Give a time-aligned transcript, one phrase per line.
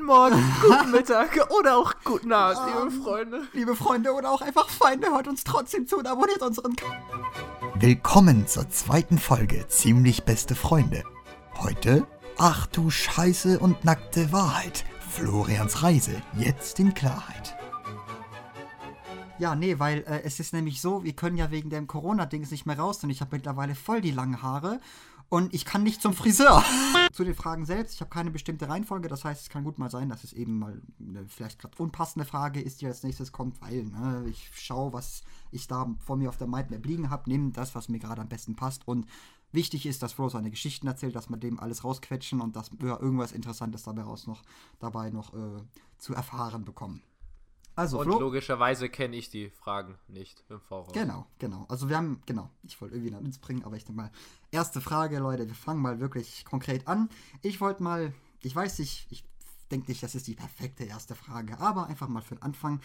[0.00, 3.42] guten Morgen, guten Mittag oder auch guten Abend, liebe Ähm, Freunde.
[3.52, 7.02] Liebe Freunde oder auch einfach Feinde, hört uns trotzdem zu und abonniert unseren Kanal.
[7.74, 11.04] Willkommen zur zweiten Folge Ziemlich beste Freunde.
[11.58, 12.06] Heute,
[12.38, 14.84] ach du Scheiße und nackte Wahrheit.
[15.10, 17.56] Florians Reise, jetzt in Klarheit.
[19.38, 22.64] Ja, nee, weil äh, es ist nämlich so, wir können ja wegen dem Corona-Dings nicht
[22.66, 24.80] mehr raus und ich habe mittlerweile voll die langen Haare
[25.30, 26.62] und ich kann nicht zum Friseur.
[27.12, 29.90] Zu den Fragen selbst, ich habe keine bestimmte Reihenfolge, das heißt, es kann gut mal
[29.90, 33.60] sein, dass es eben mal eine vielleicht gerade unpassende Frage ist, die als nächstes kommt,
[33.62, 37.52] weil ne, ich schaue, was ich da vor mir auf der Mindmap liegen habe, nehme
[37.52, 39.06] das, was mir gerade am besten passt und
[39.52, 43.00] wichtig ist, dass Flo seine Geschichten erzählt, dass wir dem alles rausquetschen und dass wir
[43.00, 44.42] irgendwas Interessantes dabei raus noch
[44.78, 45.62] dabei noch äh,
[45.98, 47.02] zu erfahren bekommen.
[47.80, 50.92] Also, Und Flo, logischerweise kenne ich die Fragen nicht im Voraus.
[50.92, 51.64] Genau, genau.
[51.70, 54.10] Also wir haben, genau, ich wollte irgendwie nach uns bringen, aber ich denke mal,
[54.50, 57.08] erste Frage, Leute, wir fangen mal wirklich konkret an.
[57.40, 58.12] Ich wollte mal,
[58.42, 59.24] ich weiß nicht, ich
[59.70, 62.82] denke nicht, das ist die perfekte erste Frage, aber einfach mal für den Anfang.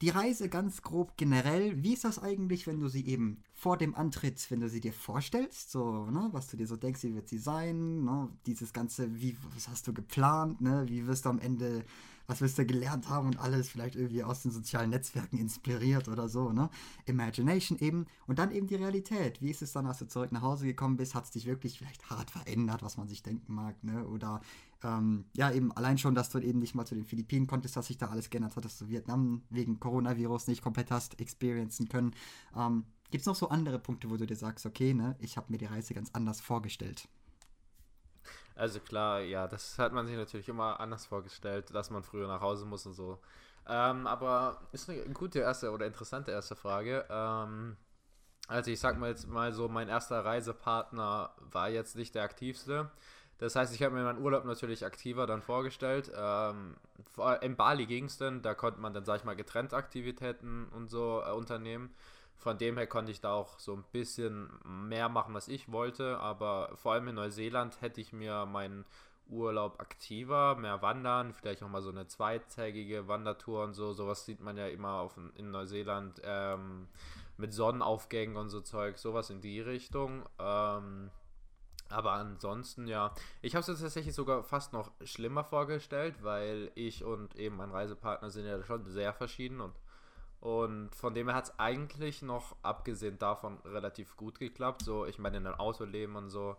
[0.00, 3.94] Die Reise ganz grob generell, wie ist das eigentlich, wenn du sie eben vor dem
[3.94, 7.28] Antritt, wenn du sie dir vorstellst, so, ne, was du dir so denkst, wie wird
[7.28, 11.38] sie sein, ne, dieses ganze, wie, was hast du geplant, ne, wie wirst du am
[11.38, 11.84] Ende,
[12.26, 16.28] was wirst du gelernt haben und alles vielleicht irgendwie aus den sozialen Netzwerken inspiriert oder
[16.28, 16.70] so, ne,
[17.04, 20.42] Imagination eben und dann eben die Realität, wie ist es dann, als du zurück nach
[20.42, 23.82] Hause gekommen bist, hat es dich wirklich vielleicht hart verändert, was man sich denken mag,
[23.82, 24.40] ne, oder
[24.82, 27.86] ähm, ja, eben allein schon, dass du eben nicht mal zu den Philippinen konntest, dass
[27.86, 32.14] sich da alles geändert hat, dass du Vietnam wegen Coronavirus nicht komplett hast experiencen können.
[32.54, 35.50] Ähm, Gibt es noch so andere Punkte, wo du dir sagst, okay, ne, ich habe
[35.50, 37.08] mir die Reise ganz anders vorgestellt?
[38.56, 42.40] Also klar, ja, das hat man sich natürlich immer anders vorgestellt, dass man früher nach
[42.40, 43.20] Hause muss und so.
[43.68, 47.04] Ähm, aber ist eine gute erste oder interessante erste Frage.
[47.10, 47.76] Ähm,
[48.48, 52.90] also ich sag mal jetzt mal so, mein erster Reisepartner war jetzt nicht der aktivste.
[53.38, 56.10] Das heißt, ich habe mir meinen Urlaub natürlich aktiver dann vorgestellt.
[56.16, 56.76] Ähm,
[57.42, 60.88] in Bali ging es dann, da konnte man dann, sag ich mal, getrennt Aktivitäten und
[60.88, 61.94] so äh, unternehmen.
[62.36, 66.18] Von dem her konnte ich da auch so ein bisschen mehr machen, was ich wollte.
[66.18, 68.84] Aber vor allem in Neuseeland hätte ich mir meinen
[69.28, 73.92] Urlaub aktiver, mehr wandern, vielleicht auch mal so eine zweitägige Wandertour und so.
[73.92, 76.88] Sowas sieht man ja immer auf, in Neuseeland ähm,
[77.36, 80.24] mit Sonnenaufgängen und so Zeug, sowas in die Richtung.
[80.38, 81.10] Ähm,
[81.88, 87.36] aber ansonsten, ja, ich habe es tatsächlich sogar fast noch schlimmer vorgestellt, weil ich und
[87.36, 89.74] eben mein Reisepartner sind ja schon sehr verschieden und,
[90.46, 94.82] und von dem her hat es eigentlich noch, abgesehen davon, relativ gut geklappt.
[94.84, 96.56] So, ich meine, in einem Auto leben und so,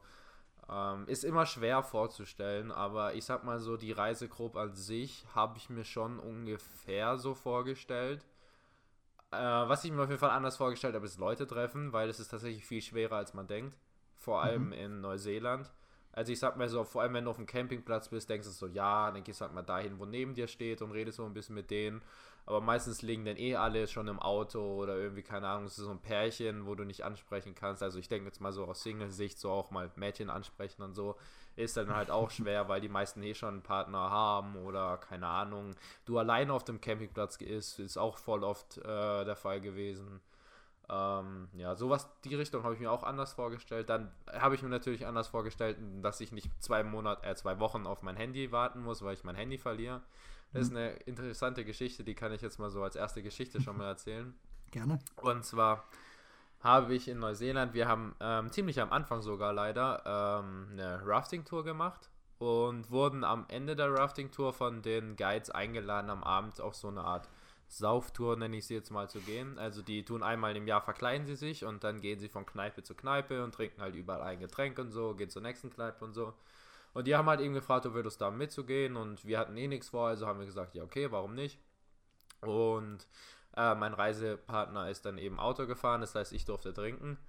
[0.69, 5.25] ähm, ist immer schwer vorzustellen, aber ich sag mal so, die Reise grob an sich
[5.33, 8.25] habe ich mir schon ungefähr so vorgestellt.
[9.31, 12.19] Äh, was ich mir auf jeden Fall anders vorgestellt habe, ist Leute treffen, weil es
[12.19, 13.77] ist tatsächlich viel schwerer, als man denkt.
[14.17, 15.71] Vor allem in Neuseeland.
[16.11, 18.51] Also ich sag mal so, vor allem wenn du auf dem Campingplatz bist, denkst du
[18.51, 21.25] so, ja, dann gehst du halt mal dahin, wo neben dir steht und redest so
[21.25, 22.01] ein bisschen mit denen.
[22.47, 25.83] Aber meistens liegen dann eh alle schon im Auto oder irgendwie, keine Ahnung, es ist
[25.83, 27.83] so ein Pärchen, wo du nicht ansprechen kannst.
[27.83, 31.17] Also ich denke jetzt mal so aus Single-Sicht, so auch mal Mädchen ansprechen und so,
[31.57, 35.27] ist dann halt auch schwer, weil die meisten eh schon einen Partner haben oder keine
[35.27, 35.75] Ahnung.
[36.05, 40.21] Du alleine auf dem Campingplatz ist, ist auch voll oft äh, der Fall gewesen.
[40.89, 43.89] Ähm, ja, sowas, die Richtung habe ich mir auch anders vorgestellt.
[43.89, 47.85] Dann habe ich mir natürlich anders vorgestellt, dass ich nicht zwei Monate, äh, zwei Wochen
[47.85, 50.01] auf mein Handy warten muss, weil ich mein Handy verliere.
[50.53, 53.77] Das ist eine interessante Geschichte, die kann ich jetzt mal so als erste Geschichte schon
[53.77, 54.33] mal erzählen.
[54.71, 54.99] Gerne.
[55.17, 55.85] Und zwar
[56.61, 61.63] habe ich in Neuseeland, wir haben ähm, ziemlich am Anfang sogar leider ähm, eine Rafting-Tour
[61.63, 62.09] gemacht
[62.39, 67.03] und wurden am Ende der Rafting-Tour von den Guides eingeladen, am Abend auf so eine
[67.03, 67.29] Art
[67.67, 69.59] Sauftour, nenne ich sie jetzt mal, zu gehen.
[69.59, 72.83] Also die tun einmal im Jahr, verkleiden sie sich und dann gehen sie von Kneipe
[72.83, 76.13] zu Kneipe und trinken halt überall ein Getränk und so, gehen zur nächsten Kneipe und
[76.13, 76.33] so.
[76.97, 79.67] Und die haben halt eben gefragt, ob wir Lust haben mitzugehen und wir hatten eh
[79.67, 81.59] nichts vor, also haben wir gesagt, ja okay, warum nicht?
[82.41, 83.05] Und
[83.55, 87.19] äh, mein Reisepartner ist dann eben Auto gefahren, das heißt, ich durfte trinken.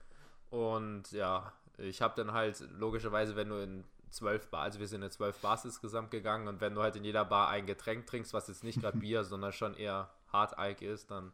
[0.49, 5.03] Und ja, ich habe dann halt logischerweise, wenn du in zwölf Bar, also wir sind
[5.03, 8.33] in zwölf Bars insgesamt gegangen und wenn du halt in jeder Bar ein Getränk trinkst,
[8.33, 11.31] was jetzt nicht gerade Bier, sondern schon eher Hard-Alk ist, dann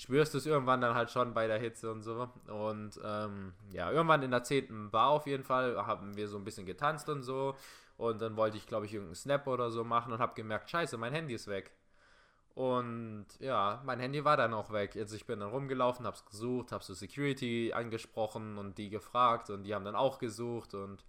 [0.00, 2.30] spürst du es irgendwann dann halt schon bei der Hitze und so.
[2.48, 6.44] Und ähm, ja, irgendwann in der zehnten Bar auf jeden Fall haben wir so ein
[6.44, 7.54] bisschen getanzt und so.
[7.98, 10.96] Und dann wollte ich, glaube ich, irgendeinen Snap oder so machen und habe gemerkt, scheiße,
[10.96, 11.70] mein Handy ist weg.
[12.54, 14.94] Und ja, mein Handy war dann auch weg.
[14.94, 19.64] Jetzt ich bin dann rumgelaufen, hab's gesucht, hab so Security angesprochen und die gefragt und
[19.64, 21.04] die haben dann auch gesucht und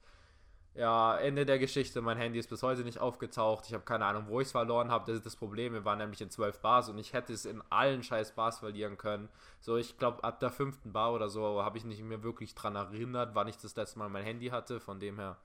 [0.73, 3.65] ja, Ende der Geschichte, mein Handy ist bis heute nicht aufgetaucht.
[3.67, 5.05] Ich habe keine Ahnung, wo ich es verloren habe.
[5.07, 5.73] Das ist das Problem.
[5.73, 8.97] Wir waren nämlich in zwölf Bars und ich hätte es in allen scheiß Bars verlieren
[8.97, 9.27] können.
[9.59, 12.75] So, ich glaube, ab der fünften Bar oder so habe ich nicht mehr wirklich dran
[12.75, 14.79] erinnert, wann ich das letzte Mal mein Handy hatte.
[14.79, 15.37] Von dem her,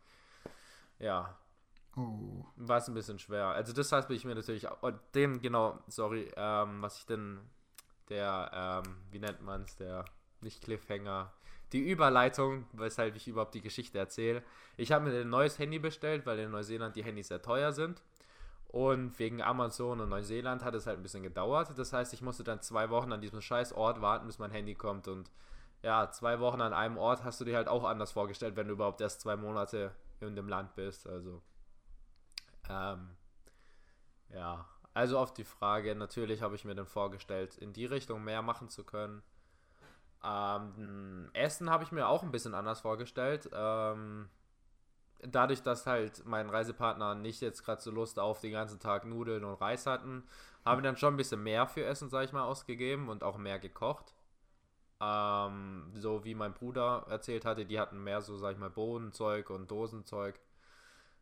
[0.99, 1.37] ja,
[1.97, 2.45] Oh.
[2.57, 3.47] War es ein bisschen schwer.
[3.47, 7.07] Also das heißt, bin ich mir natürlich, auch- und den, genau, sorry, ähm, was ich
[7.07, 7.41] denn,
[8.11, 10.05] der, ähm, wie nennt man es, der,
[10.43, 11.33] nicht Cliffhanger,
[11.73, 14.43] die Überleitung, weshalb ich überhaupt die Geschichte erzähle.
[14.77, 18.03] Ich habe mir ein neues Handy bestellt, weil in Neuseeland die Handys sehr teuer sind.
[18.69, 21.77] Und wegen Amazon und Neuseeland hat es halt ein bisschen gedauert.
[21.77, 24.75] Das heißt, ich musste dann zwei Wochen an diesem scheiß Ort warten, bis mein Handy
[24.75, 25.09] kommt.
[25.09, 25.31] Und
[25.83, 28.75] ja, zwei Wochen an einem Ort hast du dir halt auch anders vorgestellt, wenn du
[28.75, 31.07] überhaupt erst zwei Monate in dem Land bist.
[31.07, 31.43] Also,
[32.69, 33.17] ähm,
[34.31, 34.67] ja.
[34.95, 38.69] Also auf die Frage, natürlich habe ich mir dann vorgestellt, in die Richtung mehr machen
[38.69, 39.23] zu können.
[40.25, 43.49] Ähm, Essen habe ich mir auch ein bisschen anders vorgestellt.
[43.53, 44.29] Ähm,
[45.23, 49.45] dadurch, dass halt mein Reisepartner nicht jetzt gerade so Lust auf den ganzen Tag Nudeln
[49.45, 50.25] und Reis hatten,
[50.65, 53.39] haben wir dann schon ein bisschen mehr für Essen, sag ich mal, ausgegeben und auch
[53.39, 54.15] mehr gekocht.
[55.01, 59.51] Ähm, so wie mein Bruder erzählt hatte, die hatten mehr so, sag ich mal, Bohnenzeug
[59.51, 60.41] und Dosenzeug.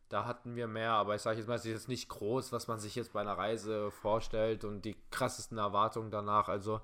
[0.09, 2.67] Da hatten wir mehr, aber ich sage jetzt mal, es ist jetzt nicht groß, was
[2.67, 6.47] man sich jetzt bei einer Reise vorstellt und die krassesten Erwartungen danach.
[6.47, 6.81] Also,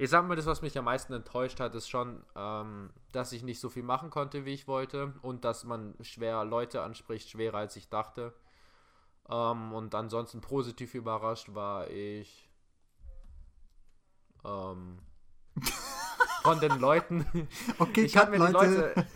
[0.00, 3.42] ich sag mal, das, was mich am meisten enttäuscht hat, ist schon, ähm, dass ich
[3.42, 7.58] nicht so viel machen konnte, wie ich wollte und dass man schwer Leute anspricht, schwerer
[7.58, 8.32] als ich dachte.
[9.28, 12.48] Ähm, und ansonsten positiv überrascht war ich
[14.42, 15.00] ähm,
[16.44, 17.26] von den Leuten.
[17.78, 19.06] Okay, Ich habe mir die Leute.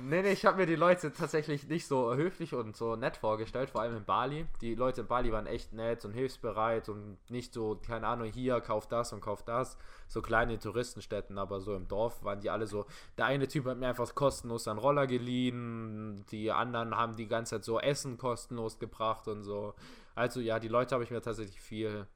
[0.00, 3.70] Nee, nee, ich habe mir die Leute tatsächlich nicht so höflich und so nett vorgestellt,
[3.70, 4.46] vor allem in Bali.
[4.60, 8.60] Die Leute in Bali waren echt nett und hilfsbereit und nicht so, keine Ahnung, hier,
[8.60, 9.76] kauf das und kauf das.
[10.06, 12.86] So kleine Touristenstädten, aber so im Dorf waren die alle so.
[13.16, 17.56] Der eine Typ hat mir einfach kostenlos einen Roller geliehen, die anderen haben die ganze
[17.56, 19.74] Zeit so Essen kostenlos gebracht und so.
[20.14, 22.06] Also ja, die Leute habe ich mir tatsächlich viel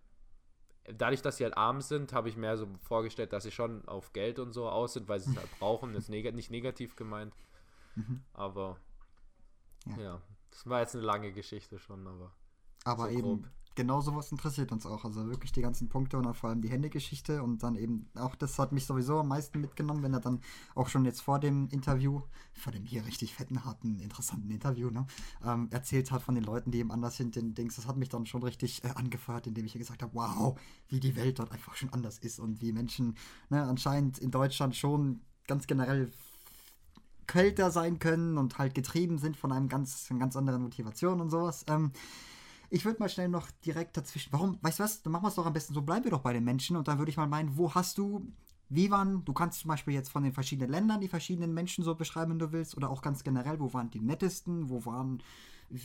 [0.84, 4.12] dadurch, dass sie halt arm sind, habe ich mir so vorgestellt, dass sie schon auf
[4.12, 5.94] Geld und so aus sind, weil sie es halt brauchen.
[5.94, 7.34] Das ist neg nicht negativ gemeint.
[8.32, 8.78] Aber
[9.86, 10.00] Ja.
[10.00, 10.22] ja.
[10.50, 12.32] das war jetzt eine lange Geschichte schon, aber
[12.84, 13.50] Aber so eben, grob.
[13.74, 15.04] genau sowas interessiert uns auch.
[15.04, 17.42] Also wirklich die ganzen Punkte und vor allem die Händegeschichte.
[17.42, 20.40] Und dann eben, auch das hat mich sowieso am meisten mitgenommen, wenn er dann
[20.74, 22.22] auch schon jetzt vor dem Interview,
[22.54, 25.06] vor dem hier richtig fetten, harten, interessanten Interview, ne,
[25.44, 27.76] ähm, erzählt hat von den Leuten, die eben anders sind, den Dings.
[27.76, 31.00] Das hat mich dann schon richtig äh, angefeuert, indem ich ihr gesagt habe, wow, wie
[31.00, 33.16] die Welt dort einfach schon anders ist und wie Menschen
[33.48, 36.10] ne, anscheinend in Deutschland schon ganz generell
[37.26, 41.30] kälter sein können und halt getrieben sind von einem ganz, einer ganz anderen Motivation und
[41.30, 41.64] sowas.
[41.68, 41.92] Ähm,
[42.70, 44.32] ich würde mal schnell noch direkt dazwischen.
[44.32, 44.58] Warum?
[44.62, 45.02] Weißt du was?
[45.02, 45.82] Dann machen wir es doch am besten so.
[45.82, 48.26] Bleiben wir doch bei den Menschen und dann würde ich mal meinen, wo hast du,
[48.68, 51.94] wie waren, du kannst zum Beispiel jetzt von den verschiedenen Ländern die verschiedenen Menschen so
[51.94, 55.22] beschreiben, wenn du willst, oder auch ganz generell, wo waren die nettesten, wo waren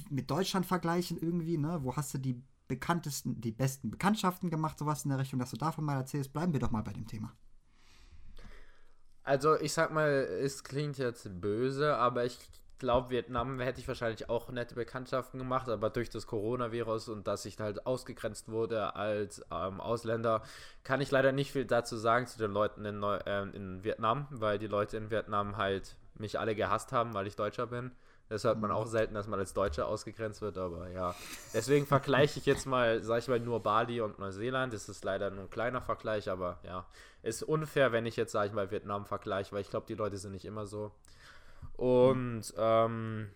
[0.10, 1.80] mit Deutschland vergleichen irgendwie, ne?
[1.84, 5.58] Wo hast du die bekanntesten, die besten Bekanntschaften gemacht, sowas in der Richtung, dass du
[5.58, 6.34] davon mal erzählst.
[6.34, 7.34] Bleiben wir doch mal bei dem Thema.
[9.28, 12.40] Also, ich sag mal, es klingt jetzt böse, aber ich
[12.80, 17.44] glaube, Vietnam hätte ich wahrscheinlich auch nette Bekanntschaften gemacht, aber durch das Coronavirus und dass
[17.44, 20.44] ich halt ausgegrenzt wurde als ähm, Ausländer,
[20.86, 24.28] kann ich leider nicht viel dazu sagen zu den Leuten in, Neu ähm, in Vietnam,
[24.30, 27.92] weil die Leute in Vietnam halt mich alle gehasst haben, weil ich Deutscher bin.
[28.30, 31.16] Das hört man auch selten, dass man als Deutscher ausgegrenzt wird, aber ja.
[31.54, 34.74] Deswegen vergleiche ich jetzt mal, sag ich mal, nur Bali und Neuseeland.
[34.74, 36.86] Das ist leider nur ein kleiner Vergleich, aber ja.
[37.24, 40.18] Ist unfair, wenn ich jetzt, sag ich mal, Vietnam vergleiche, weil ich glaube, die Leute
[40.18, 40.92] sind nicht immer so.
[41.78, 43.30] Und ähm,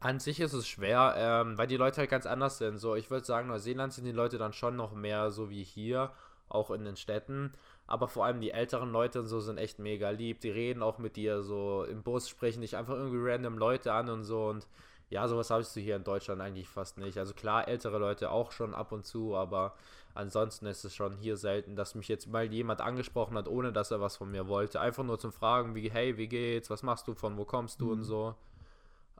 [0.00, 2.78] an sich ist es schwer, ähm, weil die Leute halt ganz anders sind.
[2.78, 6.12] So, ich würde sagen, Neuseeland sind die Leute dann schon noch mehr so wie hier,
[6.48, 7.52] auch in den Städten.
[7.86, 10.40] Aber vor allem die älteren Leute und so sind echt mega lieb.
[10.40, 14.08] Die reden auch mit dir so im Bus, sprechen dich einfach irgendwie random Leute an
[14.08, 14.46] und so.
[14.46, 14.66] Und
[15.10, 17.16] ja, sowas hast du hier in Deutschland eigentlich fast nicht.
[17.18, 19.74] Also klar, ältere Leute auch schon ab und zu, aber
[20.14, 23.90] ansonsten ist es schon hier selten, dass mich jetzt mal jemand angesprochen hat, ohne dass
[23.90, 24.80] er was von mir wollte.
[24.80, 27.92] Einfach nur zum Fragen, wie, hey, wie geht's, was machst du, von wo kommst du
[27.92, 28.34] und so.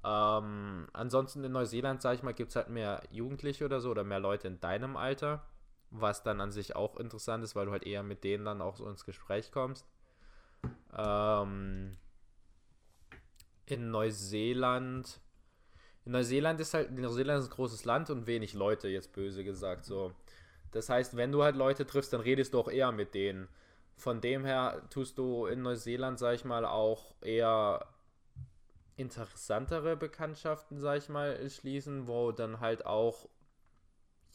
[0.04, 4.04] Ähm, ansonsten in Neuseeland, sag ich mal, gibt es halt mehr Jugendliche oder so oder
[4.04, 5.42] mehr Leute in deinem Alter,
[5.90, 8.76] was dann an sich auch interessant ist, weil du halt eher mit denen dann auch
[8.76, 9.86] so ins Gespräch kommst.
[10.96, 11.96] Ähm,
[13.66, 15.20] in Neuseeland.
[16.04, 19.84] In Neuseeland ist halt, Neuseeland ist ein großes Land und wenig Leute, jetzt böse gesagt
[19.84, 20.12] so.
[20.72, 23.48] Das heißt, wenn du halt Leute triffst, dann redest du auch eher mit denen.
[23.96, 27.86] Von dem her tust du in Neuseeland, sag ich mal, auch eher
[28.96, 33.28] interessantere Bekanntschaften, sag ich mal, schließen, wo dann halt auch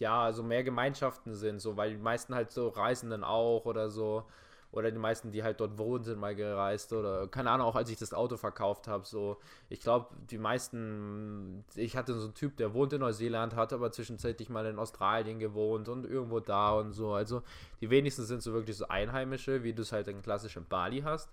[0.03, 4.25] ja, so mehr Gemeinschaften sind, so, weil die meisten halt so Reisenden auch oder so,
[4.71, 7.89] oder die meisten, die halt dort wohnen, sind mal gereist oder keine Ahnung, auch als
[7.91, 9.37] ich das Auto verkauft habe, so,
[9.69, 13.91] ich glaube, die meisten, ich hatte so einen Typ, der wohnt in Neuseeland, hat aber
[13.91, 17.43] zwischenzeitlich mal in Australien gewohnt und irgendwo da und so, also
[17.81, 21.29] die wenigsten sind so wirklich so Einheimische, wie du es halt in klassischem Bali hast.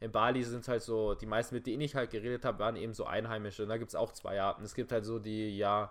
[0.00, 2.94] in Bali sind halt so, die meisten, mit denen ich halt geredet habe, waren eben
[2.94, 3.62] so Einheimische.
[3.64, 4.64] Und da gibt es auch zwei Arten.
[4.64, 5.90] Es gibt halt so die, ja,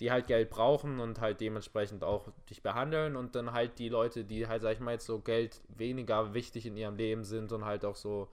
[0.00, 4.24] die halt Geld brauchen und halt dementsprechend auch dich behandeln und dann halt die Leute,
[4.24, 7.64] die halt, sag ich mal, jetzt so Geld weniger wichtig in ihrem Leben sind und
[7.64, 8.28] halt auch so,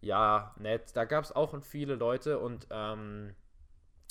[0.00, 0.94] ja, nett.
[0.94, 3.34] Da gab es auch viele Leute und ähm,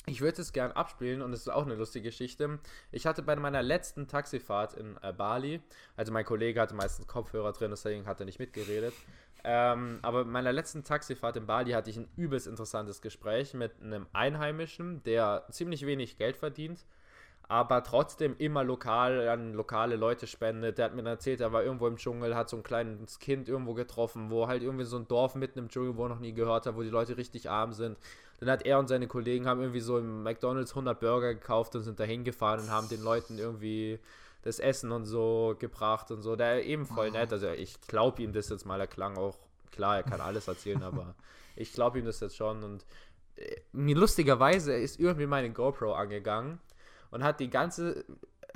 [0.06, 2.60] ich würde es gern abspielen und es ist auch eine lustige Geschichte.
[2.92, 5.60] Ich hatte bei meiner letzten Taxifahrt in äh, Bali,
[5.96, 8.94] also mein Kollege hatte meistens Kopfhörer drin, deswegen hat er nicht mitgeredet.
[9.44, 13.72] Ähm, aber bei meiner letzten Taxifahrt in Bali hatte ich ein übelst interessantes Gespräch mit
[13.80, 16.84] einem Einheimischen, der ziemlich wenig Geld verdient,
[17.48, 20.78] aber trotzdem immer lokal an lokale Leute spendet.
[20.78, 23.74] Der hat mir erzählt, er war irgendwo im Dschungel, hat so ein kleines Kind irgendwo
[23.74, 26.66] getroffen, wo halt irgendwie so ein Dorf mitten im Dschungel, wo er noch nie gehört
[26.66, 27.98] hat, wo die Leute richtig arm sind.
[28.40, 31.82] Dann hat er und seine Kollegen haben irgendwie so im McDonalds 100 Burger gekauft und
[31.82, 34.00] sind da hingefahren und haben den Leuten irgendwie
[34.46, 36.36] das Essen und so gebracht und so.
[36.36, 37.32] Der eben voll nett.
[37.32, 38.80] Also ich glaube ihm das jetzt mal.
[38.80, 39.36] Er klang auch
[39.70, 41.14] klar, er kann alles erzählen, aber
[41.56, 42.62] ich glaube ihm das jetzt schon.
[42.62, 42.86] Und
[43.36, 46.60] äh, mir lustigerweise ist irgendwie meine GoPro angegangen
[47.10, 48.04] und hat die ganze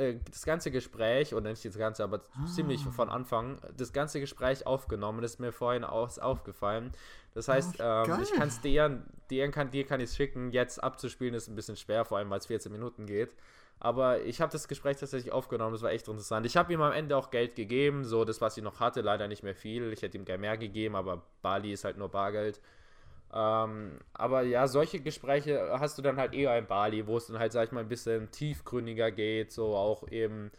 [0.00, 2.46] äh, das ganze Gespräch, oder nicht das ganze, aber ah.
[2.46, 5.20] ziemlich von Anfang, das ganze Gespräch aufgenommen.
[5.20, 6.92] Das ist mir vorhin auch aufgefallen.
[7.34, 10.50] Das heißt, oh, ähm, ich kann es dir, dir kann, dir kann ich es schicken.
[10.52, 13.34] Jetzt abzuspielen ist ein bisschen schwer, vor allem weil es 14 Minuten geht.
[13.80, 16.44] Aber ich habe das Gespräch tatsächlich aufgenommen, das war echt interessant.
[16.44, 19.26] Ich habe ihm am Ende auch Geld gegeben, so das, was ich noch hatte, leider
[19.26, 19.92] nicht mehr viel.
[19.94, 22.60] Ich hätte ihm gerne mehr gegeben, aber Bali ist halt nur Bargeld.
[23.32, 27.38] Ähm, aber ja, solche Gespräche hast du dann halt eher in Bali, wo es dann
[27.38, 30.50] halt, sag ich mal, ein bisschen tiefgründiger geht, so auch eben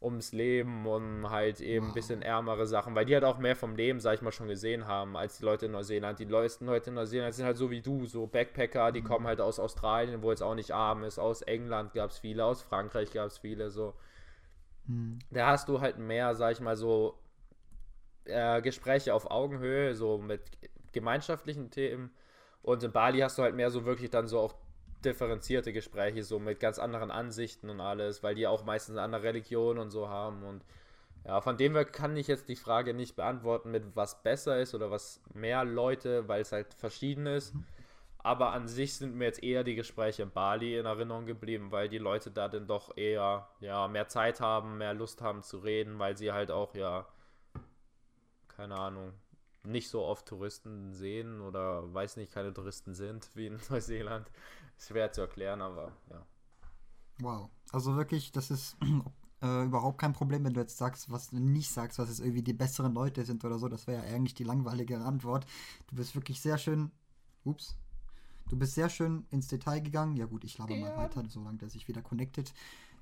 [0.00, 3.74] ums Leben und halt eben ein bisschen ärmere Sachen, weil die halt auch mehr vom
[3.74, 6.18] Leben, sag ich mal, schon gesehen haben, als die Leute in Neuseeland.
[6.18, 9.06] Die Leute in Neuseeland sind halt so wie du, so Backpacker, die mhm.
[9.06, 12.44] kommen halt aus Australien, wo jetzt auch nicht arm ist, aus England gab es viele,
[12.44, 13.94] aus Frankreich gab es viele, so.
[14.86, 15.18] Mhm.
[15.30, 17.18] Da hast du halt mehr, sag ich mal, so
[18.24, 20.42] äh, Gespräche auf Augenhöhe, so mit
[20.92, 22.10] gemeinschaftlichen Themen.
[22.62, 24.54] Und in Bali hast du halt mehr so wirklich dann so auch
[25.06, 29.22] differenzierte Gespräche, so mit ganz anderen Ansichten und alles, weil die auch meistens eine andere
[29.22, 30.42] Religion und so haben.
[30.42, 30.62] Und
[31.24, 34.74] ja, von dem her kann ich jetzt die Frage nicht beantworten, mit was besser ist
[34.74, 37.54] oder was mehr Leute, weil es halt verschieden ist.
[37.54, 37.64] Mhm.
[38.18, 41.88] Aber an sich sind mir jetzt eher die Gespräche in Bali in Erinnerung geblieben, weil
[41.88, 46.00] die Leute da dann doch eher ja, mehr Zeit haben, mehr Lust haben zu reden,
[46.00, 47.06] weil sie halt auch, ja,
[48.48, 49.12] keine Ahnung,
[49.62, 54.28] nicht so oft Touristen sehen oder weiß nicht, keine Touristen sind wie in Neuseeland.
[54.78, 56.26] Schwer zu erklären, aber ja.
[57.20, 57.50] Wow.
[57.72, 58.76] Also wirklich, das ist
[59.42, 62.42] äh, überhaupt kein Problem, wenn du jetzt sagst, was du nicht sagst, was es irgendwie
[62.42, 63.68] die besseren Leute sind oder so.
[63.68, 65.46] Das wäre ja eigentlich die langweilige Antwort.
[65.88, 66.90] Du bist wirklich sehr schön.
[67.44, 67.76] Ups.
[68.48, 70.16] Du bist sehr schön ins Detail gegangen.
[70.16, 70.88] Ja gut, ich laber ja.
[70.88, 72.52] mal weiter, solange der sich wieder connected.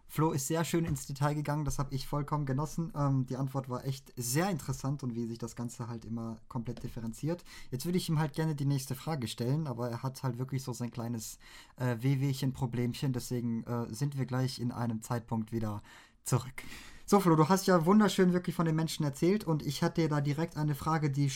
[0.08, 2.92] Flo ist sehr schön ins Detail gegangen, das habe ich vollkommen genossen.
[2.96, 6.82] Ähm, die Antwort war echt sehr interessant und wie sich das Ganze halt immer komplett
[6.82, 7.44] differenziert.
[7.70, 10.62] Jetzt würde ich ihm halt gerne die nächste Frage stellen, aber er hat halt wirklich
[10.62, 11.38] so sein kleines
[11.76, 15.82] äh, Wehwehchen-Problemchen, deswegen äh, sind wir gleich in einem Zeitpunkt wieder
[16.22, 16.62] zurück.
[17.06, 20.22] So, Flo, du hast ja wunderschön wirklich von den Menschen erzählt und ich hatte da
[20.22, 21.30] direkt eine Frage, die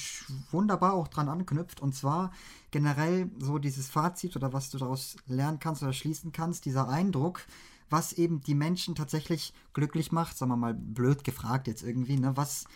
[0.51, 2.33] wunderbar auch dran anknüpft und zwar
[2.71, 7.43] generell so dieses Fazit oder was du daraus lernen kannst oder schließen kannst, dieser Eindruck,
[7.91, 12.37] was eben die Menschen tatsächlich glücklich macht, sagen wir mal blöd gefragt jetzt irgendwie, ne,
[12.37, 12.67] was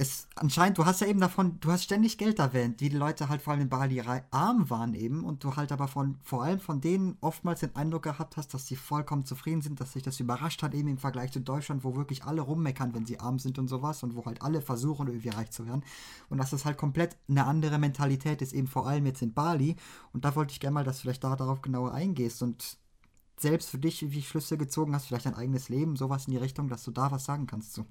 [0.00, 3.28] es anscheinend, du hast ja eben davon, du hast ständig Geld erwähnt, wie die Leute
[3.28, 6.58] halt vor allem in Bali arm waren eben und du halt aber von, vor allem
[6.58, 10.18] von denen oftmals den Eindruck gehabt hast, dass sie vollkommen zufrieden sind, dass sich das
[10.18, 13.58] überrascht hat eben im Vergleich zu Deutschland, wo wirklich alle rummeckern, wenn sie arm sind
[13.58, 15.84] und sowas und wo halt alle versuchen irgendwie reich zu werden.
[16.30, 19.76] Und dass das halt komplett eine andere Mentalität ist, eben vor allem jetzt in Bali.
[20.14, 22.78] Und da wollte ich gerne mal, dass du vielleicht da darauf genauer eingehst und
[23.40, 26.68] selbst für dich wie Schlüsse gezogen hast, vielleicht dein eigenes Leben, sowas in die Richtung,
[26.68, 27.86] dass du da was sagen kannst zu.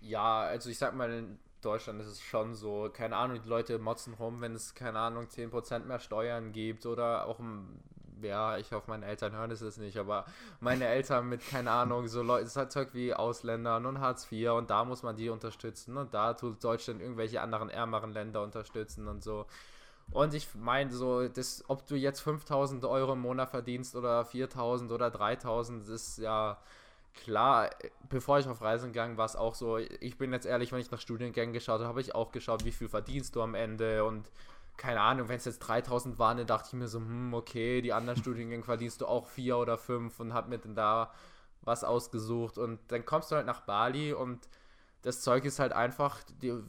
[0.00, 3.78] Ja, also ich sag mal, in Deutschland ist es schon so, keine Ahnung, die Leute
[3.78, 7.38] motzen rum, wenn es, keine Ahnung, 10% mehr Steuern gibt oder auch
[8.22, 10.24] ja, ich hoffe, meine Eltern hören es nicht, aber
[10.60, 14.50] meine Eltern mit, keine Ahnung, so Leute, es hat Zeug wie Ausländern und Hartz IV
[14.50, 19.08] und da muss man die unterstützen und da tut Deutschland irgendwelche anderen ärmeren Länder unterstützen
[19.08, 19.46] und so.
[20.12, 24.90] Und ich meine so, das, ob du jetzt 5000 Euro im Monat verdienst oder 4000
[24.90, 26.58] oder 3000, ist ja
[27.14, 27.70] klar.
[28.08, 30.90] Bevor ich auf Reisen gegangen war es auch so, ich bin jetzt ehrlich, wenn ich
[30.90, 34.04] nach Studiengängen geschaut habe, habe ich auch geschaut, wie viel verdienst du am Ende.
[34.04, 34.30] Und
[34.76, 37.92] keine Ahnung, wenn es jetzt 3000 waren, dann dachte ich mir so, hm, okay, die
[37.92, 41.12] anderen Studiengänge verdienst du auch vier oder fünf und hab mir dann da
[41.62, 42.58] was ausgesucht.
[42.58, 44.48] Und dann kommst du halt nach Bali und
[45.02, 46.64] das Zeug ist halt einfach, du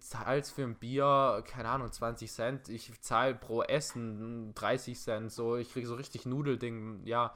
[0.00, 2.68] zahlst für ein Bier, keine Ahnung, 20 Cent.
[2.68, 5.32] Ich zahle pro Essen 30 Cent.
[5.32, 7.32] So, ich kriege so richtig Nudelding, ja.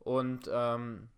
[0.00, 1.08] Und ähm,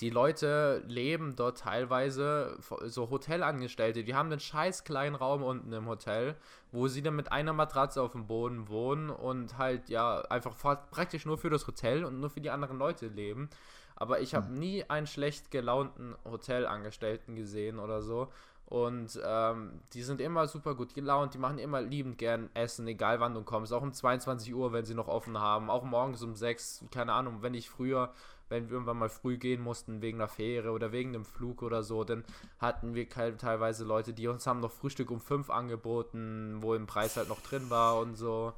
[0.00, 5.86] die Leute leben dort teilweise so Hotelangestellte, die haben einen scheiß kleinen Raum unten im
[5.86, 6.36] Hotel,
[6.72, 10.56] wo sie dann mit einer Matratze auf dem Boden wohnen und halt ja einfach
[10.90, 13.48] praktisch nur für das Hotel und nur für die anderen Leute leben.
[13.94, 14.58] Aber ich habe hm.
[14.58, 18.30] nie einen schlecht gelaunten Hotelangestellten gesehen oder so.
[18.66, 23.20] Und ähm, die sind immer super gut gelaunt, die machen immer liebend gern Essen, egal
[23.20, 23.72] wann du kommst.
[23.72, 25.70] Auch um 22 Uhr, wenn sie noch offen haben.
[25.70, 28.12] Auch morgens um 6, keine Ahnung, wenn ich früher
[28.48, 31.82] wenn wir irgendwann mal früh gehen mussten wegen einer Fähre oder wegen einem Flug oder
[31.82, 32.24] so, dann
[32.58, 37.16] hatten wir teilweise Leute, die uns haben noch Frühstück um 5 angeboten, wo im Preis
[37.16, 38.52] halt noch drin war und so.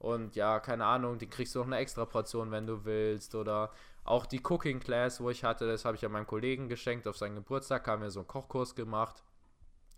[0.00, 3.34] Und ja, keine Ahnung, die kriegst du noch eine extra Portion, wenn du willst.
[3.34, 3.70] Oder
[4.04, 7.16] auch die Cooking Class, wo ich hatte, das habe ich ja meinem Kollegen geschenkt auf
[7.16, 9.22] seinen Geburtstag, haben wir so einen Kochkurs gemacht.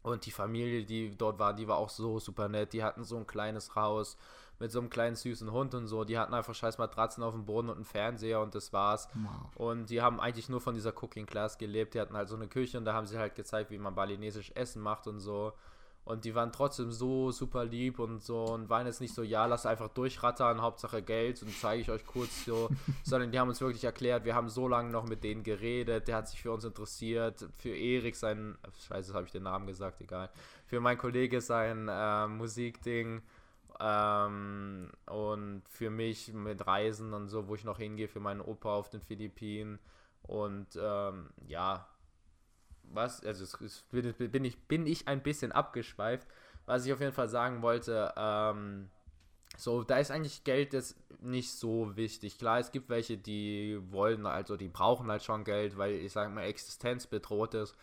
[0.02, 2.72] Und die Familie, die dort war, die war auch so super nett.
[2.72, 4.16] Die hatten so ein kleines Haus
[4.58, 6.04] mit so einem kleinen süßen Hund und so.
[6.04, 9.08] Die hatten einfach scheiß Matratzen auf dem Boden und einen Fernseher und das war's.
[9.14, 9.56] Wow.
[9.56, 11.94] Und die haben eigentlich nur von dieser Cooking Class gelebt.
[11.94, 14.52] Die hatten halt so eine Küche und da haben sie halt gezeigt, wie man balinesisch
[14.54, 15.52] Essen macht und so.
[16.10, 19.46] Und die waren trotzdem so super lieb und so und waren jetzt nicht so, ja,
[19.46, 22.68] lass einfach durchrattern, Hauptsache Geld und zeige ich euch kurz so,
[23.04, 26.16] sondern die haben uns wirklich erklärt, wir haben so lange noch mit denen geredet, der
[26.16, 30.30] hat sich für uns interessiert, für Erik sein, scheiße, habe ich den Namen gesagt, egal,
[30.66, 33.22] für mein Kollege sein äh, Musikding
[33.78, 38.74] ähm, und für mich mit Reisen und so, wo ich noch hingehe, für meinen Opa
[38.74, 39.78] auf den Philippinen.
[40.22, 41.88] Und ähm, ja,
[42.90, 46.26] was, also es, bin, ich, bin ich ein bisschen abgeschweift.
[46.66, 48.90] Was ich auf jeden Fall sagen wollte, ähm,
[49.56, 52.38] so, da ist eigentlich Geld jetzt nicht so wichtig.
[52.38, 56.30] Klar, es gibt welche, die wollen, also die brauchen halt schon Geld, weil ich sage
[56.30, 57.74] mal, Existenz bedroht ist.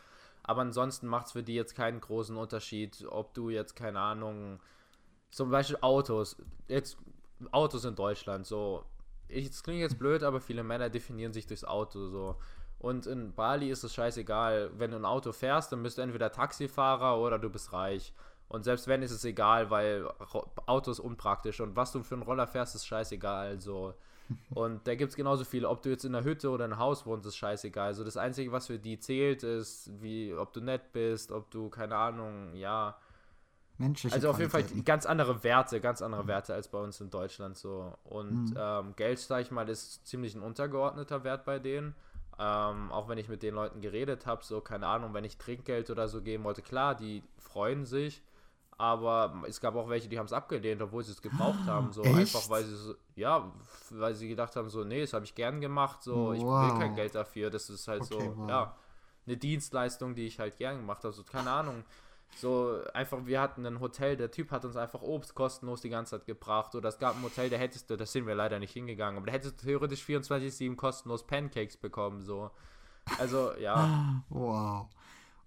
[0.43, 4.59] Aber ansonsten macht es für die jetzt keinen großen Unterschied, ob du jetzt, keine Ahnung,
[5.29, 6.37] zum Beispiel Autos.
[6.67, 6.97] Jetzt
[7.51, 8.85] Autos in Deutschland, so.
[9.27, 12.37] Ich, das klingt jetzt blöd, aber viele Männer definieren sich durchs Auto so.
[12.79, 14.71] Und in Bali ist es scheißegal.
[14.77, 18.13] Wenn du ein Auto fährst, dann bist du entweder Taxifahrer oder du bist reich.
[18.49, 20.07] Und selbst wenn, ist es egal, weil
[20.67, 21.59] Auto ist unpraktisch.
[21.59, 23.59] Und was du für einen Roller fährst, ist scheißegal.
[23.59, 23.93] So.
[24.51, 25.67] Und da gibt es genauso viele.
[25.67, 27.87] Ob du jetzt in einer Hütte oder in einem Haus wohnst, ist scheißegal.
[27.87, 31.69] Also das Einzige, was für die zählt, ist, wie, ob du nett bist, ob du,
[31.69, 32.97] keine Ahnung, ja,
[33.77, 36.27] Menschliche also auf jeden Fall ganz andere Werte, ganz andere mhm.
[36.27, 37.93] Werte als bei uns in Deutschland so.
[38.03, 38.57] Und mhm.
[38.57, 41.95] ähm, Geld, sag ich mal, ist ziemlich ein untergeordneter Wert bei denen.
[42.39, 45.89] Ähm, auch wenn ich mit den Leuten geredet habe, so keine Ahnung, wenn ich Trinkgeld
[45.89, 48.21] oder so geben wollte, klar, die freuen sich.
[48.79, 51.91] Aber es gab auch welche, die haben es abgelehnt, obwohl sie es gebraucht haben.
[51.91, 52.15] So Echt?
[52.15, 53.51] einfach, weil sie so, ja,
[53.89, 56.35] weil sie gedacht haben, so, nee, das habe ich gern gemacht, so, wow.
[56.35, 57.49] ich will kein Geld dafür.
[57.49, 58.49] Das ist halt okay, so, wow.
[58.49, 58.75] ja,
[59.25, 61.13] eine Dienstleistung, die ich halt gern gemacht habe.
[61.13, 61.83] So, keine Ahnung.
[62.35, 66.17] So einfach, wir hatten ein Hotel, der Typ hat uns einfach Obst kostenlos die ganze
[66.17, 66.75] Zeit gebracht.
[66.75, 69.27] Oder es gab ein Hotel, da hättest du, das sind wir leider nicht hingegangen, aber
[69.27, 72.21] da hättest du theoretisch 24-7 kostenlos Pancakes bekommen.
[72.21, 72.51] So.
[73.17, 74.23] Also, ja.
[74.29, 74.87] Wow.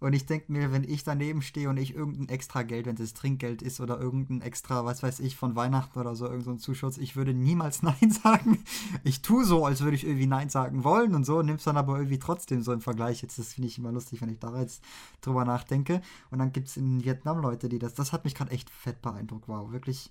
[0.00, 3.12] Und ich denke mir, wenn ich daneben stehe und ich irgendein extra Geld, wenn es
[3.12, 6.96] Trinkgeld ist oder irgendein extra, was weiß ich, von Weihnachten oder so, irgendein so Zuschuss,
[6.96, 8.64] ich würde niemals Nein sagen.
[9.04, 11.96] Ich tue so, als würde ich irgendwie Nein sagen wollen und so, nimm's dann aber
[11.96, 13.20] irgendwie trotzdem so im Vergleich.
[13.20, 14.82] Jetzt, das finde ich immer lustig, wenn ich da jetzt
[15.20, 16.00] drüber nachdenke.
[16.30, 19.02] Und dann gibt es in Vietnam Leute, die das, das hat mich gerade echt fett
[19.02, 19.48] beeindruckt.
[19.48, 20.10] Wow, wirklich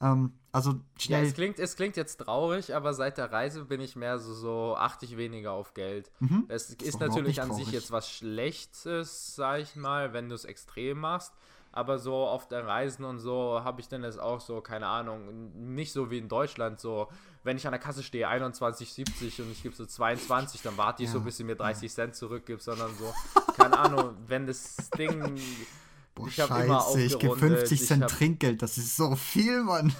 [0.00, 1.22] ähm, also schnell.
[1.22, 4.34] Ja, es klingt, es klingt jetzt traurig, aber seit der Reise bin ich mehr so,
[4.34, 6.10] so achte ich weniger auf Geld.
[6.18, 6.46] Mhm.
[6.48, 10.44] Es ist, ist natürlich an sich jetzt was Schlechtes, sag ich mal, wenn du es
[10.44, 11.32] extrem machst.
[11.72, 15.52] Aber so auf der Reisen und so habe ich dann jetzt auch so, keine Ahnung,
[15.72, 17.06] nicht so wie in Deutschland, so,
[17.44, 21.10] wenn ich an der Kasse stehe, 21,70 und ich gebe so 22, dann warte ich
[21.10, 21.12] ja.
[21.12, 21.94] so, bis sie mir 30 ja.
[21.94, 23.14] Cent zurückgibt, sondern so,
[23.56, 25.40] keine Ahnung, wenn das Ding
[26.20, 29.92] Boah, ich scheiße, ich gebe 50 Cent hab, Trinkgeld, das ist so viel, Mann.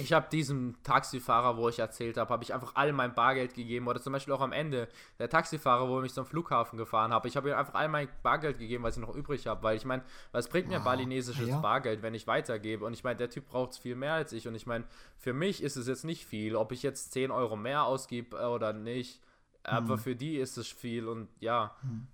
[0.00, 3.88] ich habe diesem Taxifahrer, wo ich erzählt habe, habe ich einfach all mein Bargeld gegeben.
[3.88, 7.28] Oder zum Beispiel auch am Ende der Taxifahrer, wo ich mich zum Flughafen gefahren habe.
[7.28, 9.62] Ich habe ihm einfach all mein Bargeld gegeben, was ich noch übrig habe.
[9.62, 10.84] Weil ich meine, was bringt mir wow.
[10.84, 11.60] balinesisches ja.
[11.60, 12.84] Bargeld, wenn ich weitergebe?
[12.84, 14.48] Und ich meine, der Typ braucht es viel mehr als ich.
[14.48, 14.84] Und ich meine,
[15.18, 18.44] für mich ist es jetzt nicht viel, ob ich jetzt 10 Euro mehr ausgebe äh,
[18.44, 19.20] oder nicht.
[19.64, 19.98] Aber hm.
[19.98, 21.06] für die ist es viel.
[21.06, 21.76] Und ja.
[21.82, 22.06] Hm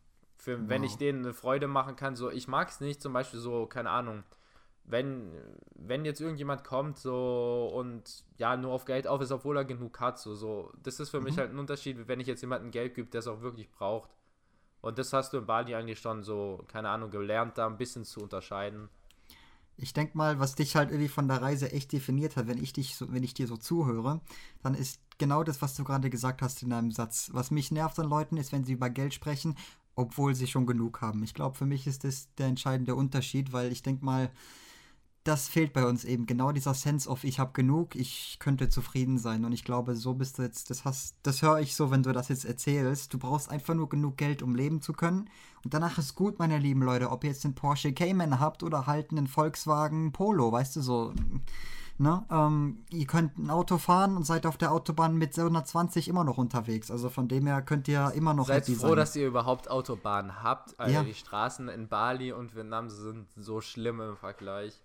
[0.48, 0.68] für, wow.
[0.68, 3.66] wenn ich denen eine Freude machen kann, so, ich mag es nicht, zum Beispiel so,
[3.66, 4.24] keine Ahnung,
[4.84, 5.30] wenn,
[5.74, 10.00] wenn jetzt irgendjemand kommt so und ja, nur auf Geld auf ist, obwohl er genug
[10.00, 11.24] hat, so, so das ist für mhm.
[11.24, 14.10] mich halt ein Unterschied, wenn ich jetzt jemandem Geld gebe, der es auch wirklich braucht.
[14.80, 18.04] Und das hast du in Bali eigentlich schon so, keine Ahnung, gelernt, da ein bisschen
[18.04, 18.88] zu unterscheiden.
[19.76, 22.72] Ich denke mal, was dich halt irgendwie von der Reise echt definiert hat, wenn ich
[22.72, 24.20] dich so, wenn ich dir so zuhöre,
[24.62, 27.30] dann ist genau das, was du gerade gesagt hast in deinem Satz.
[27.32, 29.56] Was mich nervt an Leuten ist, wenn sie über Geld sprechen,
[29.98, 31.24] obwohl sie schon genug haben.
[31.24, 34.30] Ich glaube, für mich ist das der entscheidende Unterschied, weil ich denke mal,
[35.24, 36.24] das fehlt bei uns eben.
[36.24, 39.44] Genau dieser Sense of, ich habe genug, ich könnte zufrieden sein.
[39.44, 42.12] Und ich glaube, so bist du jetzt, das hast, das höre ich so, wenn du
[42.12, 43.12] das jetzt erzählst.
[43.12, 45.28] Du brauchst einfach nur genug Geld, um leben zu können.
[45.64, 48.86] Und danach ist gut, meine lieben Leute, ob ihr jetzt den Porsche Cayman habt oder
[48.86, 51.12] halt einen Volkswagen Polo, weißt du, so.
[52.00, 52.24] Ne?
[52.30, 56.38] Ähm, ihr könnt ein Auto fahren und seid auf der Autobahn mit 120 immer noch
[56.38, 56.92] unterwegs.
[56.92, 58.96] Also von dem her könnt ihr immer noch Seid froh, sein.
[58.96, 60.78] dass ihr überhaupt Autobahnen habt.
[60.78, 61.02] Also ja.
[61.02, 64.80] die Straßen in Bali und Vietnam sind so schlimm im Vergleich.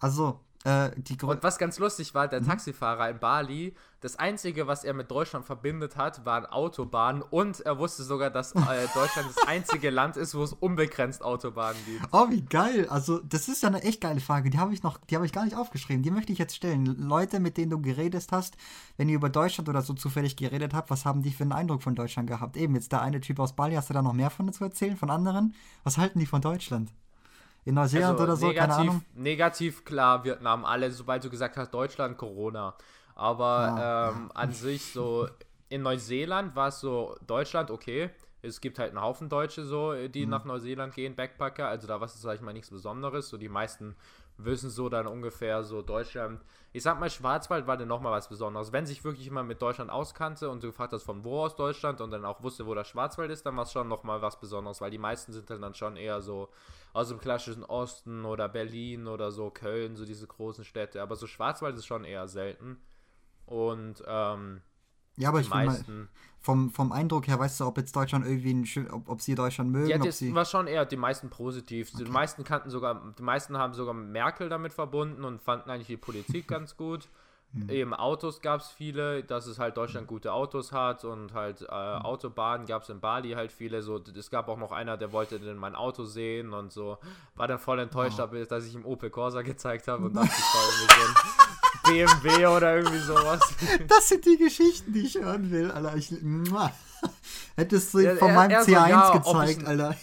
[0.00, 0.90] Also, äh,
[1.22, 2.46] Und was ganz lustig war, der mhm.
[2.46, 7.78] Taxifahrer in Bali, das Einzige, was er mit Deutschland verbindet hat, waren Autobahnen und er
[7.78, 8.58] wusste sogar, dass äh,
[8.94, 12.06] Deutschland das einzige Land ist, wo es unbegrenzt Autobahnen gibt.
[12.12, 12.86] Oh, wie geil.
[12.88, 14.48] Also, das ist ja eine echt geile Frage.
[14.48, 16.02] Die habe ich noch, die habe ich gar nicht aufgeschrieben.
[16.02, 16.86] Die möchte ich jetzt stellen.
[16.86, 18.56] Leute, mit denen du geredet hast,
[18.96, 21.82] wenn ihr über Deutschland oder so zufällig geredet habt, was haben die für einen Eindruck
[21.82, 22.56] von Deutschland gehabt?
[22.56, 24.96] Eben, jetzt der eine Typ aus Bali, hast du da noch mehr von zu erzählen,
[24.96, 25.54] von anderen?
[25.82, 26.90] Was halten die von Deutschland?
[27.64, 29.04] In Neuseeland also oder so, negativ, keine Ahnung.
[29.14, 32.74] Negativ, klar, Vietnam, alle, sobald du gesagt hast, Deutschland, Corona.
[33.14, 34.40] Aber ah, ähm, ja.
[34.40, 35.28] an sich so,
[35.68, 38.10] in Neuseeland war es so, Deutschland, okay.
[38.42, 40.30] Es gibt halt einen Haufen Deutsche so, die mhm.
[40.30, 41.66] nach Neuseeland gehen, Backpacker.
[41.66, 43.30] Also da war es, sag ich mal, nichts Besonderes.
[43.30, 43.96] So die meisten
[44.36, 46.40] wissen so dann ungefähr so Deutschland.
[46.72, 48.72] Ich sag mal, Schwarzwald war dann nochmal was Besonderes.
[48.72, 52.00] Wenn sich wirklich jemand mit Deutschland auskannte und du gefragt hast, von wo aus Deutschland
[52.00, 54.80] und dann auch wusste, wo der Schwarzwald ist, dann war es schon nochmal was Besonderes,
[54.80, 56.48] weil die meisten sind dann schon eher so
[56.92, 61.00] aus dem klassischen Osten oder Berlin oder so, Köln, so diese großen Städte.
[61.00, 62.78] Aber so Schwarzwald ist schon eher selten.
[63.46, 64.62] Und ähm,
[65.16, 66.08] ja, aber ich meisten, mal,
[66.40, 69.70] vom, vom Eindruck her, weißt du, ob jetzt Deutschland irgendwie, ein, ob, ob sie Deutschland
[69.70, 69.88] mögen?
[69.88, 71.90] Ja, das war schon eher die meisten positiv.
[71.94, 72.04] Okay.
[72.04, 75.96] Die meisten kannten sogar, die meisten haben sogar Merkel damit verbunden und fanden eigentlich die
[75.96, 77.08] Politik ganz gut.
[77.54, 77.70] Mhm.
[77.70, 81.64] Eben Autos gab es viele, dass es halt Deutschland gute Autos hat und halt äh,
[81.64, 82.02] mhm.
[82.02, 83.80] Autobahnen gab es in Bali halt viele.
[83.80, 86.98] So, es gab auch noch einer, der wollte denn mein Auto sehen und so.
[87.36, 88.26] War dann voll enttäuscht, oh.
[88.26, 91.43] dass ich ihm Opel Corsa gezeigt habe und dachte, ich war irgendwie so ein
[91.84, 93.40] BMW oder irgendwie sowas.
[93.88, 95.96] Das sind die Geschichten, die ich hören will, Alter.
[95.96, 96.12] Ich,
[97.56, 99.96] Hättest du ja, von meinem C1 so, ja, gezeigt, Alter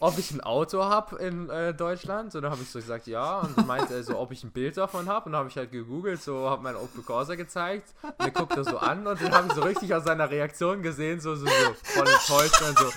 [0.00, 2.34] ob ich ein Auto habe in äh, Deutschland.
[2.34, 3.40] Und dann habe ich so gesagt, ja.
[3.40, 5.26] Und dann meinte er so, ob ich ein Bild davon habe.
[5.26, 7.88] Und dann habe ich halt gegoogelt, so habe mein Opel Corsa gezeigt.
[8.02, 10.82] Und er guckt das so an und dann habe ich so richtig aus seiner Reaktion
[10.82, 12.92] gesehen, so, so, so voll enttäuscht und so,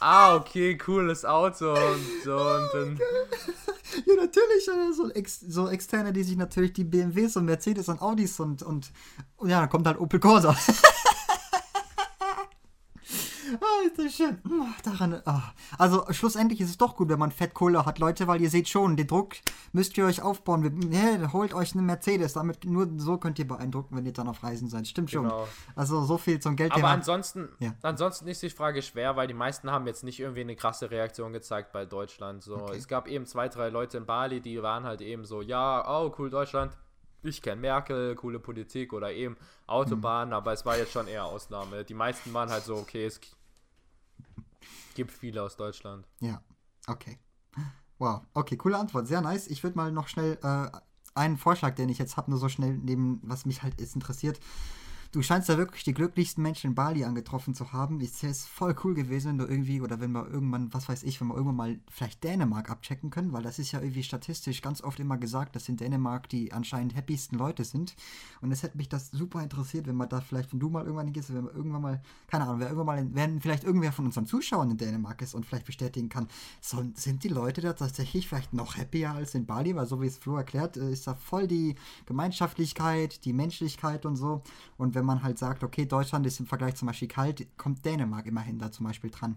[0.00, 2.36] ah, okay, cooles Auto und so.
[2.36, 3.00] Und dann.
[4.04, 8.38] Ja, natürlich, so, ex, so externe, die sich natürlich die BMWs und Mercedes und Audis
[8.40, 8.92] und, und,
[9.36, 10.54] und ja, dann kommt halt Opel Corsa.
[13.60, 14.38] Ah, ist das schön.
[14.44, 15.40] Ah, daran, oh.
[15.78, 18.96] Also schlussendlich ist es doch gut, wenn man Fettkohle hat, Leute, weil ihr seht schon,
[18.96, 19.34] den Druck
[19.72, 20.62] müsst ihr euch aufbauen.
[20.90, 24.42] Wir, holt euch einen Mercedes, damit nur so könnt ihr beeindrucken, wenn ihr dann auf
[24.42, 24.86] Reisen seid.
[24.86, 25.24] Stimmt schon.
[25.24, 25.46] Genau.
[25.74, 26.72] Also so viel zum Geld.
[26.72, 27.74] Aber ansonsten, ja.
[27.82, 31.32] ansonsten ist die Frage schwer, weil die meisten haben jetzt nicht irgendwie eine krasse Reaktion
[31.32, 32.42] gezeigt bei Deutschland.
[32.42, 32.76] So, okay.
[32.76, 36.12] es gab eben zwei, drei Leute in Bali, die waren halt eben so, ja, oh
[36.18, 36.76] cool Deutschland
[37.28, 40.34] ich kenne Merkel, coole Politik oder eben Autobahn, mhm.
[40.34, 41.84] aber es war jetzt schon eher Ausnahme.
[41.84, 43.20] Die meisten waren halt so, okay, es
[44.96, 46.08] gibt viele aus Deutschland.
[46.20, 46.42] Ja,
[46.88, 47.18] okay.
[47.98, 49.46] Wow, okay, coole Antwort, sehr nice.
[49.46, 50.70] Ich würde mal noch schnell äh,
[51.14, 54.40] einen Vorschlag, den ich jetzt habe, nur so schnell neben, was mich halt jetzt interessiert,
[55.16, 58.02] du scheinst ja wirklich die glücklichsten Menschen in Bali angetroffen zu haben.
[58.02, 61.22] Es ist voll cool gewesen, wenn du irgendwie, oder wenn wir irgendwann, was weiß ich,
[61.22, 64.84] wenn wir irgendwann mal vielleicht Dänemark abchecken können, weil das ist ja irgendwie statistisch ganz
[64.84, 67.96] oft immer gesagt, dass in Dänemark die anscheinend happiesten Leute sind.
[68.42, 71.14] Und es hätte mich das super interessiert, wenn man da vielleicht, wenn du mal irgendwann
[71.14, 74.26] gehst, wenn wir irgendwann mal, keine Ahnung, wer irgendwann mal, wenn vielleicht irgendwer von unseren
[74.26, 76.28] Zuschauern in Dänemark ist und vielleicht bestätigen kann,
[76.60, 80.08] so, sind die Leute da tatsächlich vielleicht noch happier als in Bali, weil so wie
[80.08, 81.74] es Flo erklärt, äh, ist da voll die
[82.04, 84.42] Gemeinschaftlichkeit, die Menschlichkeit und so.
[84.76, 88.26] Und wenn man halt sagt, okay, Deutschland ist im Vergleich zum Beispiel kalt, kommt Dänemark
[88.26, 89.36] immerhin da zum Beispiel dran.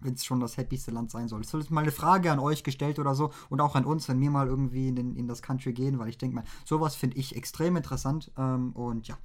[0.00, 1.40] Wenn es schon das happyste Land sein soll.
[1.40, 4.20] Es soll mal eine Frage an euch gestellt oder so und auch an uns, wenn
[4.20, 7.36] wir mal irgendwie in, in das Country gehen, weil ich denke mal, sowas finde ich
[7.36, 9.16] extrem interessant ähm, und ja.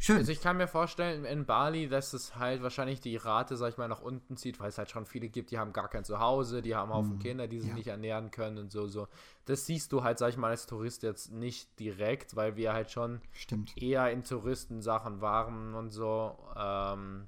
[0.00, 0.18] Schön.
[0.18, 3.78] Also ich kann mir vorstellen, in Bali, dass es halt wahrscheinlich die Rate, sag ich
[3.78, 6.62] mal, nach unten zieht, weil es halt schon viele gibt, die haben gar kein Zuhause,
[6.62, 7.74] die haben Haufen mm, Kinder, die sich ja.
[7.74, 9.08] nicht ernähren können und so, so.
[9.46, 12.92] Das siehst du halt, sag ich mal, als Tourist jetzt nicht direkt, weil wir halt
[12.92, 13.76] schon Stimmt.
[13.76, 16.38] eher in Touristensachen waren und so.
[16.56, 17.26] Ähm,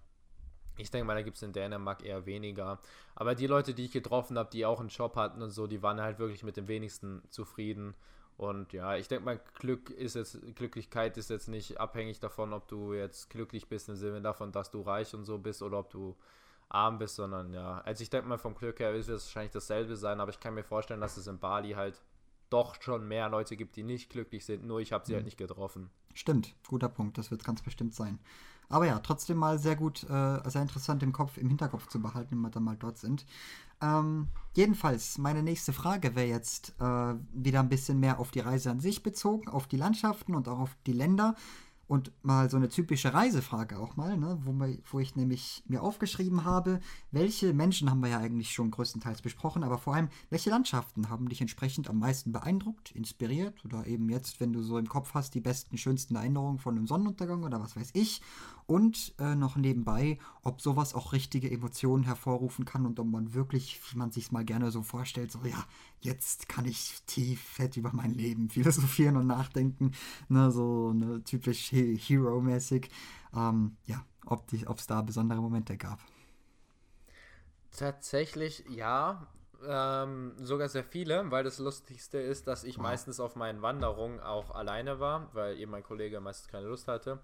[0.76, 2.78] ich denke mal, da gibt es in Dänemark eher weniger.
[3.16, 5.82] Aber die Leute, die ich getroffen habe, die auch einen Job hatten und so, die
[5.82, 7.94] waren halt wirklich mit dem wenigsten zufrieden.
[8.40, 12.68] Und ja, ich denke mal, Glück ist jetzt, Glücklichkeit ist jetzt nicht abhängig davon, ob
[12.68, 15.90] du jetzt glücklich bist im Sinne davon, dass du reich und so bist oder ob
[15.90, 16.16] du
[16.70, 19.94] arm bist, sondern ja, also ich denke mal, vom Glück her wird es wahrscheinlich dasselbe
[19.94, 22.00] sein, aber ich kann mir vorstellen, dass es in Bali halt
[22.48, 25.26] doch schon mehr Leute gibt, die nicht glücklich sind, nur ich habe sie halt mhm.
[25.26, 25.90] halt nicht getroffen.
[26.14, 28.20] Stimmt, guter Punkt, das wird ganz bestimmt sein.
[28.70, 32.30] Aber ja, trotzdem mal sehr gut, äh, sehr interessant im Kopf, im Hinterkopf zu behalten,
[32.30, 33.26] wenn wir dann mal dort sind.
[33.82, 38.70] Ähm, jedenfalls, meine nächste Frage wäre jetzt äh, wieder ein bisschen mehr auf die Reise
[38.70, 41.34] an sich bezogen, auf die Landschaften und auch auf die Länder.
[41.90, 45.82] Und mal so eine typische Reisefrage auch mal, ne, wo, wir, wo ich nämlich mir
[45.82, 46.78] aufgeschrieben habe,
[47.10, 51.28] welche Menschen haben wir ja eigentlich schon größtenteils besprochen, aber vor allem, welche Landschaften haben
[51.28, 55.34] dich entsprechend am meisten beeindruckt, inspiriert oder eben jetzt, wenn du so im Kopf hast,
[55.34, 58.22] die besten, schönsten Erinnerungen von einem Sonnenuntergang oder was weiß ich.
[58.70, 63.80] Und äh, noch nebenbei, ob sowas auch richtige Emotionen hervorrufen kann und ob man wirklich,
[63.90, 65.66] wie man sich mal gerne so vorstellt, so ja,
[65.98, 69.90] jetzt kann ich tief fett über mein Leben philosophieren und nachdenken,
[70.28, 72.90] ne, so ne, typisch Hero-mäßig.
[73.34, 75.98] Ähm, ja, ob es da besondere Momente gab.
[77.76, 79.26] Tatsächlich ja,
[79.68, 84.54] ähm, sogar sehr viele, weil das Lustigste ist, dass ich meistens auf meinen Wanderungen auch
[84.54, 87.18] alleine war, weil eben mein Kollege meistens keine Lust hatte.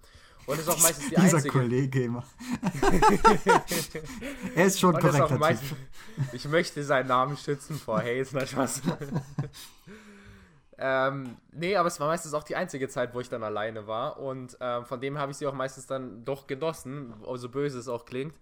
[0.47, 1.59] Und ist auch meistens die Dieser einzige.
[1.59, 2.25] Kollege immer.
[4.55, 5.63] er ist schon Und korrekt.
[5.63, 8.83] Ist ich möchte seinen Namen schützen vor Hayes, na Spaß.
[10.79, 14.19] ähm, nee, aber es war meistens auch die einzige Zeit, wo ich dann alleine war.
[14.19, 17.89] Und ähm, von dem habe ich sie auch meistens dann doch genossen, so böse es
[17.89, 18.35] auch klingt.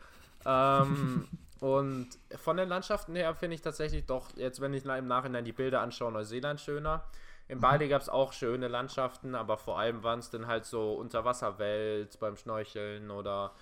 [0.44, 1.26] Ähm,
[1.64, 5.52] und von den Landschaften her finde ich tatsächlich doch, jetzt wenn ich im Nachhinein die
[5.52, 7.04] Bilder anschaue, Neuseeland schöner.
[7.48, 10.92] In Bali gab es auch schöne Landschaften, aber vor allem waren es dann halt so
[10.92, 13.52] Unterwasserwelt beim Schnorcheln oder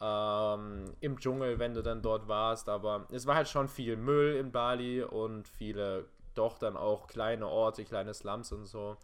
[0.00, 2.70] ähm, im Dschungel, wenn du dann dort warst.
[2.70, 7.46] Aber es war halt schon viel Müll in Bali und viele doch dann auch kleine
[7.46, 8.96] Orte, kleine Slums und so.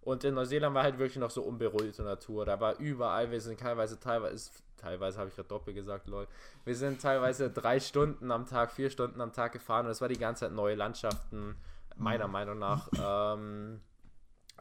[0.00, 2.46] Und in Neuseeland war halt wirklich noch so unberuhigte Natur.
[2.46, 6.26] Da war überall, wir sind teilweise, teilweise, teilweise habe ich gerade doppelt gesagt, lol.
[6.64, 10.08] Wir sind teilweise drei Stunden am Tag, vier Stunden am Tag gefahren und es war
[10.08, 11.56] die ganze Zeit neue Landschaften
[11.96, 12.32] meiner mhm.
[12.32, 12.88] Meinung nach.
[13.00, 13.80] Ähm,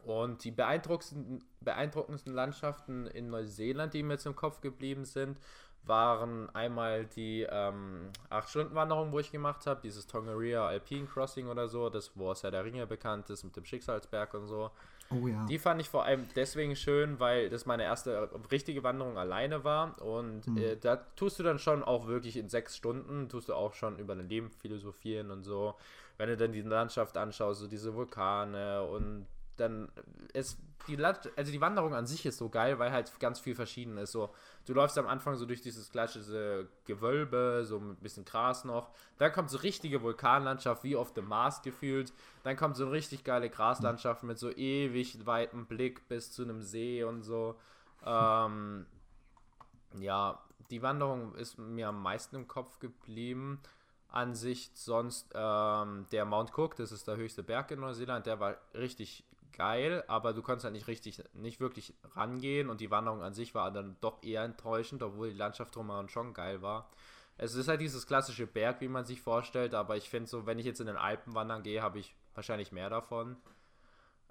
[0.03, 5.37] und die beeindruckendsten, beeindruckendsten Landschaften in Neuseeland, die mir jetzt im Kopf geblieben sind,
[5.83, 11.89] waren einmal die ähm, 8-Stunden-Wanderung, wo ich gemacht habe, dieses Tongaria Alpine Crossing oder so,
[11.89, 14.71] das, wo aus ja der Ringe bekannt ist, mit dem Schicksalsberg und so.
[15.09, 15.45] Oh ja.
[15.45, 20.01] Die fand ich vor allem deswegen schön, weil das meine erste richtige Wanderung alleine war.
[20.01, 20.57] Und mhm.
[20.57, 23.99] äh, da tust du dann schon auch wirklich in sechs Stunden, tust du auch schon
[23.99, 25.75] über dein Leben philosophieren und so
[26.17, 29.89] wenn du dann die Landschaft anschaust, so diese Vulkane und dann
[30.33, 33.55] ist die Land also die Wanderung an sich ist so geil, weil halt ganz viel
[33.55, 34.11] verschieden ist.
[34.11, 34.29] So,
[34.67, 38.91] du läufst am Anfang so durch dieses klassische Gewölbe, so ein bisschen Gras noch.
[39.17, 42.13] Dann kommt so richtige Vulkanlandschaft, wie auf dem Mars gefühlt.
[42.43, 46.61] Dann kommt so eine richtig geile Graslandschaft mit so ewig weitem Blick bis zu einem
[46.61, 47.55] See und so.
[48.05, 48.85] Ähm,
[49.99, 53.61] ja, die Wanderung ist mir am meisten im Kopf geblieben.
[54.09, 58.57] Ansicht sonst ähm, der Mount Cook, das ist der höchste Berg in Neuseeland, der war
[58.73, 59.25] richtig
[59.57, 63.55] geil, aber du konntest halt nicht richtig, nicht wirklich rangehen und die Wanderung an sich
[63.55, 66.89] war dann doch eher enttäuschend, obwohl die Landschaft drumherum schon geil war.
[67.37, 70.59] Es ist halt dieses klassische Berg, wie man sich vorstellt, aber ich finde so, wenn
[70.59, 73.35] ich jetzt in den Alpen wandern gehe, habe ich wahrscheinlich mehr davon.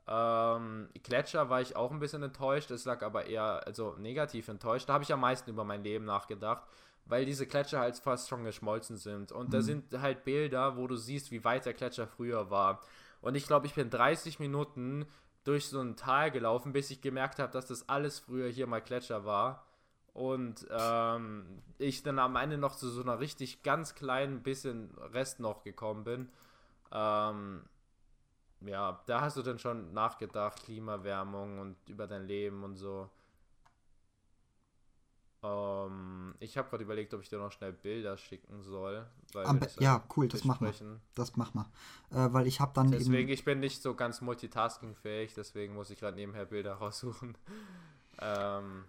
[0.09, 4.89] Ähm, Gletscher war ich auch ein bisschen enttäuscht, es lag aber eher, also negativ enttäuscht.
[4.89, 6.63] Da habe ich am meisten über mein Leben nachgedacht
[7.07, 9.33] weil diese Gletscher halt fast schon geschmolzen sind.
[9.33, 9.53] Und mhm.
[9.53, 12.81] da sind halt Bilder, wo du siehst, wie weit der Gletscher früher war.
[13.21, 15.07] Und ich glaube, ich bin 30 Minuten
[15.45, 18.81] durch so ein Tal gelaufen, bis ich gemerkt habe, dass das alles früher hier mal
[18.83, 19.65] Gletscher war.
[20.13, 25.41] Und ähm, ich dann am Ende noch zu so einer richtig ganz kleinen bisschen Rest
[25.41, 26.31] noch gekommen bin.
[26.91, 27.63] Ähm,
[28.63, 33.11] ja, da hast du dann schon nachgedacht, Klimawärmung und über dein Leben und so.
[35.47, 39.07] Ähm, ich habe gerade überlegt, ob ich dir noch schnell Bilder schicken soll.
[39.79, 41.01] ja, cool, das machen wir.
[41.15, 41.65] Das machen
[42.11, 42.27] wir.
[42.27, 45.99] Äh, weil ich habe dann Deswegen, ich bin nicht so ganz multitaskingfähig, deswegen muss ich
[46.01, 47.37] gerade nebenher Bilder raussuchen.
[48.21, 48.85] ähm,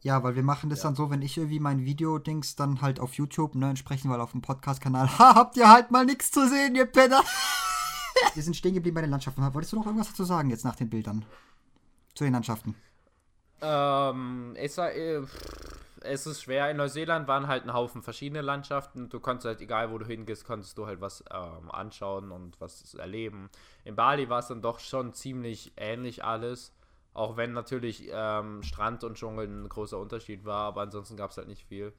[0.00, 0.84] ja, weil wir machen das ja.
[0.88, 4.32] dann so, wenn ich irgendwie mein Video-Dings dann halt auf YouTube, ne, entsprechend, weil auf
[4.32, 7.22] dem Podcast-Kanal, ha, habt ihr halt mal nichts zu sehen, ihr Penner.
[8.34, 9.42] wir sind stehen geblieben bei den Landschaften.
[9.54, 11.24] Wolltest du noch irgendwas dazu sagen jetzt nach den Bildern?
[12.14, 12.74] Zu den Landschaften?
[13.62, 15.22] Ähm, ich sag, äh,
[16.04, 16.70] es ist schwer.
[16.70, 19.08] In Neuseeland waren halt ein Haufen verschiedene Landschaften.
[19.08, 22.94] Du konntest halt, egal wo du hingehst, konntest du halt was ähm, anschauen und was
[22.94, 23.50] erleben.
[23.84, 26.74] In Bali war es dann doch schon ziemlich ähnlich alles.
[27.12, 31.36] Auch wenn natürlich ähm, Strand und Dschungel ein großer Unterschied war, aber ansonsten gab es
[31.36, 31.92] halt nicht viel.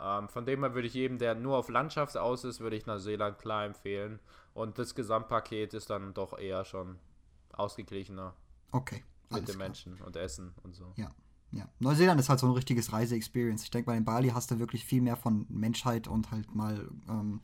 [0.00, 2.86] Ähm, von dem her würde ich jedem, der nur auf Landschaft aus ist, würde ich
[2.86, 4.18] Neuseeland klar empfehlen.
[4.54, 6.98] Und das Gesamtpaket ist dann doch eher schon
[7.52, 8.34] ausgeglichener.
[8.72, 9.04] Okay.
[9.30, 10.92] Mit den Menschen und Essen und so.
[10.96, 11.10] Ja.
[11.52, 13.62] Ja, Neuseeland ist halt so ein richtiges Reise-Experience.
[13.62, 16.88] Ich denke, bei den Bali hast du wirklich viel mehr von Menschheit und halt mal
[17.08, 17.40] ähm,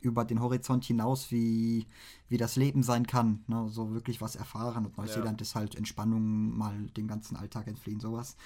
[0.00, 1.86] über den Horizont hinaus, wie,
[2.28, 3.44] wie das Leben sein kann.
[3.46, 3.68] Ne?
[3.68, 4.86] So wirklich was erfahren.
[4.86, 5.42] Und Neuseeland ja.
[5.42, 8.36] ist halt Entspannung, mal den ganzen Alltag entfliehen, sowas.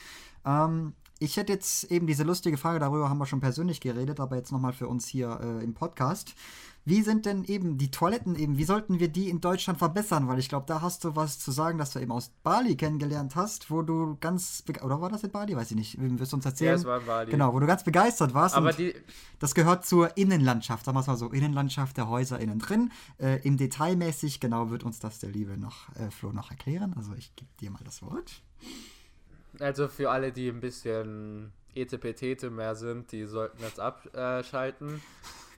[0.45, 4.37] Ähm, ich hätte jetzt eben diese lustige Frage, darüber haben wir schon persönlich geredet, aber
[4.37, 6.35] jetzt nochmal für uns hier äh, im Podcast.
[6.87, 10.29] Wie sind denn eben die Toiletten eben, wie sollten wir die in Deutschland verbessern?
[10.29, 13.37] Weil ich glaube, da hast du was zu sagen, dass du eben aus Bali kennengelernt
[13.37, 15.57] hast, wo du ganz, oder war das in Bali?
[15.57, 16.73] Weiß ich nicht, wirst du uns erzählen?
[16.73, 17.31] Ja, es war in Bali.
[17.31, 18.55] Genau, wo du ganz begeistert warst.
[18.55, 18.94] Aber die
[19.38, 22.92] das gehört zur Innenlandschaft, sagen wir es mal so, Innenlandschaft der Häuser innen drin.
[23.18, 26.92] Äh, Im Detailmäßig, genau, wird uns das der liebe noch, äh, Flo noch erklären.
[26.97, 28.42] Also ich gebe dir mal das Wort.
[29.59, 35.01] Also für alle, die ein bisschen Etepetete mehr sind, die sollten jetzt abschalten.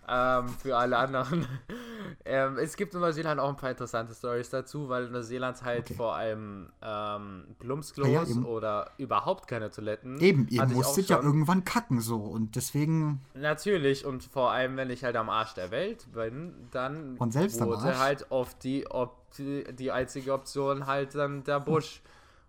[0.09, 1.47] Ähm, für alle anderen.
[2.25, 5.95] ähm, es gibt in Neuseeland auch ein paar interessante Stories dazu, weil Neuseeland halt okay.
[5.95, 10.21] vor allem ähm, Plumpsklos ja, ja, oder überhaupt keine Toiletten.
[10.21, 13.21] Eben, ihr musstet ja irgendwann kacken so und deswegen.
[13.35, 17.61] Natürlich und vor allem, wenn ich halt am Arsch der Welt bin, dann und selbst
[17.61, 22.01] wurde halt oft die, ob, die, die einzige Option halt dann der Busch.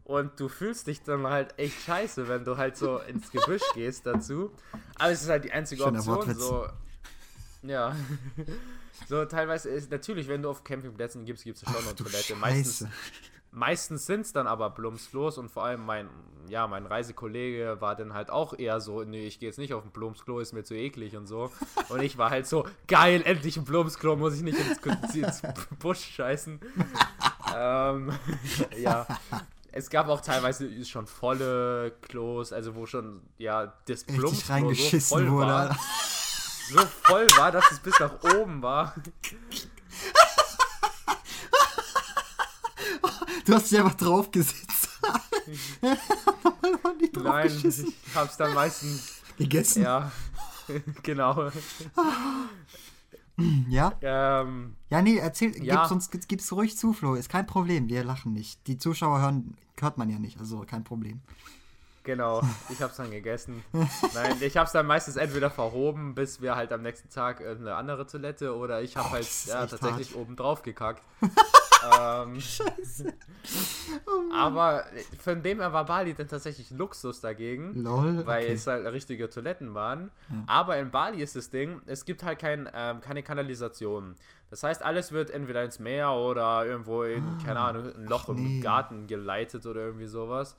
[0.03, 4.05] Und du fühlst dich dann halt echt scheiße, wenn du halt so ins Gebüsch gehst
[4.05, 4.51] dazu.
[4.97, 6.35] Aber es ist halt die einzige Schöner Option.
[6.35, 6.65] So,
[7.67, 7.95] ja.
[9.08, 12.36] so teilweise ist natürlich, wenn du auf Campingplätzen gibst, gibt es schon eine Toilette.
[12.36, 12.88] Meistens,
[13.51, 16.10] meistens sind es dann aber Blumsklos und vor allem mein,
[16.47, 19.84] ja, mein Reisekollege war dann halt auch eher so, nee, ich gehe jetzt nicht auf
[19.84, 21.51] ein Blumsklo, ist mir zu eklig und so.
[21.89, 25.41] Und ich war halt so, geil, endlich ein Blumsklo, muss ich nicht ins, ins
[25.80, 26.60] Busch scheißen.
[27.56, 28.12] ähm,
[28.80, 29.08] ja.
[29.71, 35.30] Es gab auch teilweise schon volle Klos, also wo schon, ja, das Blumsklo so voll
[35.30, 35.47] wurde.
[35.47, 35.77] war
[36.69, 38.95] so voll war, dass es bis nach oben war.
[43.45, 44.89] Du hast dich einfach drauf gesetzt.
[47.13, 49.84] Nein, ich hab's dann meistens gegessen.
[49.84, 50.12] Ja,
[51.03, 51.49] genau.
[53.69, 53.93] Ja?
[54.01, 55.75] Ähm, ja, nee, erzähl, ja.
[55.88, 57.15] Gib's uns gib's ruhig zu, Flo.
[57.15, 58.65] Ist kein Problem, wir lachen nicht.
[58.67, 61.21] Die Zuschauer hören, hört man ja nicht, also kein Problem.
[62.07, 63.65] Genau, ich hab's dann gegessen.
[64.13, 68.07] Nein, ich hab's dann meistens entweder verhoben, bis wir halt am nächsten Tag eine andere
[68.07, 70.21] Toilette oder ich hab oh, halt ja, tatsächlich hart.
[70.21, 71.03] oben drauf gekackt.
[71.21, 73.13] ähm, Scheiße.
[74.05, 74.85] Oh aber
[75.21, 78.53] von dem her war Bali dann tatsächlich Luxus dagegen, Lol, weil okay.
[78.53, 80.09] es halt richtige Toiletten waren.
[80.29, 80.43] Ja.
[80.47, 84.15] Aber in Bali ist das Ding, es gibt halt kein, ähm, keine Kanalisation.
[84.49, 88.29] Das heißt, alles wird entweder ins Meer oder irgendwo in, ah, keine Ahnung, ein Loch
[88.29, 88.59] nee.
[88.59, 90.55] im Garten geleitet oder irgendwie sowas.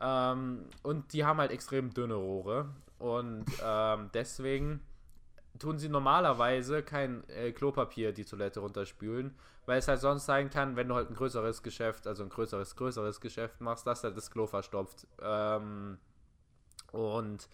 [0.00, 2.68] Ähm, und die haben halt extrem dünne Rohre.
[2.98, 4.80] Und ähm, deswegen
[5.58, 9.34] tun sie normalerweise kein äh, Klopapier die Toilette runterspülen,
[9.66, 12.76] weil es halt sonst sein kann, wenn du halt ein größeres Geschäft, also ein größeres,
[12.76, 15.06] größeres Geschäft machst, dass halt das Klo verstopft.
[15.22, 15.98] Ähm,
[16.92, 17.48] und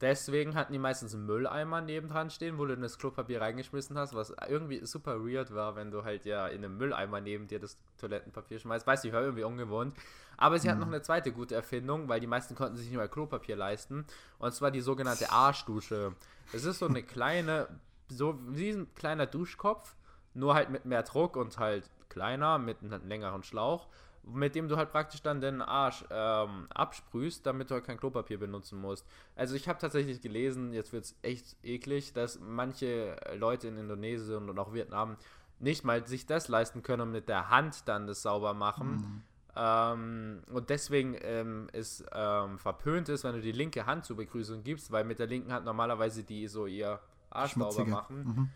[0.00, 4.32] deswegen hatten die meistens einen Mülleimer nebendran stehen, wo du das Klopapier reingeschmissen hast, was
[4.48, 8.58] irgendwie super weird war, wenn du halt ja in einem Mülleimer neben dir das Toilettenpapier
[8.58, 8.86] schmeißt.
[8.86, 9.96] Weiß ich, war irgendwie ungewohnt.
[10.36, 10.72] Aber sie mhm.
[10.72, 14.04] hat noch eine zweite gute Erfindung, weil die meisten konnten sich nicht mehr Klopapier leisten.
[14.38, 16.14] Und zwar die sogenannte Arschdusche.
[16.52, 17.68] Es ist so eine kleine,
[18.08, 19.94] so wie ein kleiner Duschkopf,
[20.34, 23.88] nur halt mit mehr Druck und halt kleiner, mit einem längeren Schlauch,
[24.26, 28.38] mit dem du halt praktisch dann den Arsch ähm, absprühst, damit du halt kein Klopapier
[28.38, 29.06] benutzen musst.
[29.36, 34.50] Also ich habe tatsächlich gelesen, jetzt wird es echt eklig, dass manche Leute in Indonesien
[34.50, 35.16] und auch Vietnam
[35.58, 38.90] nicht mal sich das leisten können und mit der Hand dann das sauber machen.
[38.90, 39.22] Mhm.
[39.54, 44.64] Ähm, und deswegen ähm, es ähm, verpönt ist, wenn du die linke Hand zur Begrüßung
[44.64, 48.24] gibst, weil mit der linken Hand normalerweise die so ihr Arsch sauber machen.
[48.24, 48.50] Mhm.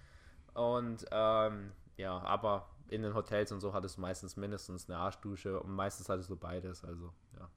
[0.61, 5.61] Und ähm, ja, aber in den Hotels und so hattest du meistens mindestens eine Arschdusche
[5.61, 7.49] und meistens hattest du beides, also ja.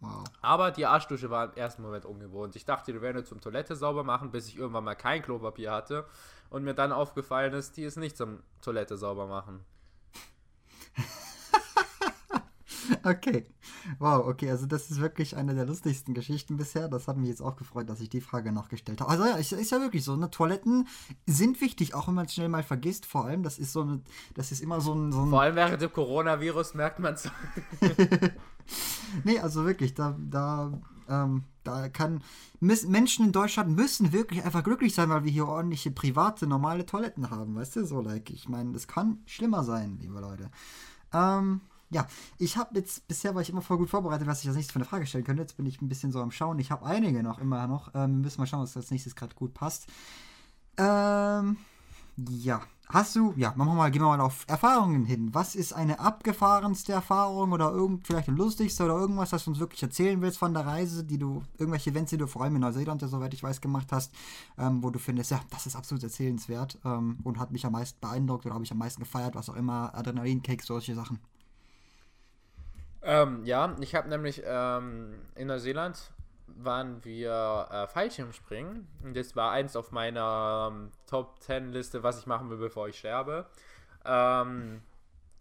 [0.00, 0.24] Wow.
[0.42, 2.54] Aber die Arschdusche war im ersten Moment ungewohnt.
[2.54, 6.06] Ich dachte, die werden zum Toilette sauber machen, bis ich irgendwann mal kein Klopapier hatte
[6.50, 9.64] und mir dann aufgefallen ist, die ist nicht zum Toilette sauber machen.
[13.04, 13.46] Okay.
[13.98, 16.88] Wow, okay, also das ist wirklich eine der lustigsten Geschichten bisher.
[16.88, 19.10] Das hat mich jetzt auch gefreut, dass ich die Frage noch gestellt habe.
[19.10, 20.30] Also ja, ist, ist ja wirklich so, ne?
[20.30, 20.88] Toiletten
[21.26, 23.42] sind wichtig, auch wenn man es schnell mal vergisst, vor allem.
[23.42, 24.00] Das ist so eine,
[24.34, 25.12] das ist immer so ein.
[25.12, 27.30] So ein vor allem während dem Coronavirus merkt man es.
[29.24, 30.72] nee, also wirklich, da, da,
[31.08, 32.22] ähm, da kann.
[32.60, 37.30] Menschen in Deutschland müssen wirklich einfach glücklich sein, weil wir hier ordentliche, private, normale Toiletten
[37.30, 37.86] haben, weißt du?
[37.86, 40.50] So, like, ich meine, das kann schlimmer sein, liebe Leute.
[41.12, 42.06] Ähm, ja,
[42.38, 44.78] ich habe jetzt, bisher war ich immer voll gut vorbereitet, was ich als nächstes für
[44.78, 45.42] eine Frage stellen könnte.
[45.42, 46.58] Jetzt bin ich ein bisschen so am Schauen.
[46.58, 47.90] Ich habe einige noch immer noch.
[47.94, 49.86] Ähm, müssen mal schauen, was als nächstes gerade gut passt.
[50.76, 51.56] Ähm,
[52.16, 52.60] ja.
[52.90, 55.34] Hast du, ja, machen wir mal, gehen wir mal auf Erfahrungen hin.
[55.34, 59.58] Was ist eine abgefahrenste Erfahrung oder irgend, vielleicht eine lustigste oder irgendwas, das du uns
[59.58, 62.62] wirklich erzählen willst von der Reise, die du, irgendwelche Events, die du vor allem in
[62.62, 64.14] Neuseeland, ja, soweit ich weiß, gemacht hast,
[64.56, 68.00] ähm, wo du findest, ja, das ist absolut erzählenswert ähm, und hat mich am meisten
[68.00, 71.18] beeindruckt oder habe ich am meisten gefeiert, was auch immer, Adrenalinkick, solche Sachen.
[73.08, 75.98] Ähm, ja, ich habe nämlich ähm, in Neuseeland
[76.46, 78.86] waren wir äh, Fallschirmspringen.
[79.02, 82.86] Und das war eins auf meiner ähm, Top 10 Liste, was ich machen will, bevor
[82.86, 83.46] ich sterbe.
[84.04, 84.82] Ähm,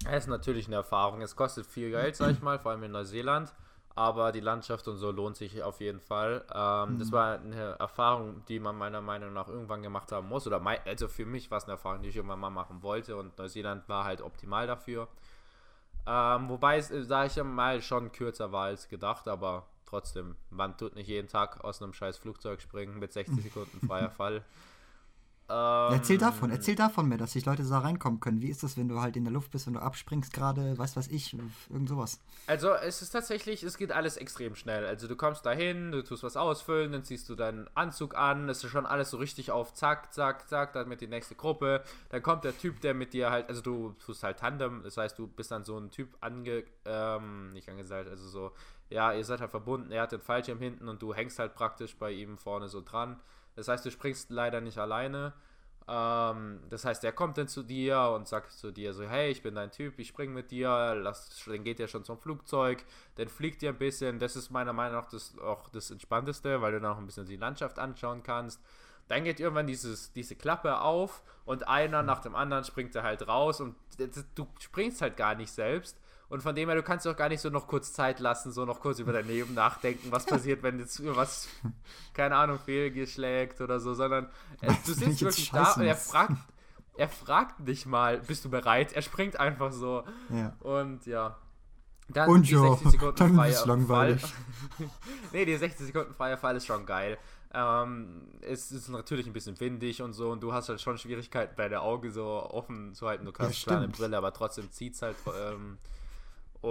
[0.10, 1.22] es ist natürlich eine Erfahrung.
[1.22, 3.54] Es kostet viel Geld, sag ich mal, vor allem in Neuseeland.
[3.96, 6.46] Aber die Landschaft und so lohnt sich auf jeden Fall.
[6.56, 7.00] Ähm, mhm.
[7.00, 10.48] Das war eine Erfahrung, die man meiner Meinung nach irgendwann gemacht haben muss.
[10.48, 13.18] Oder mein, also für mich war es eine Erfahrung, die ich irgendwann mal machen wollte.
[13.18, 15.10] Und Neuseeland war halt optimal dafür.
[16.08, 19.28] Ähm, wobei es, sage ich mal, schon kürzer war als gedacht.
[19.28, 23.86] Aber trotzdem, man tut nicht jeden Tag aus einem scheiß Flugzeug springen mit 60 Sekunden
[23.86, 24.44] freier Fall.
[25.50, 28.42] Ähm, erzähl davon, erzähl davon mehr, dass sich Leute da reinkommen können.
[28.42, 30.98] Wie ist das, wenn du halt in der Luft bist, wenn du abspringst gerade, weiß
[30.98, 31.38] was ich,
[31.70, 32.20] irgend sowas?
[32.48, 34.86] Also es ist tatsächlich, es geht alles extrem schnell.
[34.86, 38.62] Also du kommst dahin, du tust was ausfüllen, dann ziehst du deinen Anzug an, es
[38.62, 41.82] ist schon alles so richtig auf zack, zack, zack, dann mit die nächste Gruppe.
[42.10, 45.18] Dann kommt der Typ, der mit dir halt, also du tust halt Tandem, das heißt,
[45.18, 48.52] du bist dann so ein Typ ange, ähm, nicht angeseilt, also so,
[48.90, 51.96] ja, ihr seid halt verbunden, er hat den Fallschirm hinten und du hängst halt praktisch
[51.96, 53.18] bei ihm vorne so dran.
[53.58, 55.34] Das heißt, du springst leider nicht alleine.
[55.88, 59.42] Ähm, das heißt, er kommt dann zu dir und sagt zu dir so, hey, ich
[59.42, 62.86] bin dein Typ, ich spring mit dir, lass, dann geht er schon zum Flugzeug,
[63.16, 64.20] dann fliegt ihr ein bisschen.
[64.20, 67.26] Das ist meiner Meinung nach das, auch das Entspannteste, weil du dann auch ein bisschen
[67.26, 68.62] die Landschaft anschauen kannst.
[69.08, 73.28] Dann geht irgendwann dieses, diese Klappe auf und einer nach dem anderen springt er halt
[73.28, 73.76] raus und
[74.36, 75.98] du springst halt gar nicht selbst,
[76.30, 78.66] und von dem her, du kannst auch gar nicht so noch kurz Zeit lassen, so
[78.66, 81.48] noch kurz über dein Leben nachdenken, was passiert, wenn jetzt was,
[82.14, 84.30] keine Ahnung, fehlgeschlägt oder so, sondern
[84.62, 86.38] äh, du sitzt wirklich da und er fragt,
[86.98, 88.94] er fragt nicht mal, bist du bereit?
[88.94, 90.04] Er springt einfach so.
[90.30, 90.54] Ja.
[90.60, 91.38] Und ja.
[92.10, 94.22] Dann und die ja, 60 Sekunden dann freier ist langweilig.
[94.22, 94.90] Fall.
[95.34, 97.18] nee, die 60 Sekunden freier Fall ist schon geil.
[97.54, 101.56] Ähm, es ist natürlich ein bisschen windig und so und du hast halt schon Schwierigkeiten,
[101.58, 103.26] deine Augen so offen zu halten.
[103.26, 105.78] Du kannst ja, eine Brille, aber trotzdem zieht es halt ähm,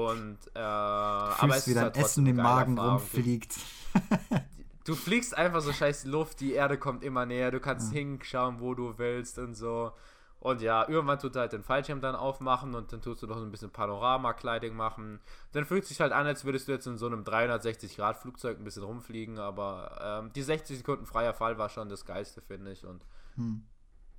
[0.05, 2.99] und äh, aber es wie dein halt Essen im Magen Erfahrung.
[2.99, 3.55] rumfliegt.
[4.85, 7.99] Du, fliegst einfach so scheiß Luft, die Erde kommt immer näher, du kannst ja.
[7.99, 9.91] hinschauen, wo du willst und so.
[10.39, 13.37] Und ja, irgendwann tut er halt den Fallschirm dann aufmachen und dann tust du noch
[13.37, 15.19] so ein bisschen Panorama-Kleiding machen.
[15.51, 18.65] Dann fühlt es sich halt an, als würdest du jetzt in so einem 360-Grad-Flugzeug ein
[18.65, 22.87] bisschen rumfliegen, aber ähm, die 60 Sekunden freier Fall war schon das Geilste, finde ich.
[22.87, 23.65] Und hm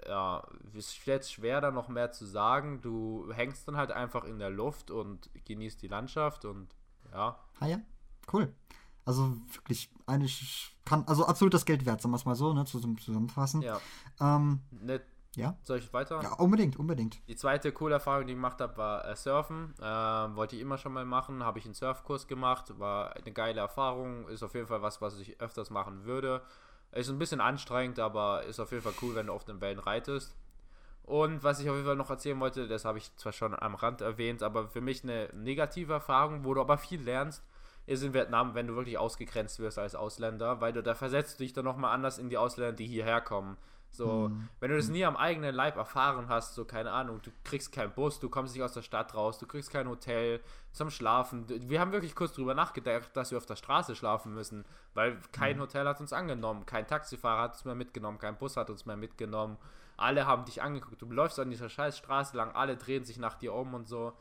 [0.06, 2.82] ja, es ist jetzt schwer, da noch mehr zu sagen.
[2.82, 6.68] Du hängst dann halt einfach in der Luft und genießt die Landschaft und
[7.12, 7.40] ja.
[7.60, 7.80] Ah ja,
[8.34, 8.54] cool.
[9.06, 12.66] Also wirklich, eigentlich kann, also absolut das Geld wert, sagen wir es mal so, ne,
[12.66, 13.62] zusammenfassen.
[13.62, 13.80] Ja.
[14.20, 15.02] Ähm, ne,
[15.38, 15.56] ja.
[15.64, 16.22] Soll ich weiter?
[16.22, 17.22] Ja, unbedingt, unbedingt.
[17.28, 19.76] Die zweite coole Erfahrung, die ich gemacht habe, war äh, Surfen.
[19.80, 23.62] Äh, wollte ich immer schon mal machen, habe ich einen Surfkurs gemacht, war eine geile
[23.62, 26.42] Erfahrung, ist auf jeden Fall was, was ich öfters machen würde.
[26.92, 29.80] Ist ein bisschen anstrengend, aber ist auf jeden Fall cool, wenn du auf den Wellen
[29.80, 30.36] reitest.
[31.04, 33.76] Und was ich auf jeden Fall noch erzählen wollte, das habe ich zwar schon am
[33.76, 37.44] Rand erwähnt, aber für mich eine negative Erfahrung, wo du aber viel lernst,
[37.86, 41.54] ist in Vietnam, wenn du wirklich ausgegrenzt wirst als Ausländer, weil du da versetzt dich
[41.54, 43.58] dann nochmal anders in die Ausländer, die hierher kommen.
[43.90, 44.48] So, mhm.
[44.60, 47.92] wenn du das nie am eigenen Leib erfahren hast, so keine Ahnung, du kriegst keinen
[47.94, 50.40] Bus, du kommst nicht aus der Stadt raus, du kriegst kein Hotel
[50.72, 51.46] zum Schlafen.
[51.48, 55.58] Wir haben wirklich kurz drüber nachgedacht, dass wir auf der Straße schlafen müssen, weil kein
[55.58, 55.62] mhm.
[55.62, 58.98] Hotel hat uns angenommen, kein Taxifahrer hat uns mehr mitgenommen, kein Bus hat uns mehr
[58.98, 59.58] mitgenommen.
[59.98, 63.34] Alle haben dich angeguckt, du läufst an dieser scheiß Straße lang, alle drehen sich nach
[63.34, 64.14] dir um und so.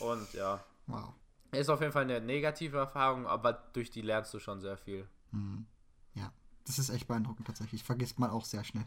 [0.00, 0.64] Und ja.
[0.88, 1.14] Wow.
[1.52, 5.08] Ist auf jeden Fall eine negative Erfahrung, aber durch die lernst du schon sehr viel.
[5.30, 5.66] Mhm.
[6.14, 6.32] Ja,
[6.66, 7.84] das ist echt beeindruckend tatsächlich.
[7.84, 8.86] Vergisst man auch sehr schnell.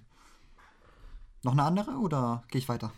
[1.43, 2.91] Noch eine andere oder gehe ich weiter?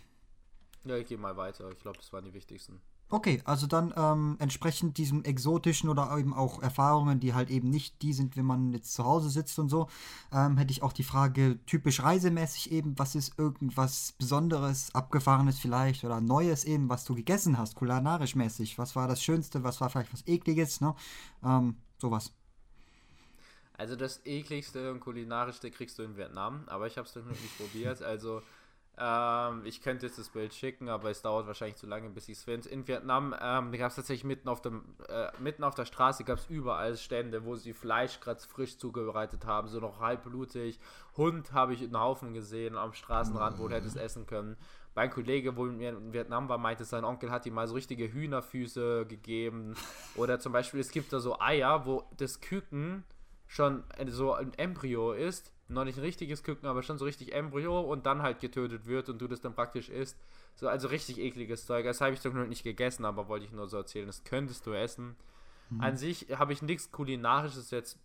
[0.84, 1.70] Ja, ich gehe mal weiter.
[1.72, 2.80] Ich glaube, das waren die wichtigsten.
[3.08, 8.02] Okay, also dann ähm, entsprechend diesem exotischen oder eben auch Erfahrungen, die halt eben nicht
[8.02, 9.88] die sind, wenn man jetzt zu Hause sitzt und so,
[10.32, 16.02] ähm, hätte ich auch die Frage typisch reisemäßig eben, was ist irgendwas Besonderes, Abgefahrenes vielleicht
[16.02, 18.76] oder Neues eben, was du gegessen hast, kulinarisch mäßig.
[18.76, 20.96] Was war das Schönste, was war vielleicht was Ekliges, ne?
[21.44, 22.32] Ähm, sowas.
[23.78, 27.58] Also das ekligste und kulinarischste kriegst du in Vietnam, aber ich habe es noch nicht
[27.58, 28.02] probiert.
[28.02, 28.42] Also
[28.98, 32.38] ähm, ich könnte jetzt das Bild schicken, aber es dauert wahrscheinlich zu lange, bis ich
[32.38, 32.68] es finde.
[32.70, 36.38] In Vietnam ähm, gab es tatsächlich mitten auf, dem, äh, mitten auf der Straße gab
[36.38, 40.80] es überall Stände, wo sie Fleisch gerade frisch zubereitet haben, so noch halbblutig.
[41.16, 44.56] Hund habe ich einen Haufen gesehen am Straßenrand, wo du hättest essen können.
[44.94, 48.10] Mein Kollege, wo mir in Vietnam war, meinte, sein Onkel hat ihm mal so richtige
[48.10, 49.74] Hühnerfüße gegeben.
[50.14, 53.04] Oder zum Beispiel, es gibt da so Eier, wo das Küken
[53.46, 57.80] schon so ein Embryo ist, noch nicht ein richtiges Küken, aber schon so richtig Embryo
[57.80, 60.16] und dann halt getötet wird und du das dann praktisch isst.
[60.54, 61.84] So, also richtig ekliges Zeug.
[61.84, 64.06] Das habe ich doch noch nicht gegessen, aber wollte ich nur so erzählen.
[64.06, 65.16] Das könntest du essen.
[65.70, 65.80] Mhm.
[65.80, 67.98] An sich habe ich nichts Kulinarisches jetzt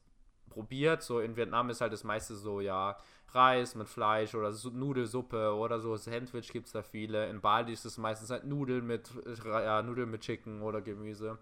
[0.49, 1.01] probiert.
[1.01, 2.97] So in Vietnam ist halt das meiste so, ja,
[3.29, 5.95] Reis mit Fleisch oder so Nudelsuppe oder so.
[5.95, 7.29] Sandwich gibt es da viele.
[7.29, 9.09] In Bali ist es meistens halt Nudeln mit,
[9.45, 11.37] ja, Nudeln mit Chicken oder Gemüse.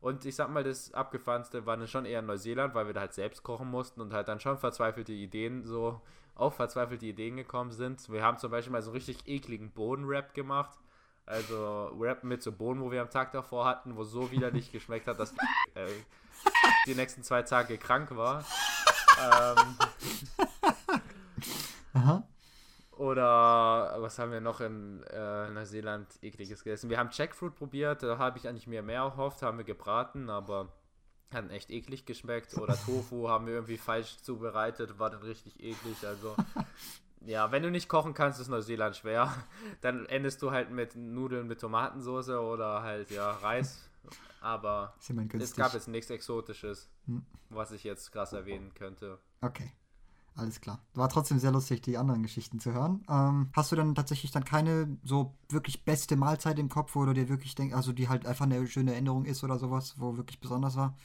[0.00, 3.00] Und ich sag mal, das abgefahrenste war dann schon eher in Neuseeland, weil wir da
[3.00, 6.00] halt selbst kochen mussten und halt dann schon verzweifelte Ideen so
[6.34, 8.10] auf verzweifelte Ideen gekommen sind.
[8.10, 10.78] Wir haben zum Beispiel mal so einen richtig ekligen Bodenrap gemacht.
[11.26, 15.06] Also Rap mit so Bohnen, wo wir am Tag davor hatten, wo so widerlich geschmeckt
[15.06, 15.32] hat, dass
[15.74, 15.88] äh,
[16.86, 18.44] die nächsten zwei Tage krank war.
[19.18, 19.76] ähm,
[21.94, 22.22] Aha.
[22.96, 26.90] Oder was haben wir noch in äh, Neuseeland ekliges gegessen?
[26.90, 30.72] Wir haben Jackfruit probiert, da habe ich eigentlich mir mehr erhofft, haben wir gebraten, aber
[31.32, 32.56] hat echt eklig geschmeckt.
[32.56, 36.06] Oder Tofu haben wir irgendwie falsch zubereitet, war dann richtig eklig.
[36.06, 36.36] Also
[37.26, 39.34] ja, wenn du nicht kochen kannst, ist Neuseeland schwer.
[39.80, 43.88] Dann endest du halt mit Nudeln mit Tomatensauce oder halt ja Reis.
[44.40, 44.94] Aber
[45.32, 47.24] es gab jetzt nichts Exotisches, hm.
[47.48, 49.18] was ich jetzt krass erwähnen könnte.
[49.40, 49.72] Okay.
[50.36, 50.80] Alles klar.
[50.94, 53.04] War trotzdem sehr lustig, die anderen Geschichten zu hören.
[53.08, 57.12] Ähm, hast du dann tatsächlich dann keine so wirklich beste Mahlzeit im Kopf, wo du
[57.12, 60.40] dir wirklich denkst, also die halt einfach eine schöne Erinnerung ist oder sowas, wo wirklich
[60.40, 60.96] besonders war?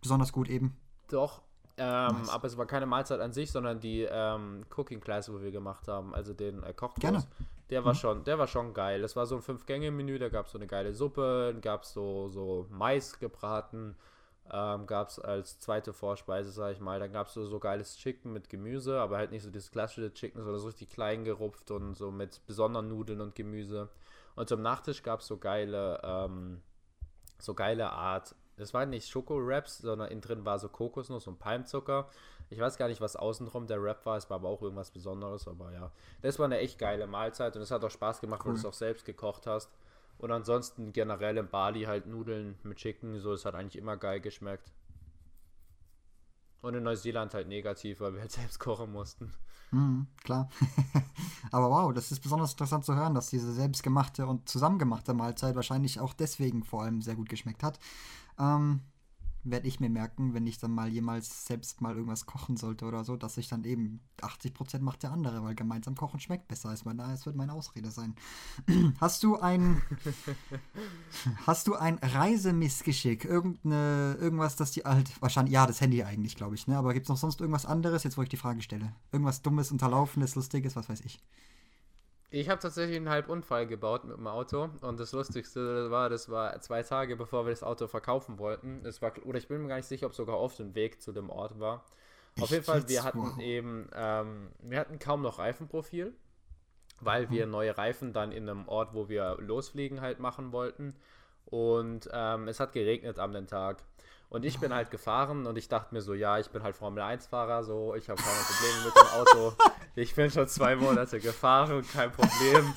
[0.00, 0.74] Besonders gut eben.
[1.08, 1.42] Doch,
[1.76, 2.28] ähm, nice.
[2.30, 5.86] aber es war keine Mahlzeit an sich, sondern die ähm, Cooking Class, wo wir gemacht
[5.88, 7.00] haben, also den äh, Kochkurs.
[7.00, 7.26] Gerne.
[7.68, 7.98] Der war mhm.
[7.98, 9.02] schon, der war schon geil.
[9.02, 12.28] Das war so ein Fünf-Gänge-Menü, da gab es so eine geile Suppe, gab es so,
[12.28, 13.96] so Mais gebraten,
[14.52, 17.00] ähm, gab es als zweite Vorspeise, sag ich mal.
[17.00, 20.12] Dann gab es so, so geiles Chicken mit Gemüse, aber halt nicht so dieses klassische
[20.12, 23.88] Chicken, sondern so richtig klein gerupft und so mit besonderen Nudeln und Gemüse.
[24.34, 26.60] Und zum Nachtisch gab es so geile, ähm,
[27.38, 28.34] so geile Art.
[28.56, 32.08] Das war nicht Schoko-Wraps, sondern innen drin war so Kokosnuss und Palmzucker.
[32.48, 34.16] Ich weiß gar nicht, was außenrum der Wrap war.
[34.16, 35.90] Es war aber auch irgendwas Besonderes, aber ja.
[36.22, 38.52] Das war eine echt geile Mahlzeit und es hat auch Spaß gemacht, cool.
[38.52, 39.70] weil du es auch selbst gekocht hast.
[40.18, 44.20] Und ansonsten generell in Bali halt Nudeln mit Chicken, so, es hat eigentlich immer geil
[44.20, 44.72] geschmeckt.
[46.62, 49.32] Und in Neuseeland halt negativ, weil wir halt selbst kochen mussten.
[49.70, 50.48] Mhm, klar.
[51.52, 56.00] Aber wow, das ist besonders interessant zu hören, dass diese selbstgemachte und zusammengemachte Mahlzeit wahrscheinlich
[56.00, 57.78] auch deswegen vor allem sehr gut geschmeckt hat.
[58.38, 58.80] Ähm,
[59.50, 63.04] werde ich mir merken, wenn ich dann mal jemals selbst mal irgendwas kochen sollte oder
[63.04, 66.72] so, dass ich dann eben 80% macht der andere, weil gemeinsam kochen schmeckt besser.
[66.72, 68.14] Ist mein, es wird meine Ausrede sein.
[69.00, 69.80] hast du ein
[71.46, 73.24] hast du ein Reisemissgeschick?
[73.24, 76.76] Irgendeine, irgendwas, das die alt, wahrscheinlich, ja, das Handy eigentlich, glaube ich, ne?
[76.76, 78.92] Aber gibt es noch sonst irgendwas anderes, jetzt wo ich die Frage stelle?
[79.12, 81.22] Irgendwas Dummes, Unterlaufendes, Lustiges, was weiß ich?
[82.30, 86.60] Ich habe tatsächlich einen Halbunfall gebaut mit dem Auto und das Lustigste war, das war
[86.60, 88.84] zwei Tage bevor wir das Auto verkaufen wollten.
[88.84, 91.12] Es war, oder ich bin mir gar nicht sicher, ob sogar auf dem Weg zu
[91.12, 91.84] dem Ort war.
[92.40, 96.12] Auf jeden Fall, wir hatten eben, ähm, wir hatten kaum noch Reifenprofil,
[97.00, 97.30] weil mhm.
[97.30, 100.94] wir neue Reifen dann in einem Ort, wo wir losfliegen, halt machen wollten.
[101.46, 103.84] Und ähm, es hat geregnet am den Tag.
[104.28, 107.02] Und ich bin halt gefahren und ich dachte mir so, ja, ich bin halt Formel
[107.02, 109.56] 1-Fahrer, so, ich habe keine Probleme mit dem Auto.
[109.96, 112.74] Ich bin schon zwei Monate gefahren, kein Problem.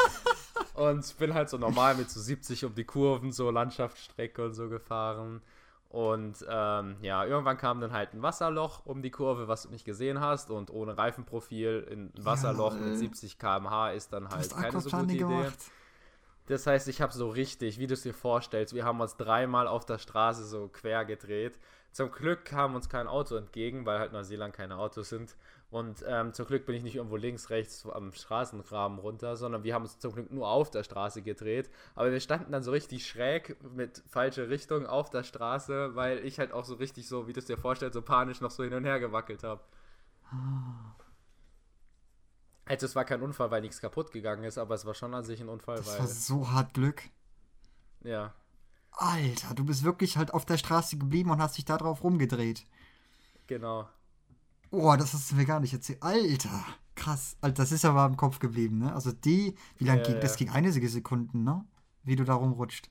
[0.74, 4.70] Und bin halt so normal mit so 70 um die Kurven, so Landschaftsstrecke und so
[4.70, 5.41] gefahren.
[5.89, 9.84] Und ähm, ja, irgendwann kam dann halt ein Wasserloch um die Kurve, was du nicht
[9.84, 10.49] gesehen hast.
[10.49, 14.89] Und ohne Reifenprofil in ein Wasserloch ja, mit 70 km/h ist dann halt keine so
[14.89, 15.17] gute Idee.
[15.17, 15.59] Gemacht.
[16.45, 19.67] Das heißt, ich habe so richtig, wie du es dir vorstellst, wir haben uns dreimal
[19.67, 21.59] auf der Straße so quer gedreht.
[21.91, 25.36] Zum Glück kam uns kein Auto entgegen, weil halt Neuseeland keine Autos sind.
[25.72, 29.76] Und ähm, zum Glück bin ich nicht irgendwo links, rechts am Straßenrahmen runter, sondern wir
[29.76, 31.70] haben uns zum Glück nur auf der Straße gedreht.
[31.93, 36.39] Aber wir standen dann so richtig schräg mit falscher Richtung auf der Straße, weil ich
[36.39, 38.74] halt auch so richtig so, wie du es dir vorstellst, so panisch noch so hin
[38.74, 39.61] und her gewackelt habe.
[40.32, 40.95] Ah.
[42.65, 45.24] Also es war kein Unfall, weil nichts kaputt gegangen ist, aber es war schon an
[45.24, 47.01] sich ein Unfall, das war so hart Glück.
[48.03, 48.34] Ja.
[48.91, 52.65] Alter, du bist wirklich halt auf der Straße geblieben und hast dich da drauf rumgedreht.
[53.47, 53.88] Genau.
[54.72, 56.01] Oh, das hast du mir gar nicht erzählt.
[56.01, 56.65] Alter,
[56.95, 57.38] krass.
[57.41, 58.93] Alter, das ist aber im Kopf geblieben, ne?
[58.93, 60.22] Also die, wie lange ja, ging ja.
[60.22, 60.36] das?
[60.36, 61.65] Ging einige Sekunden, ne?
[62.03, 62.88] Wie du da rumrutscht.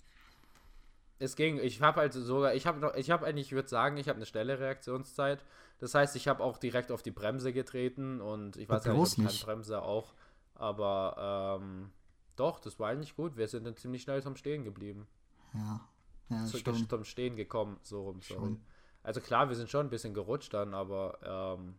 [1.21, 3.97] Es ging, ich habe halt sogar, ich habe noch, ich habe eigentlich, ich würde sagen,
[3.97, 5.45] ich habe eine schnelle Reaktionszeit.
[5.79, 9.19] Das heißt, ich habe auch direkt auf die Bremse getreten und ich weiß ja nicht,
[9.19, 10.15] ob ich Bremse auch,
[10.55, 11.91] aber ähm,
[12.37, 13.37] doch, das war eigentlich gut.
[13.37, 15.07] Wir sind dann ziemlich schnell zum Stehen geblieben.
[15.55, 15.81] Ja,
[16.29, 18.41] ja Zu, zum Stehen gekommen, so rum, sorry.
[18.41, 18.61] Schon.
[19.09, 21.77] Also klar, wir sind schon ein bisschen gerutscht dann, aber ähm,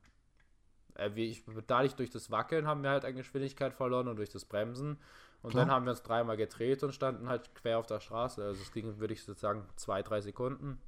[0.95, 4.31] äh, wie ich, dadurch durch das Wackeln haben wir halt eine Geschwindigkeit verloren und durch
[4.31, 4.97] das Bremsen.
[5.43, 5.65] Und klar.
[5.65, 8.43] dann haben wir uns dreimal gedreht und standen halt quer auf der Straße.
[8.43, 10.81] Also es ging, würde ich sozusagen, zwei, drei Sekunden.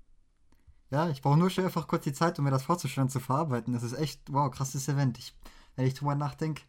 [0.89, 3.75] Ja, ich brauche nur schnell einfach kurz die Zeit, um mir das vorzustellen, zu verarbeiten.
[3.75, 5.19] Das ist echt, wow, krasses Event.
[5.19, 5.35] Ich,
[5.75, 6.63] wenn ich drüber nachdenke.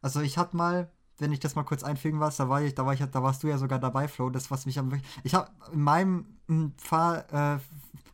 [0.00, 2.86] Also ich hatte mal, wenn ich das mal kurz einfügen was, da war ich, da
[2.86, 4.30] war ich, da warst du ja sogar dabei, Flo.
[4.30, 4.90] Das, was mich am
[5.24, 6.38] Ich habe in meinem
[6.78, 7.58] Fahr, äh,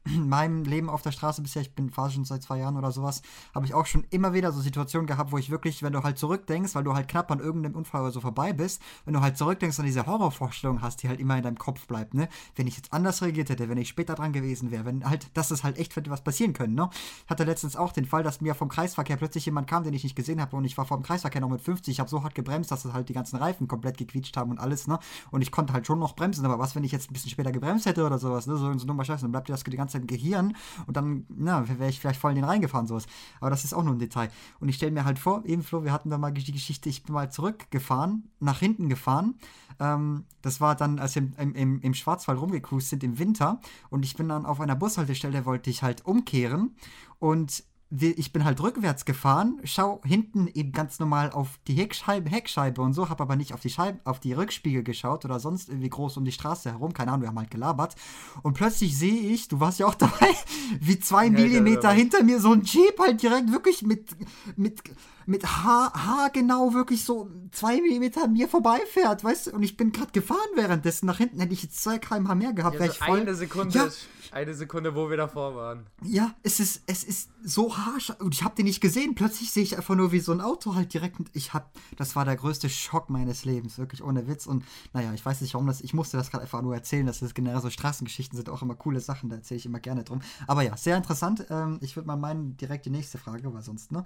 [0.06, 3.22] meinem Leben auf der Straße bisher, ich bin fast schon seit zwei Jahren oder sowas,
[3.54, 6.18] habe ich auch schon immer wieder so Situationen gehabt, wo ich wirklich, wenn du halt
[6.18, 9.36] zurückdenkst, weil du halt knapp an irgendeinem Unfall oder so vorbei bist, wenn du halt
[9.36, 12.28] zurückdenkst und diese Horrorvorstellung hast, die halt immer in deinem Kopf bleibt, ne?
[12.54, 15.50] Wenn ich jetzt anders reagiert hätte, wenn ich später dran gewesen wäre, wenn halt, das
[15.50, 16.88] ist halt echt hätte was passieren können, ne?
[17.24, 20.04] Ich hatte letztens auch den Fall, dass mir vom Kreisverkehr plötzlich jemand kam, den ich
[20.04, 22.34] nicht gesehen habe und ich war vom Kreisverkehr noch mit 50, ich habe so hart
[22.34, 24.98] gebremst, dass halt die ganzen Reifen komplett gequietscht haben und alles, ne?
[25.30, 27.52] Und ich konnte halt schon noch bremsen, aber was, wenn ich jetzt ein bisschen später
[27.52, 28.56] gebremst hätte oder sowas, ne?
[28.56, 31.68] So, so dummer Scheiße, dann bleibt dir das die ganze Im Gehirn und dann, na,
[31.68, 33.06] wäre ich vielleicht voll in den reingefahren, sowas.
[33.40, 34.30] Aber das ist auch nur ein Detail.
[34.60, 37.02] Und ich stelle mir halt vor, eben Flo, wir hatten da mal die Geschichte, ich
[37.02, 39.34] bin mal zurückgefahren, nach hinten gefahren.
[39.80, 44.04] Ähm, das war dann, als wir im, im, im Schwarzwald rumgecruised sind im Winter und
[44.04, 46.76] ich bin dann auf einer Bushaltestelle, wollte ich halt umkehren
[47.18, 52.82] und ich bin halt rückwärts gefahren, schau hinten eben ganz normal auf die Heckscheibe, Heckscheibe
[52.82, 55.88] und so, habe aber nicht auf die Scheibe, auf die Rückspiegel geschaut oder sonst irgendwie
[55.88, 57.94] groß um die Straße herum, keine Ahnung, wir haben halt gelabert.
[58.42, 60.34] Und plötzlich sehe ich, du warst ja auch dabei,
[60.80, 64.16] wie zwei Millimeter hinter mir so ein Jeep halt direkt wirklich mit,
[64.56, 64.82] mit,
[65.26, 69.50] mit Haar, Haar genau wirklich so zwei Millimeter an mir vorbeifährt, weißt du?
[69.52, 71.06] Und ich bin gerade gefahren währenddessen.
[71.06, 73.20] Nach hinten hätte ich jetzt zwei kmh mehr gehabt, ja, wäre ich voll.
[73.20, 73.88] Eine Sekunde, ja,
[74.32, 75.86] eine Sekunde, wo wir davor waren.
[76.02, 78.10] Ja, es ist, es ist so harsch.
[78.18, 79.14] Und ich habe den nicht gesehen.
[79.14, 81.16] Plötzlich sehe ich einfach nur wie so ein Auto halt direkt.
[81.32, 84.46] Ich hab, das war der größte Schock meines Lebens, wirklich ohne Witz.
[84.46, 87.20] Und naja, ich weiß nicht, warum das, ich musste das gerade einfach nur erzählen, dass
[87.20, 90.20] das generell so Straßengeschichten sind auch immer coole Sachen, da erzähle ich immer gerne drum.
[90.46, 91.46] Aber ja, sehr interessant.
[91.50, 94.04] Ähm, ich würde mal meinen, direkt die nächste Frage, weil sonst, ne?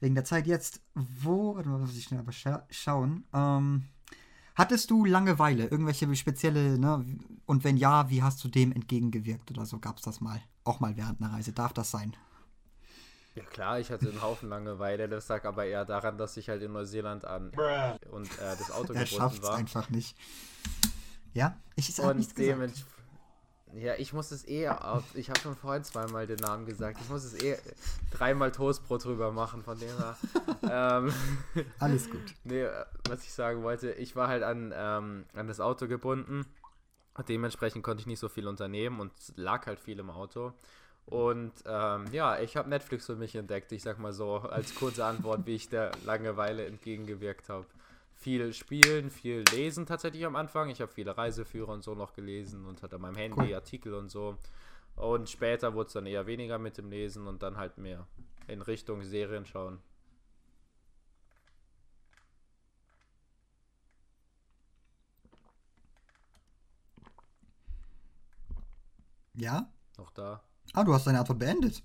[0.00, 0.57] Wegen der Zeit jetzt,
[0.94, 3.24] wo, warte mal, muss ich schnell aber scha schauen.
[3.32, 3.84] Ähm,
[4.54, 7.04] hattest du Langeweile, irgendwelche spezielle, ne?
[7.46, 9.78] Und wenn ja, wie hast du dem entgegengewirkt oder so?
[9.78, 10.40] Gab es das mal?
[10.64, 11.52] Auch mal während einer Reise?
[11.52, 12.14] Darf das sein?
[13.34, 15.08] Ja klar, ich hatte einen Haufen Langeweile.
[15.08, 17.50] Das lag aber eher daran, dass ich halt in Neuseeland an
[18.10, 19.54] und äh, das Auto gebunden war.
[19.54, 20.16] einfach nicht.
[21.34, 22.97] Ja, ich ist halt und dementsprechend
[23.74, 25.04] ja, ich muss es eh auf.
[25.14, 26.98] Ich habe schon vorhin zweimal den Namen gesagt.
[27.00, 27.58] Ich muss es eh
[28.10, 30.16] dreimal Toastbrot drüber machen, von dem her.
[30.62, 31.12] ähm,
[31.78, 32.20] Alles gut.
[32.44, 32.66] Nee,
[33.08, 36.46] was ich sagen wollte, ich war halt an, ähm, an das Auto gebunden.
[37.28, 40.52] Dementsprechend konnte ich nicht so viel unternehmen und lag halt viel im Auto.
[41.04, 45.04] Und ähm, ja, ich habe Netflix für mich entdeckt, ich sag mal so, als kurze
[45.04, 47.66] Antwort, wie ich der Langeweile entgegengewirkt habe
[48.18, 50.70] viel spielen, viel lesen tatsächlich am Anfang.
[50.70, 53.54] Ich habe viele Reiseführer und so noch gelesen und hatte an meinem Handy cool.
[53.54, 54.36] Artikel und so.
[54.96, 58.06] Und später wurde es dann eher weniger mit dem Lesen und dann halt mehr
[58.48, 59.78] in Richtung Serien schauen.
[69.34, 69.70] Ja?
[69.96, 70.42] Noch da.
[70.72, 71.84] Ah, du hast deine Antwort beendet.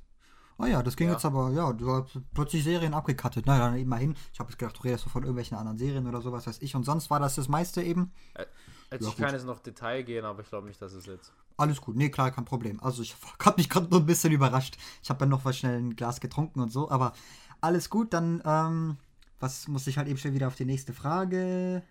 [0.58, 1.14] Oh ja, das ging ja.
[1.14, 3.46] jetzt aber, ja, du hast plötzlich Serien abgekattet.
[3.48, 4.16] Na, dann immerhin.
[4.32, 6.76] Ich habe jetzt gedacht, du redest von irgendwelchen anderen Serien oder sowas, weiß ich.
[6.76, 8.12] Und sonst war das das meiste eben.
[8.36, 8.46] Äh,
[8.90, 9.26] also ja, ich gut.
[9.26, 11.34] kann jetzt noch Detail gehen, aber ich glaube nicht, dass es jetzt.
[11.58, 12.80] Alles gut, nee, klar, kein Problem.
[12.82, 14.78] Also ich habe mich gerade nur ein bisschen überrascht.
[15.02, 17.14] Ich habe dann noch was schnell ein Glas getrunken und so, aber
[17.62, 18.98] alles gut, dann, ähm,
[19.40, 21.82] was muss ich halt eben schnell wieder auf die nächste Frage.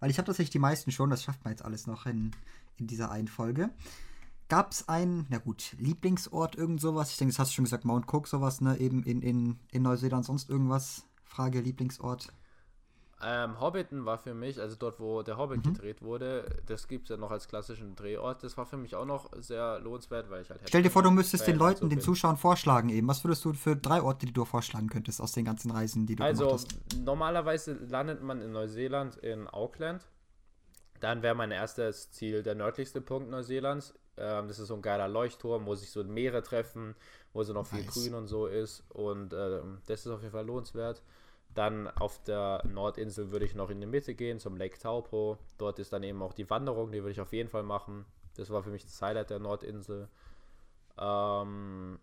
[0.00, 2.32] Weil ich habe tatsächlich die meisten schon, das schafft man jetzt alles noch in,
[2.76, 3.70] in dieser einen Folge.
[4.52, 7.10] Gab es einen, na gut, Lieblingsort, irgend sowas?
[7.10, 8.76] Ich denke, das hast du schon gesagt, Mount Cook, sowas, ne?
[8.76, 11.06] Eben in, in, in Neuseeland, sonst irgendwas?
[11.24, 12.28] Frage, Lieblingsort?
[13.22, 15.72] Ähm, Hobbiton war für mich, also dort, wo der Hobbit mhm.
[15.72, 18.44] gedreht wurde, das gibt es ja noch als klassischen Drehort.
[18.44, 20.60] Das war für mich auch noch sehr lohnenswert, weil ich halt.
[20.66, 23.08] Stell dir vor, du müsstest den Leuten, so den Zuschauern vorschlagen eben.
[23.08, 26.16] Was würdest du für drei Orte, die du vorschlagen könntest aus den ganzen Reisen, die
[26.16, 26.92] du also, gemacht hast?
[26.92, 30.06] Also, normalerweise landet man in Neuseeland in Auckland.
[31.00, 33.94] Dann wäre mein erstes Ziel der nördlichste Punkt Neuseelands.
[34.16, 36.94] Ähm, das ist so ein geiler Leuchtturm, wo sich so Meere treffen,
[37.32, 37.94] wo so noch viel nice.
[37.94, 38.84] Grün und so ist.
[38.90, 41.02] Und ähm, das ist auf jeden Fall lohnenswert.
[41.54, 45.38] Dann auf der Nordinsel würde ich noch in die Mitte gehen, zum Lake Taupo.
[45.58, 48.06] Dort ist dann eben auch die Wanderung, die würde ich auf jeden Fall machen.
[48.36, 50.08] Das war für mich das Highlight der Nordinsel.
[50.98, 51.98] Ähm,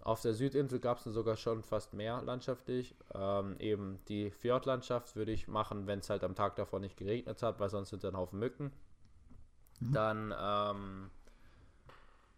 [0.00, 2.94] auf der Südinsel gab es sogar schon fast mehr landschaftlich.
[3.14, 7.42] Ähm, eben die Fjordlandschaft würde ich machen, wenn es halt am Tag davor nicht geregnet
[7.42, 8.72] hat, weil sonst sind da ein Haufen Mücken.
[9.80, 9.92] Mhm.
[9.92, 11.10] Dann ähm,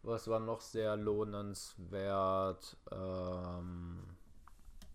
[0.06, 2.76] was war noch sehr lohnenswert?
[2.90, 4.02] Ähm,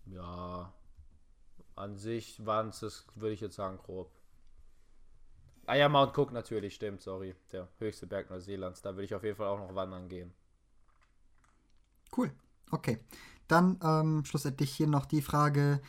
[0.06, 0.72] ja,
[1.76, 4.10] an sich waren es, würde ich jetzt sagen, grob.
[5.66, 7.36] Ah ja, Mount Cook natürlich, stimmt, sorry.
[7.52, 8.82] Der höchste Berg Neuseelands.
[8.82, 10.34] Da würde ich auf jeden Fall auch noch wandern gehen.
[12.16, 12.32] Cool,
[12.70, 12.98] okay.
[13.48, 15.80] Dann ähm, schlussendlich hier noch die Frage,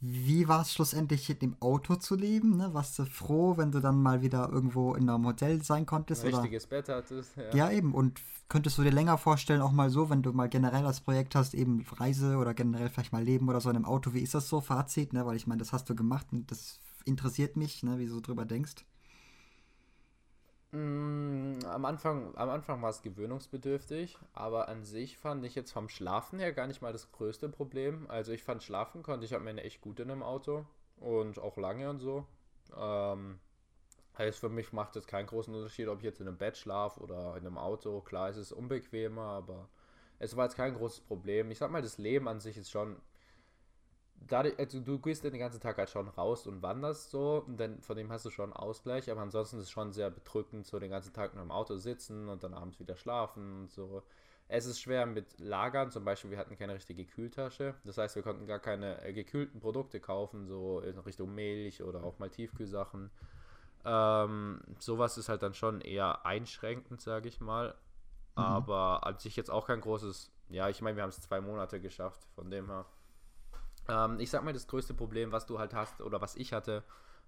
[0.00, 2.56] wie war es schlussendlich in dem Auto zu leben?
[2.56, 2.72] Ne?
[2.72, 6.24] Warst du froh, wenn du dann mal wieder irgendwo in einem Hotel sein konntest?
[6.24, 6.76] Ein richtiges oder?
[6.76, 7.36] Bett hattest.
[7.36, 7.54] Ja.
[7.54, 7.94] ja, eben.
[7.94, 11.34] Und könntest du dir länger vorstellen, auch mal so, wenn du mal generell als Projekt
[11.34, 14.34] hast, eben Reise oder generell vielleicht mal Leben oder so in einem Auto, wie ist
[14.34, 14.60] das so?
[14.60, 15.26] Fazit, ne?
[15.26, 17.98] Weil ich meine, das hast du gemacht und das interessiert mich, ne?
[17.98, 18.84] wie du so drüber denkst.
[20.70, 25.88] Mm, am Anfang, am Anfang war es gewöhnungsbedürftig, aber an sich fand ich jetzt vom
[25.88, 28.06] Schlafen her gar nicht mal das größte Problem.
[28.10, 30.66] Also ich fand schlafen konnte ich am Ende echt gut in einem Auto
[31.00, 32.26] und auch lange und so.
[32.76, 33.38] Ähm,
[34.18, 37.00] heißt für mich macht es keinen großen Unterschied, ob ich jetzt in einem Bett schlafe
[37.00, 38.00] oder in einem Auto.
[38.02, 39.68] Klar, es ist unbequemer, aber
[40.18, 41.50] es war jetzt kein großes Problem.
[41.50, 42.96] Ich sag mal, das Leben an sich ist schon
[44.26, 47.80] dadurch, also du gehst den ganzen Tag halt schon raus und wanderst so, und dann
[47.80, 50.90] von dem hast du schon Ausgleich, aber ansonsten ist es schon sehr bedrückend, so den
[50.90, 54.02] ganzen Tag nur im Auto sitzen und dann abends wieder schlafen und so.
[54.50, 57.74] Es ist schwer mit Lagern, zum Beispiel, wir hatten keine richtige Kühltasche.
[57.84, 62.02] Das heißt, wir konnten gar keine äh, gekühlten Produkte kaufen, so in Richtung Milch oder
[62.02, 63.10] auch mal Tiefkühlsachen.
[63.84, 67.74] Ähm, sowas ist halt dann schon eher einschränkend, sage ich mal.
[68.36, 68.42] Mhm.
[68.42, 71.78] Aber an sich jetzt auch kein großes, ja, ich meine, wir haben es zwei Monate
[71.78, 72.86] geschafft, von dem her
[73.88, 76.84] ähm, ich sag mal, das größte Problem, was du halt hast oder was ich hatte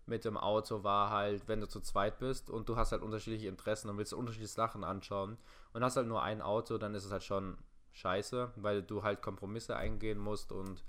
[0.07, 3.49] mit dem Auto, war halt, wenn du zu zweit bist und du hast halt unterschiedliche
[3.49, 5.39] Interessen und willst unterschiedliche Sachen anschauen
[5.73, 7.59] und hast halt nur ein Auto, dann ist es halt schon
[7.93, 10.85] scheiße, weil du halt Kompromisse eingehen musst und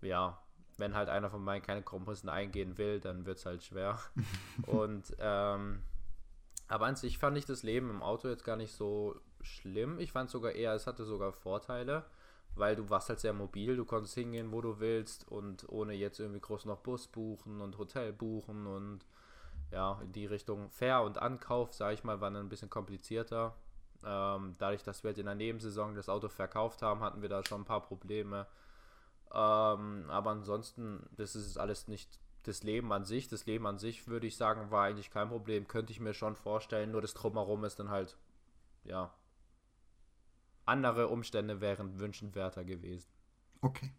[0.00, 0.38] ja,
[0.76, 3.98] wenn halt einer von meinen keine Kompromisse eingehen will, dann wird es halt schwer.
[4.66, 5.82] und ähm,
[6.68, 9.98] aber an sich fand ich das Leben im Auto jetzt gar nicht so schlimm.
[9.98, 12.04] Ich fand sogar eher, es hatte sogar Vorteile
[12.54, 16.18] weil du warst halt sehr mobil, du konntest hingehen, wo du willst und ohne jetzt
[16.20, 19.00] irgendwie groß noch Bus buchen und Hotel buchen und
[19.70, 23.54] ja, in die Richtung Fair und Ankauf, sage ich mal, war dann ein bisschen komplizierter.
[24.04, 27.44] Ähm, dadurch, dass wir halt in der Nebensaison das Auto verkauft haben, hatten wir da
[27.44, 28.46] schon ein paar Probleme.
[29.32, 33.28] Ähm, aber ansonsten, das ist alles nicht das Leben an sich.
[33.28, 35.68] Das Leben an sich, würde ich sagen, war eigentlich kein Problem.
[35.68, 38.16] Könnte ich mir schon vorstellen, nur das Drumherum ist dann halt,
[38.84, 39.12] ja,
[40.68, 43.08] andere Umstände wären wünschenswerter gewesen.
[43.60, 43.92] Okay.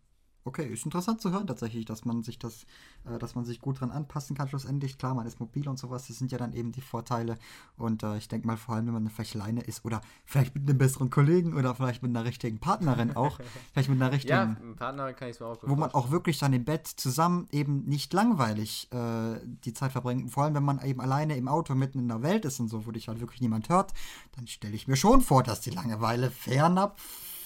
[0.46, 2.66] Okay, ist interessant zu hören tatsächlich, dass man sich das,
[3.06, 4.98] äh, dass man sich gut dran anpassen kann schlussendlich.
[4.98, 7.38] Klar, man ist mobil und sowas, das sind ja dann eben die Vorteile.
[7.78, 10.68] Und äh, ich denke mal, vor allem, wenn man vielleicht alleine ist oder vielleicht mit
[10.68, 13.40] einem besseren Kollegen oder vielleicht mit einer richtigen Partnerin auch,
[13.74, 14.34] vielleicht mit einer richtigen.
[14.34, 17.48] Ja, Partnerin kann ich es mir auch Wo man auch wirklich dann im Bett zusammen
[17.52, 20.32] eben nicht langweilig äh, die Zeit verbringt.
[20.32, 22.86] Vor allem, wenn man eben alleine im Auto mitten in der Welt ist und so,
[22.86, 23.94] wo dich halt wirklich niemand hört,
[24.38, 26.98] dann stelle ich mir schon vor, dass die Langeweile fernab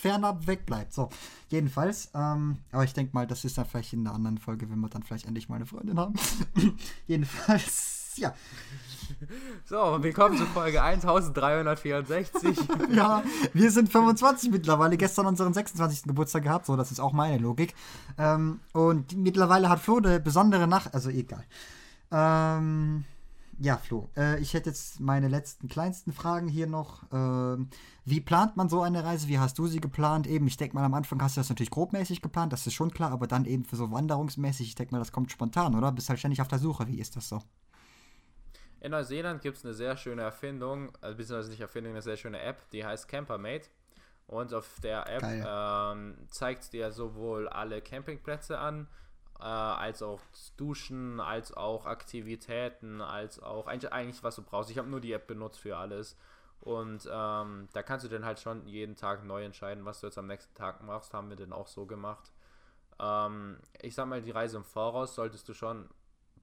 [0.04, 0.94] fernab wegbleibt.
[0.94, 1.08] So,
[1.48, 2.12] jedenfalls.
[2.14, 4.90] Ähm, aber ich denke mal, das ist dann vielleicht in einer anderen Folge, wenn wir
[4.90, 6.14] dann vielleicht endlich mal eine Freundin haben.
[7.08, 8.34] jedenfalls, ja.
[9.64, 12.58] So, willkommen zu Folge 1364.
[12.94, 13.24] ja,
[13.54, 14.98] wir sind 25 mittlerweile.
[14.98, 16.04] Gestern unseren 26.
[16.04, 16.66] Geburtstag gehabt.
[16.66, 17.74] So, das ist auch meine Logik.
[18.18, 20.94] Ähm, und mittlerweile hat Flo eine besondere Nacht.
[20.94, 21.46] Also egal.
[22.12, 23.06] Ähm,
[23.60, 27.04] ja, Flo, äh, ich hätte jetzt meine letzten kleinsten Fragen hier noch.
[27.12, 27.66] Äh,
[28.06, 29.28] wie plant man so eine Reise?
[29.28, 30.28] Wie hast du sie geplant?
[30.28, 32.92] Eben, ich denke mal, am Anfang hast du das natürlich grobmäßig geplant, das ist schon
[32.92, 35.92] klar, aber dann eben für so wanderungsmäßig, ich denke mal, das kommt spontan, oder?
[35.92, 36.88] Bist halt ständig auf der Suche.
[36.88, 37.42] Wie ist das so?
[38.82, 42.42] In Neuseeland gibt es eine sehr schöne Erfindung, also beziehungsweise nicht Erfindung, eine sehr schöne
[42.42, 43.70] App, die heißt Campermate.
[44.28, 48.88] Und auf der App ähm, zeigt dir sowohl alle Campingplätze an,
[49.44, 50.22] äh, als auch
[50.56, 54.72] Duschen, als auch Aktivitäten, als auch eigentlich, eigentlich was du brauchst.
[54.72, 56.18] Ich habe nur die App benutzt für alles.
[56.62, 60.18] Und ähm, da kannst du dann halt schon jeden Tag neu entscheiden, was du jetzt
[60.18, 61.14] am nächsten Tag machst.
[61.14, 62.32] Haben wir dann auch so gemacht.
[63.00, 65.90] Ähm, ich sag mal, die Reise im Voraus solltest du schon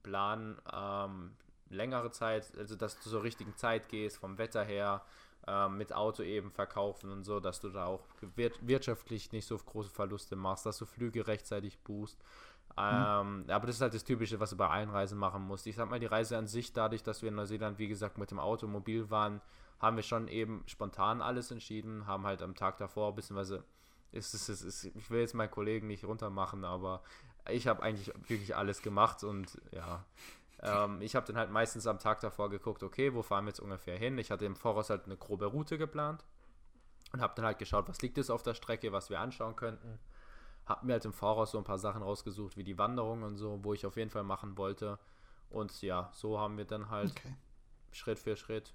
[0.03, 1.35] planen, ähm,
[1.69, 5.03] längere Zeit, also dass du zur richtigen Zeit gehst, vom Wetter her,
[5.47, 8.05] ähm, mit Auto eben verkaufen und so, dass du da auch
[8.61, 12.17] wirtschaftlich nicht so große Verluste machst, dass du Flüge rechtzeitig buchst.
[12.75, 13.45] Mhm.
[13.49, 15.67] aber das ist halt das Typische, was du bei allen Reisen machen musst.
[15.67, 18.31] Ich sag mal, die Reise an sich, dadurch, dass wir in Neuseeland, wie gesagt, mit
[18.31, 19.41] dem Auto mobil waren,
[19.79, 23.63] haben wir schon eben spontan alles entschieden, haben halt am Tag davor, beziehungsweise
[24.11, 27.01] ist ist, ist, ich will jetzt meinen Kollegen nicht runtermachen, aber
[27.49, 30.05] ich habe eigentlich wirklich alles gemacht und ja,
[30.61, 33.59] ähm, ich habe dann halt meistens am Tag davor geguckt, okay, wo fahren wir jetzt
[33.59, 34.17] ungefähr hin?
[34.17, 36.23] Ich hatte im Voraus halt eine grobe Route geplant
[37.13, 39.99] und habe dann halt geschaut, was liegt es auf der Strecke, was wir anschauen könnten.
[40.71, 43.59] Habe mir halt im Voraus so ein paar Sachen rausgesucht, wie die Wanderung und so,
[43.63, 44.97] wo ich auf jeden Fall machen wollte.
[45.49, 47.35] Und ja, so haben wir dann halt okay.
[47.91, 48.73] Schritt für Schritt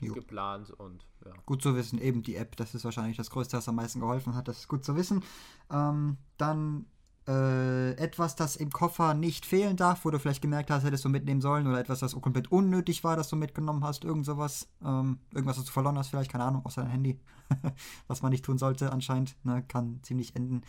[0.00, 0.14] jo.
[0.14, 1.32] geplant und ja.
[1.44, 4.34] Gut zu wissen, eben die App, das ist wahrscheinlich das Größte, was am meisten geholfen
[4.34, 5.22] hat, das ist gut zu wissen.
[5.70, 6.86] Ähm, dann
[7.26, 11.08] äh, etwas, das im Koffer nicht fehlen darf, wo du vielleicht gemerkt hast, hättest du
[11.08, 15.18] mitnehmen sollen oder etwas, das komplett unnötig war, dass du mitgenommen hast, irgend sowas, ähm,
[15.32, 17.20] irgendwas, was du verloren hast, vielleicht, keine Ahnung, außer dein Handy,
[18.08, 20.62] was man nicht tun sollte anscheinend, ne, kann ziemlich enden.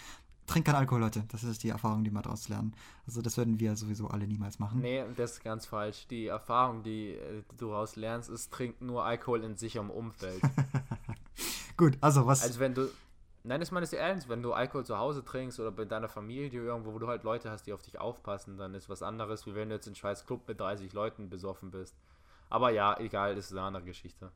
[0.47, 1.23] Trink kein Alkohol, Leute.
[1.29, 2.75] Das ist die Erfahrung, die wir daraus lernen.
[3.07, 4.81] Also das würden wir sowieso alle niemals machen.
[4.81, 6.07] Nee, das ist ganz falsch.
[6.07, 10.41] Die Erfahrung, die äh, du daraus lernst, ist, trink nur Alkohol in sicherem Umfeld.
[11.77, 12.43] Gut, also was...
[12.43, 12.89] Also wenn du...
[13.43, 14.29] Nein, das meine ich ernst.
[14.29, 17.51] Wenn du Alkohol zu Hause trinkst oder bei deiner Familie irgendwo, wo du halt Leute
[17.51, 20.25] hast, die auf dich aufpassen, dann ist was anderes, wie wenn du jetzt in Schweiz
[20.25, 21.95] Club mit 30 Leuten besoffen bist.
[22.49, 24.31] Aber ja, egal, das ist eine andere Geschichte.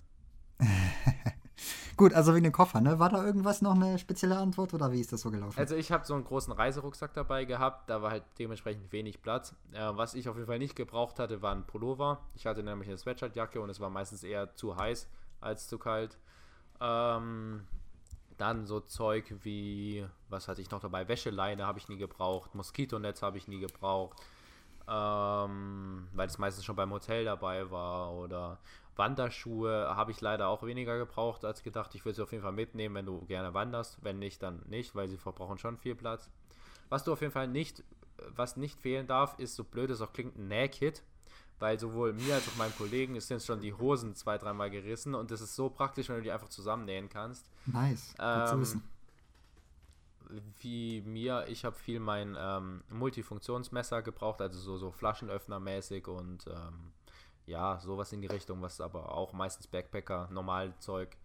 [1.99, 2.97] Gut, also wegen dem Koffer, ne?
[2.97, 5.59] War da irgendwas noch eine spezielle Antwort oder wie ist das so gelaufen?
[5.59, 9.53] Also ich habe so einen großen Reiserucksack dabei gehabt, da war halt dementsprechend wenig Platz.
[9.73, 12.21] Äh, was ich auf jeden Fall nicht gebraucht hatte, war ein Pullover.
[12.35, 15.09] Ich hatte nämlich eine Sweatshirtjacke und es war meistens eher zu heiß
[15.41, 16.17] als zu kalt.
[16.79, 17.67] Ähm,
[18.37, 21.05] dann so Zeug wie, was hatte ich noch dabei?
[21.09, 24.17] Wäscheleine habe ich nie gebraucht, Moskitonetz habe ich nie gebraucht,
[24.87, 28.57] ähm, weil es meistens schon beim Hotel dabei war oder
[28.99, 31.95] Wanderschuhe habe ich leider auch weniger gebraucht als gedacht.
[31.95, 33.97] Ich würde sie auf jeden Fall mitnehmen, wenn du gerne wanderst.
[34.03, 36.29] Wenn nicht, dann nicht, weil sie verbrauchen schon viel Platz.
[36.89, 37.83] Was du auf jeden Fall nicht,
[38.35, 41.01] was nicht fehlen darf, ist so blöd es auch klingt, ein Nähkit.
[41.57, 45.13] Weil sowohl mir als auch meinem Kollegen ist jetzt schon die Hosen zwei, dreimal gerissen
[45.15, 47.49] und das ist so praktisch, wenn du die einfach zusammennähen kannst.
[47.65, 48.15] Nice.
[48.19, 48.81] Ähm,
[50.59, 56.93] wie mir, ich habe viel mein ähm, Multifunktionsmesser gebraucht, also so, so Flaschenöffner-mäßig und ähm,
[57.49, 61.17] ja, sowas in die Richtung, was aber auch meistens Backpacker, normal Zeug.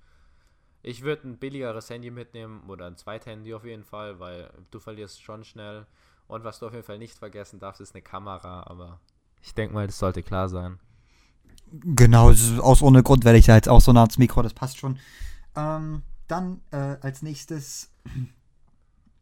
[0.82, 5.22] Ich würde ein billigeres Handy mitnehmen oder ein Zweithandy auf jeden Fall, weil du verlierst
[5.22, 5.86] schon schnell.
[6.26, 9.00] Und was du auf jeden Fall nicht vergessen darfst, ist eine Kamera, aber
[9.42, 10.78] ich denke mal, das sollte klar sein.
[11.70, 14.78] Genau, aus ohne Grund werde ich da jetzt auch so nah ans Mikro, das passt
[14.78, 14.98] schon.
[15.54, 17.90] Ähm, dann äh, als nächstes,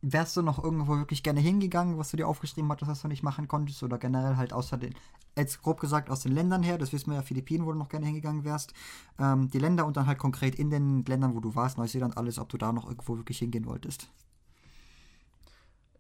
[0.03, 3.23] wärst du noch irgendwo wirklich gerne hingegangen, was du dir aufgeschrieben hattest, was du nicht
[3.23, 3.83] machen konntest?
[3.83, 4.95] Oder generell halt außer den,
[5.37, 7.89] jetzt grob gesagt aus den Ländern her, das wissen wir ja, Philippinen, wo du noch
[7.89, 8.75] gerne hingegangen wärst.
[9.19, 12.39] Ähm, die Länder und dann halt konkret in den Ländern, wo du warst, Neuseeland, alles,
[12.39, 14.09] ob du da noch irgendwo wirklich hingehen wolltest.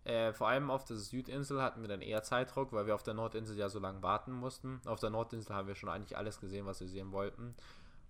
[0.05, 3.14] Äh, vor allem auf der Südinsel hatten wir dann eher Zeitdruck, weil wir auf der
[3.14, 4.80] Nordinsel ja so lange warten mussten.
[4.84, 7.55] Auf der Nordinsel haben wir schon eigentlich alles gesehen, was wir sehen wollten.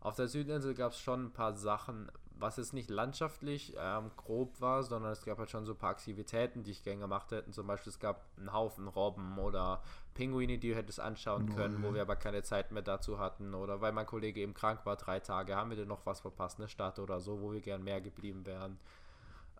[0.00, 2.10] Auf der Südinsel gab es schon ein paar Sachen,
[2.42, 5.90] was jetzt nicht landschaftlich ähm, grob war, sondern es gab halt schon so ein paar
[5.90, 7.50] Aktivitäten, die ich gerne gemacht hätte.
[7.50, 9.82] Zum Beispiel es gab einen Haufen Robben oder
[10.14, 13.54] Pinguine, die du hättest anschauen können, wo wir aber keine Zeit mehr dazu hatten.
[13.54, 16.58] Oder weil mein Kollege eben krank war, drei Tage, haben wir denn noch was verpasst,
[16.58, 18.78] eine Stadt oder so, wo wir gern mehr geblieben wären.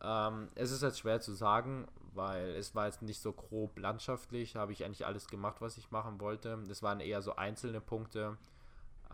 [0.03, 4.57] Ähm, es ist jetzt schwer zu sagen, weil es war jetzt nicht so grob landschaftlich,
[4.57, 6.59] habe ich eigentlich alles gemacht, was ich machen wollte.
[6.69, 8.37] Es waren eher so einzelne Punkte.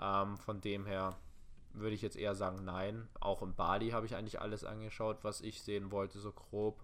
[0.00, 1.16] Ähm, von dem her
[1.80, 3.08] würde ich jetzt eher sagen, nein.
[3.20, 6.82] Auch in Bali habe ich eigentlich alles angeschaut, was ich sehen wollte, so grob,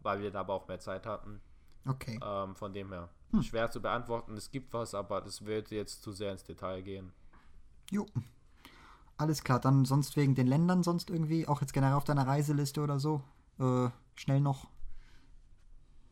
[0.00, 1.40] weil wir da aber auch mehr Zeit hatten.
[1.86, 2.20] Okay.
[2.22, 3.08] Ähm, von dem her.
[3.32, 3.42] Hm.
[3.42, 7.12] Schwer zu beantworten, es gibt was, aber das wird jetzt zu sehr ins Detail gehen.
[7.90, 8.06] Jo.
[9.16, 12.82] Alles klar, dann sonst wegen den Ländern, sonst irgendwie, auch jetzt generell auf deiner Reiseliste
[12.82, 13.22] oder so.
[13.58, 14.66] Äh, schnell noch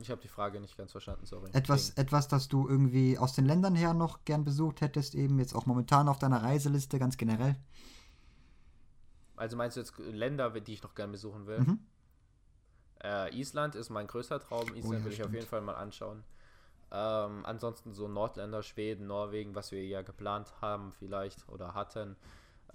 [0.00, 1.50] ich habe die Frage nicht ganz verstanden, sorry.
[1.52, 5.54] Etwas, etwas, das du irgendwie aus den Ländern her noch gern besucht hättest, eben jetzt
[5.54, 7.56] auch momentan auf deiner Reiseliste, ganz generell?
[9.38, 11.60] Also meinst du jetzt Länder, die ich noch gern besuchen will?
[11.60, 11.78] Mhm.
[13.02, 14.74] Äh, Island ist mein größter Traum.
[14.74, 15.28] Island oh, ja, will ich stimmt.
[15.28, 16.24] auf jeden Fall mal anschauen.
[16.90, 22.16] Ähm, ansonsten so Nordländer, Schweden, Norwegen, was wir ja geplant haben vielleicht oder hatten.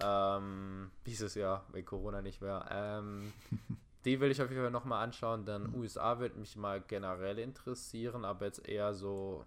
[0.00, 2.66] Ähm, dieses Jahr, wenn Corona nicht mehr.
[2.70, 3.32] Ähm,
[4.04, 5.76] Die will ich auf jeden Fall nochmal anschauen, denn mhm.
[5.76, 9.44] USA wird mich mal generell interessieren, aber jetzt eher so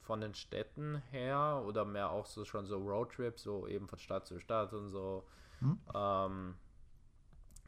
[0.00, 4.26] von den Städten her oder mehr auch so schon so Roadtrips, so eben von Stadt
[4.26, 5.24] zu Stadt und so.
[5.60, 5.78] Mhm.
[5.94, 6.54] Ähm,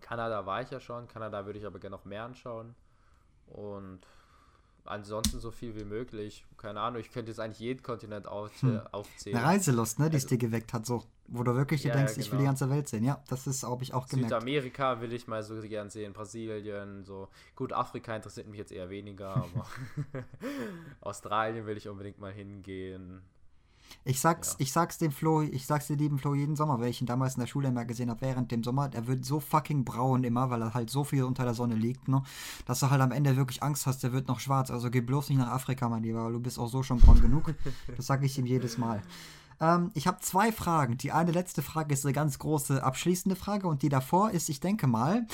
[0.01, 2.75] Kanada war ich ja schon, Kanada würde ich aber gerne noch mehr anschauen.
[3.47, 4.07] Und
[4.85, 6.45] ansonsten so viel wie möglich.
[6.57, 8.81] Keine Ahnung, ich könnte jetzt eigentlich jeden Kontinent auf, hm.
[8.93, 9.37] aufzählen.
[9.37, 11.05] Eine Reiselust, ne, die also, es dir geweckt hat, so.
[11.29, 12.25] Wo du wirklich ja, denkst, ja, genau.
[12.25, 12.51] ich will die genau.
[12.51, 13.03] ganze Welt sehen.
[13.03, 14.31] Ja, das ist, glaube ich, auch gemerkt.
[14.31, 17.29] Südamerika will ich mal so gern sehen, Brasilien, so.
[17.57, 19.67] Gut, Afrika interessiert mich jetzt eher weniger, aber
[21.01, 23.23] Australien will ich unbedingt mal hingehen.
[24.05, 24.57] Ich sag's, ja.
[24.61, 27.35] ich sag's dem Flo, ich sag's dir lieben Flo jeden Sommer, weil ich ihn damals
[27.35, 30.49] in der Schule immer gesehen habe, während dem Sommer, er wird so fucking braun immer,
[30.49, 32.23] weil er halt so viel unter der Sonne liegt, ne?
[32.67, 34.71] Dass du halt am Ende wirklich Angst hast, der wird noch schwarz.
[34.71, 37.21] Also geh bloß nicht nach Afrika, mein Lieber, weil du bist auch so schon braun
[37.21, 37.55] genug.
[37.97, 39.03] Das sage ich ihm jedes Mal.
[39.61, 40.99] Ähm, ich habe zwei Fragen.
[40.99, 44.61] Die eine letzte Frage ist eine ganz große abschließende Frage und die davor ist, ich
[44.61, 45.27] denke mal,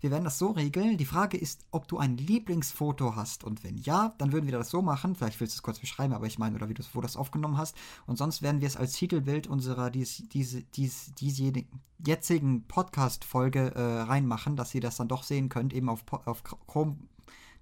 [0.00, 0.96] wir werden das so regeln.
[0.96, 3.44] Die Frage ist, ob du ein Lieblingsfoto hast.
[3.44, 5.14] Und wenn ja, dann würden wir das so machen.
[5.14, 7.56] Vielleicht willst du es kurz beschreiben, aber ich meine, oder wie du wo das aufgenommen
[7.56, 7.76] hast.
[8.06, 14.02] Und sonst werden wir es als Titelbild unserer dies, diese, dies, diesjenigen, jetzigen Podcast-Folge äh,
[14.02, 16.96] reinmachen, dass ihr das dann doch sehen könnt, eben auf, auf Chrome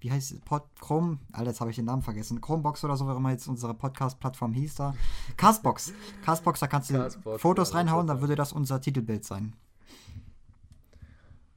[0.03, 3.07] wie heißt es, Pod, Chrome, Alter, jetzt habe ich den Namen vergessen, Chromebox oder so,
[3.07, 4.95] wie immer jetzt unsere Podcast-Plattform hieß da.
[5.37, 5.93] Castbox.
[6.25, 9.55] Castbox, da kannst du Castbox, Fotos reinhauen, dann würde das unser Titelbild sein.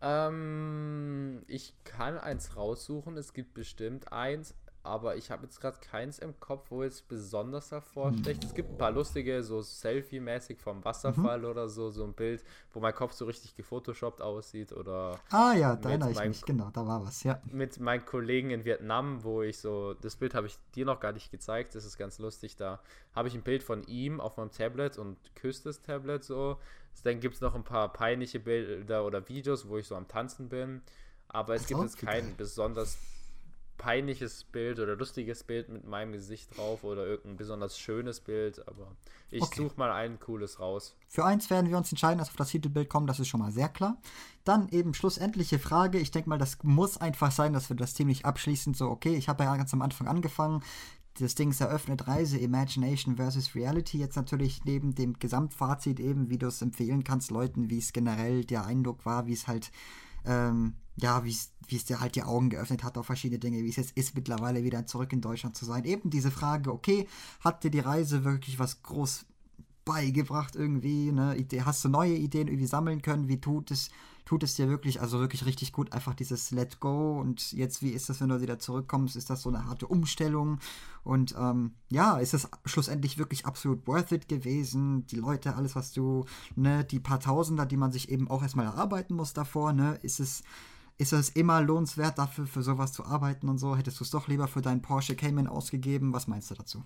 [0.06, 3.18] Ähm, ich kann eins raussuchen.
[3.18, 4.54] Es gibt bestimmt eins.
[4.86, 8.44] Aber ich habe jetzt gerade keins im Kopf, wo jetzt besonders hervorsticht.
[8.44, 11.46] Es gibt ein paar lustige, so Selfie-mäßig vom Wasserfall mhm.
[11.46, 15.20] oder so, so ein Bild, wo mein Kopf so richtig gefotoshoppt aussieht oder.
[15.32, 17.42] Ah ja, da erinnere ich mich, genau, da war was, ja.
[17.52, 21.12] Mit meinen Kollegen in Vietnam, wo ich so, das Bild habe ich dir noch gar
[21.12, 22.80] nicht gezeigt, das ist ganz lustig, da
[23.14, 26.60] habe ich ein Bild von ihm auf meinem Tablet und küsst das Tablet so.
[27.04, 30.48] Dann gibt es noch ein paar peinliche Bilder oder Videos, wo ich so am Tanzen
[30.48, 30.82] bin.
[31.28, 32.98] Aber es gibt jetzt kein besonders
[33.78, 38.96] peinliches Bild oder lustiges Bild mit meinem Gesicht drauf oder irgendein besonders schönes Bild, aber
[39.30, 39.64] ich okay.
[39.64, 40.96] suche mal ein cooles raus.
[41.08, 43.42] Für eins werden wir uns entscheiden, dass wir auf das Titelbild kommen, das ist schon
[43.42, 43.98] mal sehr klar.
[44.44, 48.26] Dann eben schlussendliche Frage, ich denke mal, das muss einfach sein, dass wir das ziemlich
[48.26, 50.64] abschließend so, okay, ich habe ja ganz am Anfang angefangen,
[51.20, 53.98] das Ding ist eröffnet Reise, Imagination versus Reality.
[53.98, 58.44] Jetzt natürlich neben dem Gesamtfazit eben, wie du es empfehlen kannst, Leuten, wie es generell
[58.44, 59.72] der Eindruck war, wie es halt
[60.26, 63.76] ähm, ja, wie es dir halt die Augen geöffnet hat auf verschiedene Dinge, wie es
[63.76, 65.84] jetzt ist, mittlerweile wieder zurück in Deutschland zu sein.
[65.84, 67.08] Eben diese Frage, okay,
[67.42, 69.26] hat dir die Reise wirklich was groß
[69.84, 71.36] beigebracht irgendwie, ne?
[71.64, 73.28] Hast du neue Ideen irgendwie sammeln können?
[73.28, 73.90] Wie tut es,
[74.26, 77.92] tut es dir wirklich, also wirklich richtig gut, einfach dieses Let Go und jetzt, wie
[77.92, 79.16] ist das, wenn du wieder zurückkommst?
[79.16, 80.60] Ist das so eine harte Umstellung?
[81.04, 85.06] Und ähm, ja, ist es schlussendlich wirklich absolut worth it gewesen?
[85.08, 88.66] Die Leute, alles, was du, ne, die paar Tausender, die man sich eben auch erstmal
[88.66, 90.44] erarbeiten muss davor, ne, ist es
[90.98, 93.76] ist es immer lohnenswert, dafür für sowas zu arbeiten und so?
[93.76, 96.14] Hättest du es doch lieber für deinen Porsche Cayman ausgegeben?
[96.14, 96.84] Was meinst du dazu?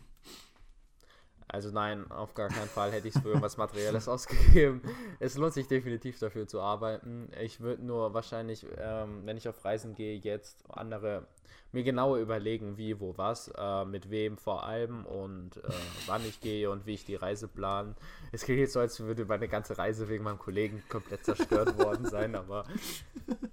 [1.52, 4.82] Also nein, auf gar keinen Fall hätte ich es für irgendwas Materielles ausgegeben.
[5.20, 7.28] Es lohnt sich definitiv dafür zu arbeiten.
[7.42, 11.26] Ich würde nur wahrscheinlich, ähm, wenn ich auf Reisen gehe, jetzt andere
[11.72, 15.70] mir genauer überlegen, wie, wo, was, äh, mit wem vor allem und äh,
[16.08, 17.96] wann ich gehe und wie ich die Reise plane.
[18.32, 22.06] Es klingt jetzt so, als würde meine ganze Reise wegen meinem Kollegen komplett zerstört worden
[22.06, 22.66] sein, aber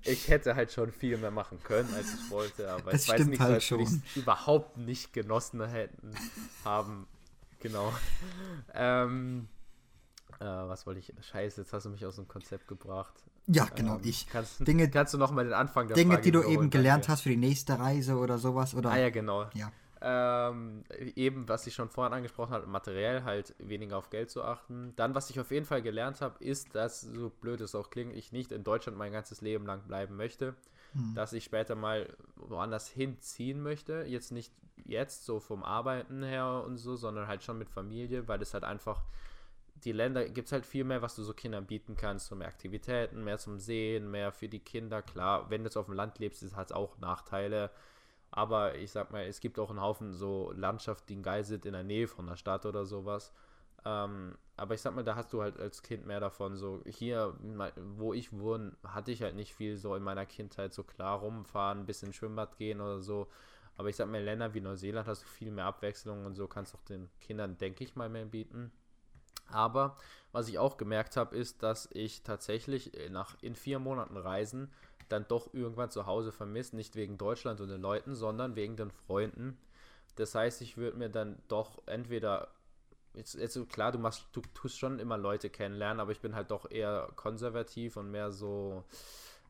[0.03, 2.71] ich hätte halt schon viel mehr machen können, als ich wollte.
[2.71, 6.15] Aber das ich weiß nicht, halt als würde ich es überhaupt nicht genossen hätten
[6.65, 7.07] haben
[7.67, 7.93] Genau.
[8.75, 9.49] ähm,
[10.39, 11.12] äh, was wollte ich?
[11.21, 13.14] Scheiße, jetzt hast du mich aus dem Konzept gebracht.
[13.47, 14.29] Ja, genau, ähm, ich.
[14.29, 17.05] Kannst, Dinge, kannst du noch mal den Anfang der Dinge, Frage die du eben gelernt
[17.05, 17.12] danke.
[17.12, 18.75] hast für die nächste Reise oder sowas?
[18.75, 18.91] Oder?
[18.91, 19.47] Ah ja, genau.
[19.55, 19.73] Ja.
[20.01, 24.93] Ähm, eben, was ich schon vorhin angesprochen habe, materiell halt weniger auf Geld zu achten.
[24.97, 28.14] Dann, was ich auf jeden Fall gelernt habe, ist, dass, so blöd es auch klingt,
[28.14, 30.55] ich nicht in Deutschland mein ganzes Leben lang bleiben möchte.
[30.97, 31.15] Hm.
[31.15, 34.05] Dass ich später mal woanders hinziehen möchte.
[34.07, 34.53] Jetzt nicht
[34.85, 38.65] jetzt so vom Arbeiten her und so, sondern halt schon mit Familie, weil es halt
[38.65, 39.03] einfach
[39.85, 42.49] die Länder gibt es halt viel mehr, was du so Kindern bieten kannst, so mehr
[42.49, 45.03] Aktivitäten, mehr zum Sehen, mehr für die Kinder.
[45.03, 47.71] Klar, wenn du jetzt auf dem Land lebst, hat es auch Nachteile.
[48.31, 51.73] Aber ich sag mal, es gibt auch einen Haufen so Landschaften, die geil sind in
[51.73, 53.33] der Nähe von der Stadt oder sowas.
[53.85, 56.57] Ähm, aber ich sag mal, da hast du halt als Kind mehr davon.
[56.57, 57.35] So hier,
[57.97, 61.81] wo ich wohne, hatte ich halt nicht viel so in meiner Kindheit so klar rumfahren,
[61.81, 63.29] ein bisschen Schwimmbad gehen oder so.
[63.77, 66.73] Aber ich sag mal, Länder wie Neuseeland hast du viel mehr Abwechslung und so kannst
[66.73, 68.73] du auch den Kindern, denke ich mal, mehr bieten.
[69.49, 69.97] Aber
[70.33, 74.73] was ich auch gemerkt habe, ist, dass ich tatsächlich nach in vier Monaten Reisen
[75.09, 78.91] dann doch irgendwann zu Hause vermisst, nicht wegen Deutschland und den Leuten, sondern wegen den
[78.91, 79.59] Freunden.
[80.17, 82.49] Das heißt, ich würde mir dann doch entweder
[83.17, 86.51] jetzt, jetzt klar, du machst, du tust schon immer Leute kennenlernen, aber ich bin halt
[86.51, 88.85] doch eher konservativ und mehr so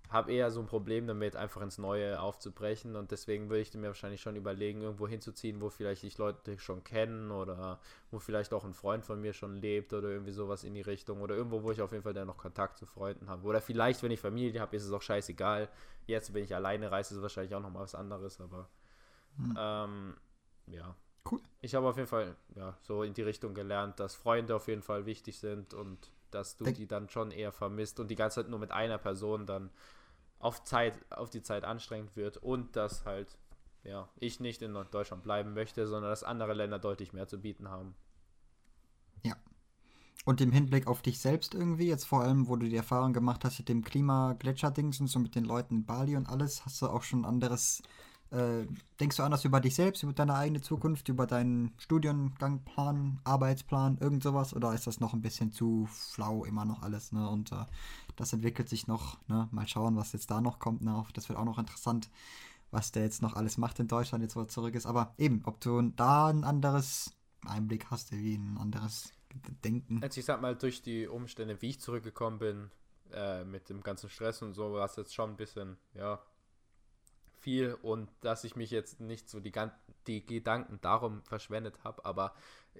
[0.08, 3.88] habe eher so ein Problem damit, einfach ins Neue aufzubrechen und deswegen würde ich mir
[3.88, 8.64] wahrscheinlich schon überlegen, irgendwo hinzuziehen, wo vielleicht ich Leute schon kennen oder wo vielleicht auch
[8.64, 11.72] ein Freund von mir schon lebt oder irgendwie sowas in die Richtung oder irgendwo, wo
[11.72, 13.44] ich auf jeden Fall dann noch Kontakt zu Freunden habe.
[13.46, 15.68] Oder vielleicht, wenn ich Familie habe, ist es auch scheißegal.
[16.06, 18.68] Jetzt, wenn ich alleine reise, ist es wahrscheinlich auch nochmal was anderes, aber
[19.36, 19.56] mhm.
[19.58, 20.16] ähm,
[20.68, 20.94] ja.
[21.30, 21.40] Cool.
[21.60, 24.82] Ich habe auf jeden Fall ja, so in die Richtung gelernt, dass Freunde auf jeden
[24.82, 28.42] Fall wichtig sind und dass du Denk die dann schon eher vermisst und die ganze
[28.42, 29.70] Zeit nur mit einer Person dann
[30.38, 33.38] auf Zeit, auf die Zeit anstrengend wird und dass halt,
[33.84, 37.70] ja, ich nicht in Deutschland bleiben möchte, sondern dass andere Länder deutlich mehr zu bieten
[37.70, 37.94] haben.
[39.22, 39.34] Ja.
[40.24, 43.44] Und im Hinblick auf dich selbst irgendwie, jetzt vor allem, wo du die Erfahrung gemacht
[43.44, 46.88] hast mit dem Klima-Gletscher-Dings und so mit den Leuten in Bali und alles, hast du
[46.88, 47.82] auch schon anderes
[48.30, 48.66] äh,
[48.98, 54.22] denkst du anders über dich selbst, über deine eigene Zukunft, über deinen Studiengangplan, Arbeitsplan, irgend
[54.22, 54.54] sowas?
[54.54, 57.12] Oder ist das noch ein bisschen zu flau immer noch alles?
[57.12, 57.28] Ne?
[57.28, 57.64] Und äh,
[58.16, 59.18] das entwickelt sich noch.
[59.28, 59.48] Ne?
[59.52, 60.82] Mal schauen, was jetzt da noch kommt.
[60.82, 61.04] Ne?
[61.14, 62.10] Das wird auch noch interessant,
[62.70, 64.86] was der jetzt noch alles macht in Deutschland, jetzt wo er zurück ist.
[64.86, 67.14] Aber eben, ob du da ein anderes
[67.46, 69.12] Einblick hast, wie ein anderes
[69.64, 70.02] Denken.
[70.02, 72.70] Also ich sag mal, durch die Umstände, wie ich zurückgekommen bin,
[73.12, 76.20] äh, mit dem ganzen Stress und so, war es jetzt schon ein bisschen, ja,
[77.46, 79.52] viel und dass ich mich jetzt nicht so die,
[80.08, 82.34] die Gedanken darum verschwendet habe, aber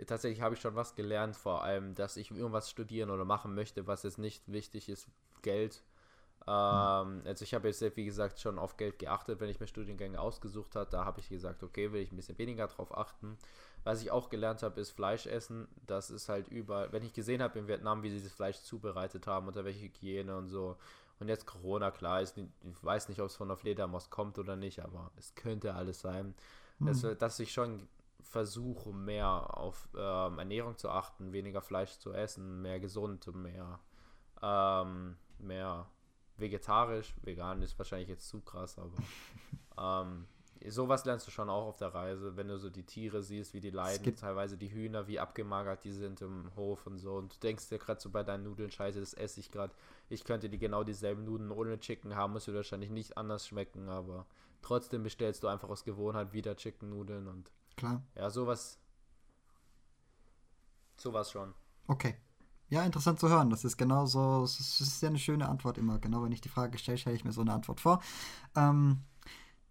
[0.06, 3.86] tatsächlich habe ich schon was gelernt, vor allem, dass ich irgendwas studieren oder machen möchte,
[3.86, 5.08] was jetzt nicht wichtig ist,
[5.42, 5.84] Geld,
[6.48, 10.20] Ähm, also ich habe jetzt, wie gesagt, schon auf Geld geachtet, wenn ich mir Studiengänge
[10.20, 10.90] ausgesucht habe.
[10.90, 13.38] Da habe ich gesagt, okay, will ich ein bisschen weniger drauf achten.
[13.84, 15.68] Was ich auch gelernt habe, ist Fleisch essen.
[15.86, 19.26] Das ist halt überall, wenn ich gesehen habe in Vietnam, wie sie das Fleisch zubereitet
[19.26, 20.76] haben, unter welche Hygiene und so.
[21.18, 24.56] Und jetzt Corona, klar, ist, ich weiß nicht, ob es von der Fledermaus kommt oder
[24.56, 26.34] nicht, aber es könnte alles sein.
[26.78, 26.86] Hm.
[26.86, 27.88] Dass, dass ich schon
[28.20, 33.80] versuche, mehr auf ähm, Ernährung zu achten, weniger Fleisch zu essen, mehr gesund, mehr,
[34.42, 35.88] ähm, mehr
[36.36, 37.14] vegetarisch.
[37.22, 38.92] Vegan ist wahrscheinlich jetzt zu krass, aber
[40.06, 40.26] ähm,
[40.68, 43.60] sowas lernst du schon auch auf der Reise, wenn du so die Tiere siehst, wie
[43.60, 47.14] die leiden, teilweise die Hühner, wie abgemagert die sind im Hof und so.
[47.14, 49.74] Und du denkst dir gerade so bei deinen Nudeln, scheiße, das esse ich gerade.
[50.08, 54.26] Ich könnte die genau dieselben Nudeln ohne Chicken haben, muss wahrscheinlich nicht anders schmecken, aber
[54.62, 58.02] trotzdem bestellst du einfach aus Gewohnheit wieder Chicken-Nudeln und Klar.
[58.14, 58.78] Ja, sowas.
[60.96, 61.54] Sowas schon.
[61.86, 62.16] Okay.
[62.68, 63.50] Ja, interessant zu hören.
[63.50, 65.98] Das ist genau so, es ist ja eine schöne Antwort immer.
[65.98, 68.02] Genau, wenn ich die Frage stelle, stelle ich mir so eine Antwort vor.
[68.56, 69.02] Ähm,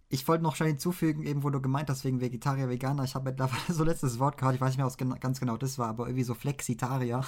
[0.10, 3.03] ich wollte noch schnell hinzufügen, eben wo du gemeint hast, wegen Vegetarier, Veganer.
[3.03, 5.78] Ich habe mittlerweile so letztes Wort gehört, ich weiß nicht mehr, was ganz genau das
[5.78, 7.24] war, aber irgendwie so Flexitarier.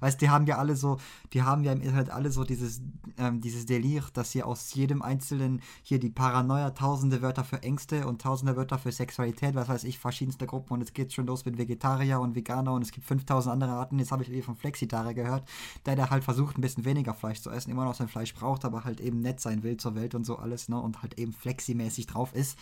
[0.00, 0.98] Weißt, die haben ja alle so,
[1.32, 2.80] die haben ja im Internet alle so dieses,
[3.18, 8.06] ähm, dieses Delir, dass sie aus jedem einzelnen, hier die Paranoia, tausende Wörter für Ängste
[8.06, 11.44] und tausende Wörter für Sexualität, was weiß ich, verschiedenste Gruppen und es geht schon los
[11.44, 13.98] mit Vegetarier und Veganer und es gibt 5000 andere Arten.
[13.98, 15.48] Jetzt habe ich eben von Flexitarier gehört,
[15.84, 18.64] der, der halt versucht, ein bisschen weniger Fleisch zu essen, immer noch sein Fleisch braucht,
[18.64, 21.32] aber halt eben nett sein will zur Welt und so alles, ne, und halt eben
[21.32, 22.58] fleximäßig drauf ist.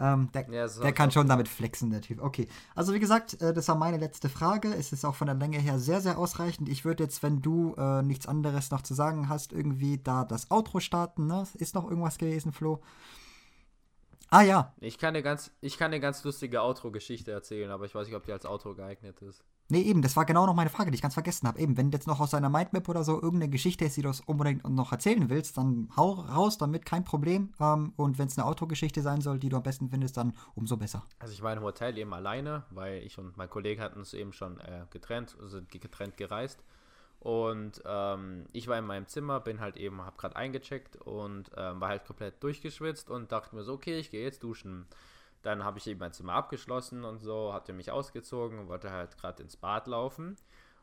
[0.00, 2.22] Ähm, der, ja, der kann schon damit flexen, der Typ.
[2.22, 2.48] Okay.
[2.74, 4.72] Also wie gesagt, äh, das war meine letzte Frage.
[4.72, 6.68] Es ist auch von der Länge her sehr, sehr ausreichend.
[6.68, 10.50] Ich würde jetzt, wenn du äh, nichts anderes noch zu sagen hast, irgendwie da das
[10.50, 11.26] Outro starten.
[11.26, 11.46] Ne?
[11.54, 12.80] Ist noch irgendwas gewesen, Flo?
[14.30, 14.74] Ah ja.
[14.78, 18.16] Ich kann eine ganz, ich kann eine ganz lustige Outro-Geschichte erzählen, aber ich weiß nicht,
[18.16, 19.42] ob die als Outro geeignet ist.
[19.70, 21.58] Nee, eben, das war genau noch meine Frage, die ich ganz vergessen habe.
[21.58, 24.66] Eben, wenn jetzt noch aus deiner Mindmap oder so irgendeine Geschichte ist, die du unbedingt
[24.66, 27.52] noch erzählen willst, dann hau raus damit, kein Problem.
[27.60, 30.78] Ähm, und wenn es eine Autogeschichte sein soll, die du am besten findest, dann umso
[30.78, 31.04] besser.
[31.18, 34.32] Also ich war im Hotel eben alleine, weil ich und mein Kollege hatten uns eben
[34.32, 36.64] schon äh, getrennt, also getrennt gereist.
[37.20, 41.80] Und ähm, ich war in meinem Zimmer, bin halt eben, hab gerade eingecheckt und ähm,
[41.80, 44.86] war halt komplett durchgeschwitzt und dachte mir so, okay, ich gehe jetzt duschen.
[45.42, 49.16] Dann habe ich eben mein Zimmer abgeschlossen und so, hatte mich ausgezogen und wollte halt
[49.16, 50.36] gerade ins Bad laufen.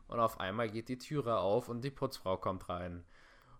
[0.08, 3.04] Und auf einmal geht die Türe auf und die Putzfrau kommt rein.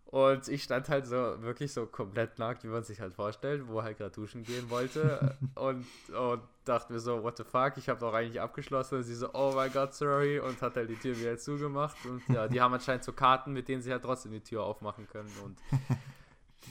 [0.06, 3.82] Und ich stand halt so wirklich so komplett nackt, wie man sich halt vorstellt, wo
[3.82, 5.36] halt gerade duschen gehen wollte.
[5.56, 5.84] und,
[6.14, 8.98] und dachte mir so, what the fuck, ich habe doch eigentlich abgeschlossen.
[8.98, 10.38] Und sie so, oh my god, sorry.
[10.38, 11.96] Und hat halt die Tür wieder zugemacht.
[12.04, 15.08] Und ja, die haben anscheinend so Karten, mit denen sie halt trotzdem die Tür aufmachen
[15.08, 15.32] können.
[15.44, 15.58] Und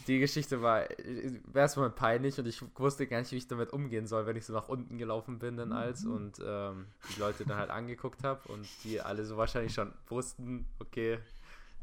[0.07, 0.85] die Geschichte war
[1.53, 4.53] erstmal peinlich und ich wusste gar nicht, wie ich damit umgehen soll, wenn ich so
[4.53, 6.13] nach unten gelaufen bin dann als mhm.
[6.13, 10.65] und ähm, die Leute dann halt angeguckt habe und die alle so wahrscheinlich schon wussten,
[10.79, 11.19] okay,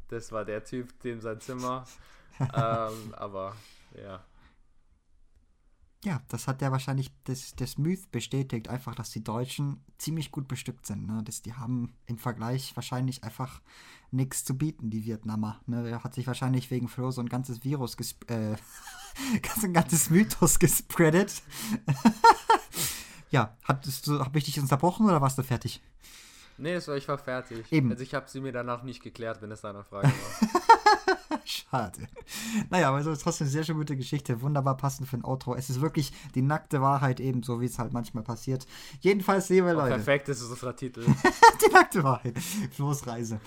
[0.09, 1.85] das war der Typ, dem sein Zimmer.
[2.41, 3.57] ähm, aber
[3.97, 4.23] ja.
[6.05, 10.49] Ja, das hat ja wahrscheinlich das, das Myth bestätigt, einfach, dass die Deutschen ziemlich gut
[10.49, 11.07] bestückt sind.
[11.07, 11.23] Ne?
[11.25, 13.61] Das, die haben im Vergleich wahrscheinlich einfach
[14.11, 15.61] nichts zu bieten, die Vietnamer.
[15.67, 15.85] Ne?
[15.85, 17.97] Der hat sich wahrscheinlich wegen Flo so ein ganzes Virus,
[18.27, 18.57] äh,
[19.63, 21.41] ein ganzes Mythos gespreadet.
[23.31, 25.81] ja, hattest du, hab ich dich unterbrochen oder warst du fertig?
[26.59, 27.71] Nee, so, ich war fertig.
[27.71, 27.91] Eben.
[27.93, 30.63] Also ich habe sie mir danach nicht geklärt, wenn es eine Frage war.
[31.73, 32.01] Schade.
[32.71, 34.41] Naja, aber es ist trotzdem eine sehr schön gute Geschichte.
[34.41, 35.55] Wunderbar passend für ein Outro.
[35.55, 38.67] Es ist wirklich die nackte Wahrheit, eben so wie es halt manchmal passiert.
[39.01, 39.97] Jedenfalls, liebe oh, Leute.
[39.97, 41.05] Perfekt, das ist unser Titel.
[41.67, 42.39] die nackte Wahrheit.
[42.71, 43.41] Flo's Reise.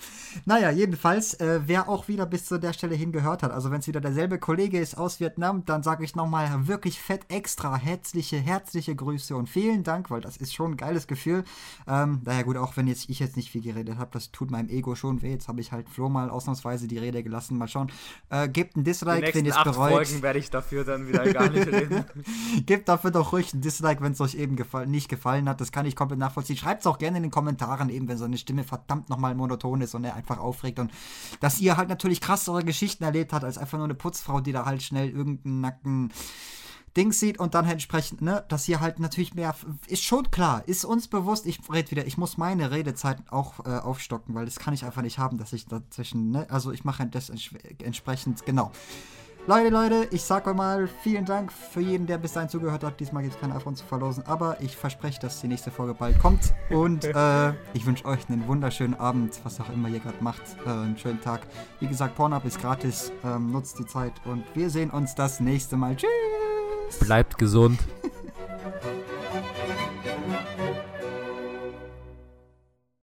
[0.44, 3.88] Naja, jedenfalls, äh, wer auch wieder bis zu der Stelle hingehört hat, also wenn es
[3.88, 8.94] wieder derselbe Kollege ist aus Vietnam, dann sage ich nochmal wirklich fett extra herzliche, herzliche
[8.94, 11.44] Grüße und vielen Dank, weil das ist schon ein geiles Gefühl.
[11.88, 14.68] Ähm, daher gut, auch wenn jetzt ich jetzt nicht viel geredet habe, das tut meinem
[14.68, 15.32] Ego schon weh.
[15.32, 17.58] Jetzt habe ich halt Flo mal ausnahmsweise die Rede gelassen.
[17.58, 17.90] Mal schauen.
[18.28, 19.92] Äh, gebt ein Dislike, wenn ihr es bereut.
[19.92, 22.04] Folgen werde ich dafür dann wieder gar nicht reden.
[22.66, 25.60] gebt dafür doch ruhig ein Dislike, wenn es euch eben gefall nicht gefallen hat.
[25.60, 26.56] Das kann ich komplett nachvollziehen.
[26.56, 29.80] Schreibt es auch gerne in den Kommentaren, eben wenn so eine Stimme verdammt nochmal monoton
[29.80, 30.78] ist und er einfach aufregt.
[30.78, 30.90] Und
[31.40, 34.64] dass ihr halt natürlich krassere Geschichten erlebt habt, als einfach nur eine Putzfrau, die da
[34.64, 36.12] halt schnell irgendeinen nackten
[36.96, 39.54] Ding sieht und dann entsprechend, ne, dass hier halt natürlich mehr,
[39.86, 43.78] ist schon klar, ist uns bewusst, ich rede wieder, ich muss meine Redezeit auch äh,
[43.78, 47.06] aufstocken, weil das kann ich einfach nicht haben, dass ich dazwischen, ne, also ich mache
[47.06, 48.72] das entsprechend, genau.
[49.48, 52.98] Leute, Leute, ich sag euch mal vielen Dank für jeden, der bis dahin zugehört hat.
[52.98, 56.18] Diesmal gibt es kein iPhone zu verlosen, aber ich verspreche, dass die nächste Folge bald
[56.18, 56.52] kommt.
[56.68, 60.42] Und äh, ich wünsche euch einen wunderschönen Abend, was auch immer ihr gerade macht.
[60.66, 61.42] Äh, einen schönen Tag.
[61.78, 63.12] Wie gesagt, Pornhub ist gratis.
[63.22, 65.94] Ähm, nutzt die Zeit und wir sehen uns das nächste Mal.
[65.94, 66.45] Tschüss!
[67.00, 67.78] Bleibt gesund.